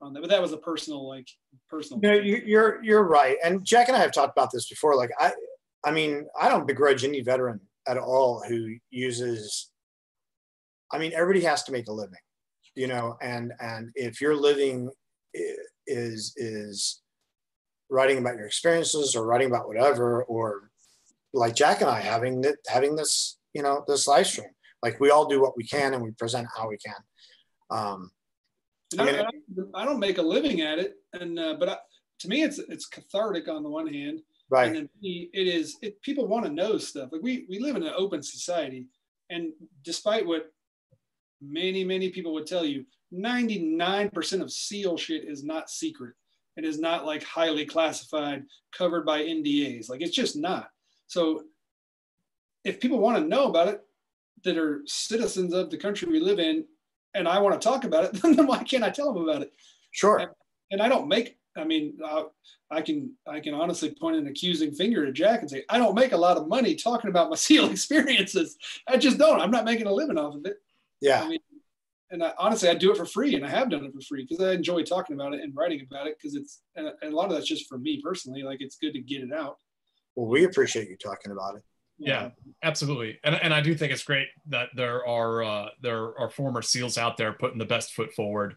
[0.00, 0.20] on that.
[0.20, 1.28] But that was a personal like
[1.68, 2.00] personal.
[2.00, 3.36] No, you, you're you're right.
[3.44, 4.96] And Jack and I have talked about this before.
[4.96, 5.32] Like I,
[5.84, 9.70] I mean, I don't begrudge any veteran at all who uses.
[10.92, 12.18] I mean, everybody has to make a living,
[12.74, 14.90] you know, and and if your living
[15.86, 17.02] is is
[17.90, 20.67] writing about your experiences or writing about whatever, or
[21.32, 24.48] like Jack and I having that having this, you know, this live stream.
[24.82, 26.94] Like we all do what we can and we present how we can.
[27.70, 28.10] Um,
[28.98, 29.26] I, I
[29.74, 31.76] I don't make a living at it, and uh, but I,
[32.20, 34.68] to me, it's it's cathartic on the one hand, Right.
[34.68, 37.10] And then it is it, people want to know stuff.
[37.12, 38.86] Like we we live in an open society,
[39.30, 39.52] and
[39.84, 40.50] despite what
[41.42, 46.14] many many people would tell you, ninety nine percent of SEAL shit is not secret.
[46.56, 49.90] It is not like highly classified, covered by NDAs.
[49.90, 50.70] Like it's just not.
[51.08, 51.44] So
[52.64, 53.84] if people want to know about it,
[54.44, 56.64] that are citizens of the country we live in,
[57.14, 59.52] and I want to talk about it, then why can't I tell them about it?
[59.90, 60.18] Sure.
[60.18, 60.30] And,
[60.70, 61.36] and I don't make.
[61.56, 62.26] I mean, I,
[62.70, 65.94] I can I can honestly point an accusing finger at Jack and say I don't
[65.94, 68.56] make a lot of money talking about my SEAL experiences.
[68.86, 69.40] I just don't.
[69.40, 70.56] I'm not making a living off of it.
[71.00, 71.22] Yeah.
[71.22, 71.38] I mean,
[72.10, 74.24] and I, honestly, I do it for free, and I have done it for free
[74.28, 77.16] because I enjoy talking about it and writing about it because it's and, and a
[77.16, 78.42] lot of that's just for me personally.
[78.42, 79.58] Like it's good to get it out.
[80.18, 81.62] Well, we appreciate you talking about it.
[81.96, 82.30] yeah,
[82.64, 83.20] absolutely.
[83.22, 86.98] And and I do think it's great that there are uh, there are former SEALs
[86.98, 88.56] out there putting the best foot forward.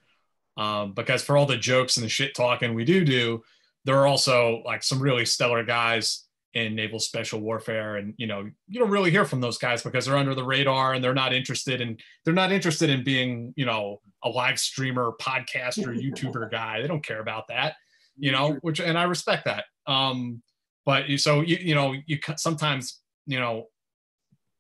[0.58, 3.42] Um, because for all the jokes and the shit talking we do do,
[3.86, 8.50] there are also like some really stellar guys in naval special warfare and you know
[8.68, 11.32] you don't really hear from those guys because they're under the radar and they're not
[11.32, 16.82] interested in they're not interested in being you know a live streamer podcaster youtuber guy
[16.82, 17.76] they don't care about that
[18.18, 20.42] you know which and i respect that um
[20.85, 23.68] but you so you you know you sometimes you know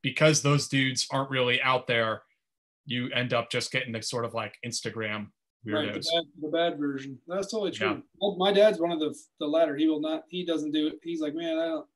[0.01, 2.21] because those dudes aren't really out there
[2.85, 5.27] you end up just getting the sort of like instagram
[5.63, 7.19] Right, the weirdos bad, the bad version.
[7.27, 7.87] That's totally true.
[7.87, 7.97] Yeah.
[8.19, 9.75] Well, My dad's one of the the latter.
[9.75, 10.23] He will not.
[10.27, 10.99] He doesn't do it.
[11.03, 11.87] He's like, man, I don't.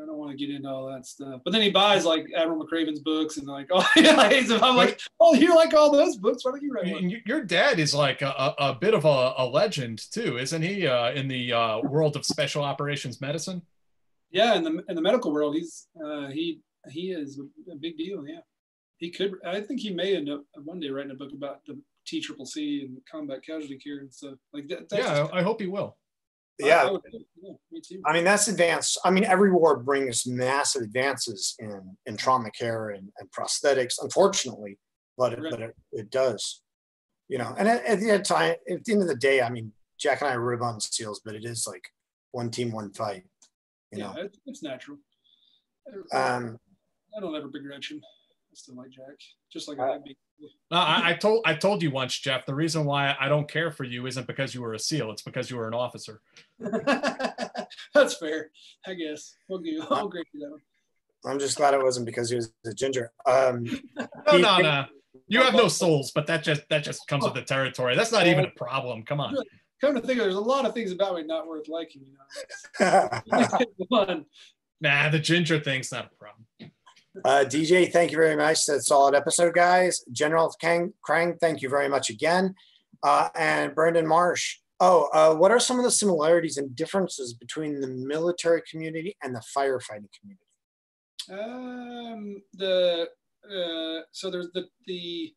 [0.00, 1.40] I don't want to get into all that stuff.
[1.44, 5.00] But then he buys like Admiral McRaven's books and like, oh, yeah, he's- I'm like,
[5.20, 6.44] oh, you like all those books?
[6.44, 7.12] Why don't you write one?
[7.24, 11.12] Your dad is like a, a, bit of a, a legend too isn't he uh,
[11.12, 13.62] in the uh, world of special operations medicine
[14.30, 16.60] Yeah, in the in the medical world, he's uh, he
[16.90, 17.40] he is
[17.72, 18.26] a big deal.
[18.26, 18.40] Yeah,
[18.98, 19.32] he could.
[19.46, 22.46] I think he may end up one day writing a book about the T Triple
[22.46, 24.88] C and combat casualty care and stuff like that.
[24.88, 25.96] That's yeah I, I hope he will
[26.58, 26.84] Yeah.
[26.84, 26.98] I
[27.42, 28.00] yeah, me too.
[28.04, 28.98] I mean, that's advanced.
[29.04, 34.78] I mean, every war brings massive advances in, in trauma care and, and prosthetics, unfortunately,
[35.18, 36.62] but it, but it, it does,
[37.28, 39.42] you know, and at, at the end of time, at the end of the day,
[39.42, 41.88] I mean, Jack and I rib on seals, but it is like
[42.32, 43.24] one team, one fight,
[43.92, 44.14] you yeah, know?
[44.16, 44.98] it's, it's natural.
[46.12, 46.58] Um,
[47.16, 48.00] I don't ever begrudge him.
[48.56, 49.18] I still like Jack,
[49.52, 50.16] just like I like me.
[50.70, 52.46] no, I, I told I told you once, Jeff.
[52.46, 55.20] The reason why I don't care for you isn't because you were a SEAL; it's
[55.20, 56.22] because you were an officer.
[56.58, 58.50] That's fair,
[58.86, 59.36] I guess.
[59.46, 59.74] We'll give.
[59.74, 59.84] you.
[59.90, 60.60] I'll agree with that one.
[61.26, 63.12] I'm just glad it wasn't because he was a ginger.
[63.26, 63.66] Um,
[64.32, 64.84] No, no, no.
[65.28, 67.94] You have no souls, but that just that just comes with the territory.
[67.94, 69.02] That's not even a problem.
[69.02, 69.36] Come on.
[69.82, 72.06] Come to think of it, there's a lot of things about me not worth liking.
[72.06, 72.16] You
[72.80, 74.24] know,
[74.80, 76.46] Nah, the ginger thing's not a problem.
[77.24, 78.66] Uh, DJ, thank you very much.
[78.66, 80.04] That's a solid episode, guys.
[80.12, 82.54] General Kang, Krang, thank you very much again.
[83.02, 84.58] Uh, and Brandon Marsh.
[84.80, 89.34] Oh, uh, what are some of the similarities and differences between the military community and
[89.34, 90.46] the firefighting community?
[91.30, 93.08] Um, the
[93.44, 95.32] uh, so there's the the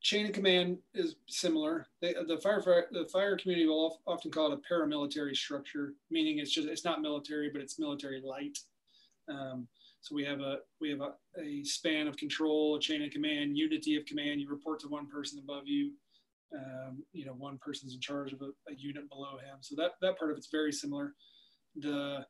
[0.00, 1.86] chain of command is similar.
[2.00, 6.50] They, the fire the fire community will often call it a paramilitary structure, meaning it's
[6.50, 8.58] just it's not military, but it's military light.
[9.28, 9.68] Um,
[10.04, 13.56] so we have a we have a, a span of control, a chain of command,
[13.56, 14.38] unity of command.
[14.38, 15.92] You report to one person above you.
[16.54, 19.56] Um, you know, one person's in charge of a, a unit below him.
[19.62, 21.14] So that that part of it's very similar.
[21.76, 22.26] The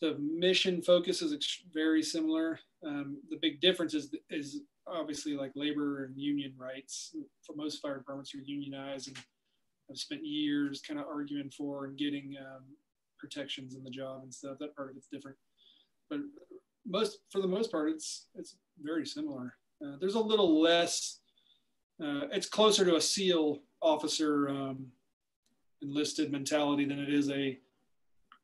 [0.00, 1.36] the mission focus is
[1.72, 2.58] very similar.
[2.84, 7.14] Um, the big difference is, is obviously like labor and union rights.
[7.46, 9.16] For most fire departments, are unionized, and
[9.88, 12.64] I've spent years kind of arguing for and getting um,
[13.20, 14.58] protections in the job and stuff.
[14.58, 15.36] That part of it's different,
[16.10, 16.18] but
[16.86, 19.54] most for the most part, it's it's very similar.
[19.84, 21.20] Uh, there's a little less.
[22.02, 24.86] Uh, it's closer to a SEAL officer um,
[25.82, 27.58] enlisted mentality than it is a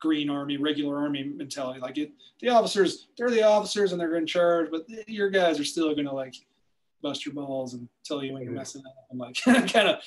[0.01, 1.81] green army, regular army mentality.
[1.81, 5.65] Like it, the officers, they're the officers and they're in charge, but your guys are
[5.65, 6.35] still going to like
[7.03, 9.37] bust your balls and tell you when you're messing up and like
[9.73, 10.01] kind of,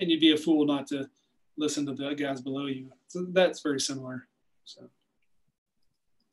[0.00, 1.08] and you'd be a fool not to
[1.56, 2.90] listen to the guys below you.
[3.08, 4.26] So that's very similar.
[4.64, 4.88] So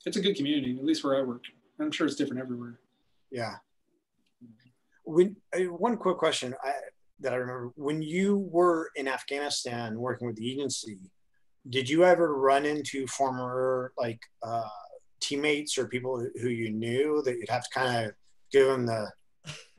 [0.07, 1.43] it's a good community, at least where I work.
[1.79, 2.79] I'm sure it's different everywhere.
[3.29, 3.55] Yeah.
[5.03, 5.35] When,
[5.69, 6.73] one quick question I,
[7.19, 10.97] that I remember when you were in Afghanistan working with the agency,
[11.69, 14.67] did you ever run into former like uh,
[15.19, 18.13] teammates or people who you knew that you'd have to kind of
[18.51, 19.11] give them the,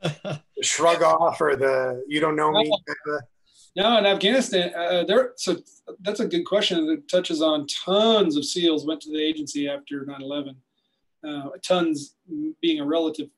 [0.01, 2.71] the, shrug off or the you don't know me
[3.79, 5.57] no in afghanistan uh, there so
[6.01, 10.05] that's a good question that touches on tons of seals went to the agency after
[10.05, 10.55] 9-11
[11.27, 12.15] uh, tons
[12.61, 13.29] being a relative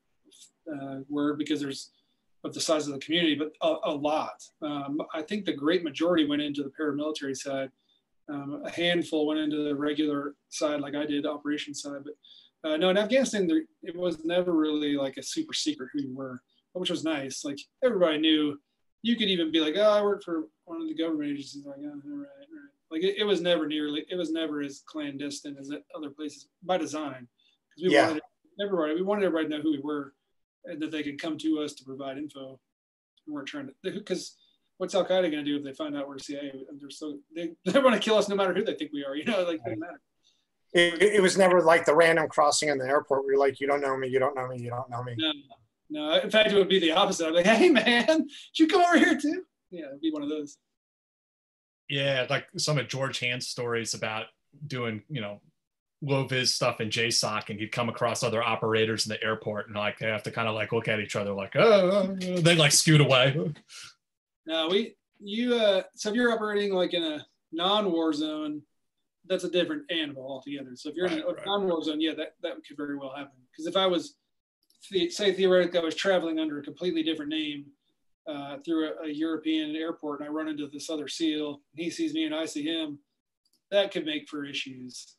[0.72, 1.92] uh, word because there's
[2.44, 5.84] of the size of the community but a, a lot um, i think the great
[5.84, 7.70] majority went into the paramilitary side
[8.32, 12.04] um, a handful went into the regular side, like I did, operation side.
[12.04, 16.02] But uh, no, in Afghanistan, there, it was never really like a super secret who
[16.02, 16.42] you were,
[16.74, 17.44] which was nice.
[17.44, 18.60] Like everybody knew.
[19.04, 21.78] You could even be like, "Oh, I work for one of the government agencies." Like,
[21.80, 22.72] oh, all right, all right.
[22.92, 26.78] Like it, it, was never nearly, it was never as clandestine as other places by
[26.78, 27.28] design,
[27.70, 28.08] because we yeah.
[28.08, 28.24] wanted
[28.62, 30.14] everybody, we wanted everybody to know who we were,
[30.66, 32.60] and that they could come to us to provide info.
[33.26, 34.36] We weren't trying to, because
[34.78, 36.52] what's Al Qaeda going to do if they find out we're CIA?
[36.80, 39.16] They're so they they want to kill us no matter who they think we are.
[39.16, 40.02] You know, like doesn't matter.
[40.74, 43.68] It, it, was never like the random crossing in the airport where you're like, you
[43.68, 45.16] don't know me, you don't know me, you don't know me.
[45.18, 45.34] No,
[45.92, 46.20] no.
[46.20, 47.28] In fact, it would be the opposite.
[47.28, 49.44] I'm like, hey man, you come over here too?
[49.70, 50.58] Yeah, it'd be one of those.
[51.90, 54.26] Yeah, like some of George Hand's stories about
[54.66, 55.42] doing, you know,
[56.02, 59.76] low vis stuff in JSOC, and he'd come across other operators in the airport, and
[59.76, 62.72] like they have to kind of like look at each other, like, oh, they like
[62.72, 63.54] scoot away.
[64.48, 68.62] No, we you uh so if you're operating like in a non-war zone,
[69.28, 70.72] that's a different animal altogether.
[70.76, 71.46] So if you're right, in a right.
[71.46, 73.34] non-war zone, yeah, that, that could very well happen.
[73.52, 74.16] Because if I was
[74.82, 77.66] say theoretically I was traveling under a completely different name
[78.28, 81.90] uh, through a, a, European airport and I run into this other SEAL, and he
[81.90, 83.00] sees me and I see him,
[83.72, 85.16] that could make for issues.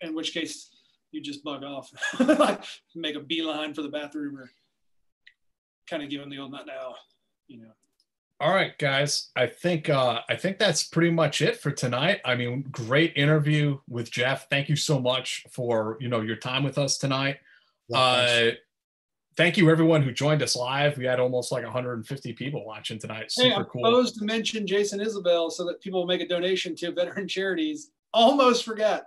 [0.00, 0.70] In which case
[1.10, 2.62] you just bug off, like
[2.94, 4.50] make a beeline for the bathroom or
[5.88, 6.94] kind of give him the old nut now,
[7.46, 7.70] you know.
[8.40, 9.30] All right, guys.
[9.36, 12.20] I think uh, I think that's pretty much it for tonight.
[12.24, 14.50] I mean, great interview with Jeff.
[14.50, 17.38] Thank you so much for you know your time with us tonight.
[17.88, 18.50] Yeah, uh,
[19.36, 20.96] thank you everyone who joined us live.
[20.96, 23.30] We had almost like 150 people watching tonight.
[23.30, 23.84] Super hey, I'm cool.
[23.84, 27.90] supposed to mention Jason Isbell so that people will make a donation to veteran charities.
[28.12, 29.04] Almost forgot.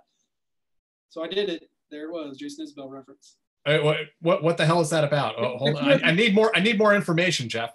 [1.08, 1.70] So I did it.
[1.90, 3.36] There it was, Jason Isbell reference.
[3.64, 5.34] Hey, what, what what the hell is that about?
[5.38, 5.90] Oh, hold on.
[5.90, 6.54] I, I need more.
[6.54, 7.74] I need more information, Jeff.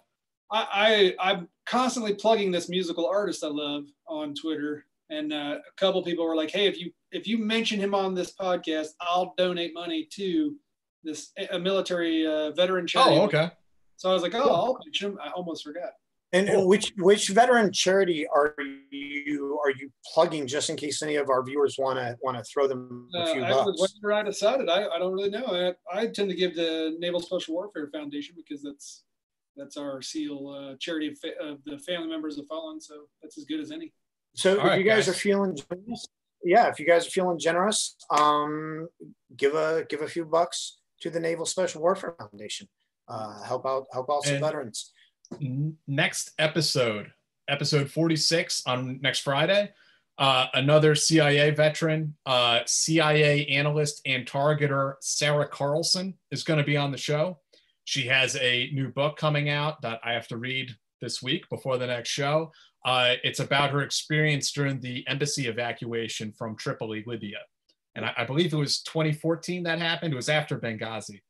[0.51, 5.71] I, I am constantly plugging this musical artist I love on Twitter, and uh, a
[5.77, 9.33] couple people were like, "Hey, if you if you mention him on this podcast, I'll
[9.35, 10.55] donate money to
[11.03, 13.51] this a military uh, veteran charity." Oh, okay.
[13.97, 15.91] So I was like, "Oh, I'll mention him." I almost forgot.
[16.33, 16.67] And cool.
[16.67, 18.55] which which veteran charity are
[18.89, 22.43] you are you plugging just in case any of our viewers want to want to
[22.43, 23.79] throw them a few uh, bucks?
[23.79, 25.75] Whatever I decided, I, I don't really know.
[25.93, 29.03] I, I tend to give the Naval Special Warfare Foundation because that's
[29.55, 32.81] that's our SEAL uh, charity of, fa- of, the family members of fallen.
[32.81, 33.93] So that's as good as any.
[34.35, 36.07] So All if right, you guys, guys, are feeling generous,
[36.43, 38.87] yeah, if you guys are feeling generous, um,
[39.37, 42.67] give a give a few bucks to the Naval Special Warfare Foundation.
[43.07, 44.91] Uh, help out help out some and veterans.
[45.87, 47.11] Next episode,
[47.49, 49.71] episode 46 on next Friday.
[50.17, 56.77] Uh, another CIA veteran, uh, CIA analyst and targeter Sarah Carlson is going to be
[56.77, 57.39] on the show.
[57.83, 61.77] She has a new book coming out that I have to read this week before
[61.77, 62.51] the next show.
[62.85, 67.39] Uh, it's about her experience during the embassy evacuation from Tripoli, Libya.
[67.95, 70.13] And I, I believe it was 2014 that happened.
[70.13, 71.21] It was after Benghazi.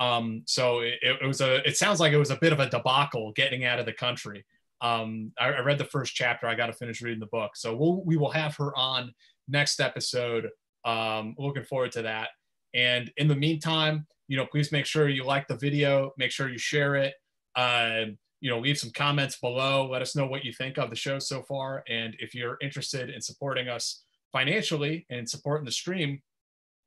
[0.00, 2.68] Um, so it, it, was a, it sounds like it was a bit of a
[2.68, 4.44] debacle getting out of the country.
[4.80, 6.46] Um, I, I read the first chapter.
[6.46, 7.56] I got to finish reading the book.
[7.56, 9.14] So we'll, we will have her on
[9.48, 10.48] next episode.
[10.84, 12.30] Um, looking forward to that.
[12.74, 16.48] And in the meantime, you know, please make sure you like the video, make sure
[16.48, 17.14] you share it.
[17.54, 18.06] Uh,
[18.40, 19.88] you know, leave some comments below.
[19.90, 21.82] Let us know what you think of the show so far.
[21.88, 24.02] And if you're interested in supporting us
[24.34, 26.20] financially and supporting the stream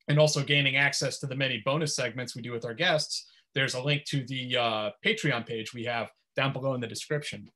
[0.09, 3.74] and also gaining access to the many bonus segments we do with our guests, there's
[3.74, 7.50] a link to the uh, Patreon page we have down below in the description.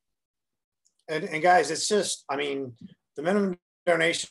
[1.10, 2.74] And, and guys, it's just, I mean,
[3.18, 4.30] the minimum donation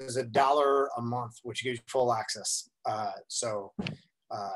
[0.00, 2.68] is a dollar a month, which gives you full access.
[2.84, 3.72] Uh, so
[4.30, 4.50] uh,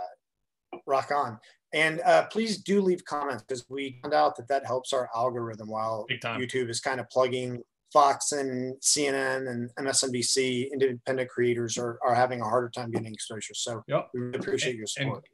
[0.86, 1.38] rock on.
[1.72, 5.68] And uh, please do leave comments because we found out that that helps our algorithm
[5.68, 7.62] while YouTube is kind of plugging
[7.94, 13.54] Fox and CNN and MSNBC independent creators are, are having a harder time getting exposure.
[13.54, 14.08] So yep.
[14.12, 15.24] we really appreciate and, your support.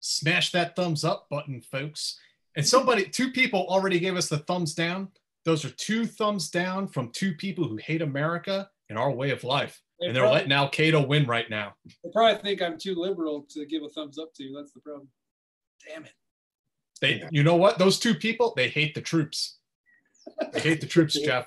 [0.00, 2.18] Smash that thumbs up button, folks.
[2.56, 5.08] And somebody, two people already gave us the thumbs down.
[5.44, 9.44] Those are two thumbs down from two people who hate America and our way of
[9.44, 9.80] life.
[10.00, 11.74] They and they're probably, letting Al Qaeda win right now.
[12.02, 14.42] They probably think I'm too liberal to give a thumbs up to.
[14.42, 14.56] You.
[14.56, 15.08] That's the problem.
[15.88, 16.12] Damn it.
[17.00, 17.78] They, you know what?
[17.78, 19.58] Those two people, they hate the troops.
[20.52, 21.46] They hate the troops, Jeff.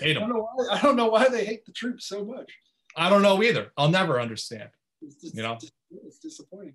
[0.00, 0.24] Hate them.
[0.24, 2.50] I don't, know why, I don't know why they hate the troops so much.
[2.96, 3.72] I don't know either.
[3.76, 4.70] I'll never understand.
[5.02, 5.56] Just, you know,
[6.06, 6.74] it's disappointing.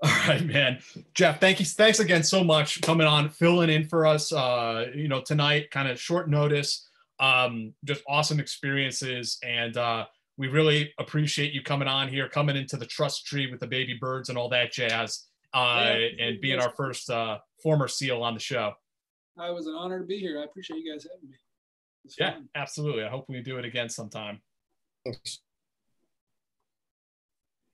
[0.02, 0.78] All right, man.
[1.14, 1.66] Jeff, thank you.
[1.66, 4.32] Thanks again so much coming on, filling in for us.
[4.32, 6.88] Uh, you know, tonight, kind of short notice.
[7.18, 10.06] Um, just awesome experiences, and uh,
[10.38, 13.92] we really appreciate you coming on here, coming into the trust tree with the baby
[14.00, 18.32] birds and all that jazz, uh, yeah, and being our first uh, former SEAL on
[18.32, 18.72] the show.
[19.38, 20.40] I was an honor to be here.
[20.40, 21.36] I appreciate you guys having me.
[22.18, 22.48] Yeah, fun.
[22.54, 23.04] absolutely.
[23.04, 24.40] I hope we do it again sometime.
[25.04, 25.40] Thanks.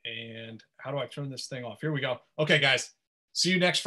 [0.04, 1.78] And how do I turn this thing off?
[1.80, 2.18] Here we go.
[2.38, 2.92] Okay, guys.
[3.32, 3.84] See you next Friday.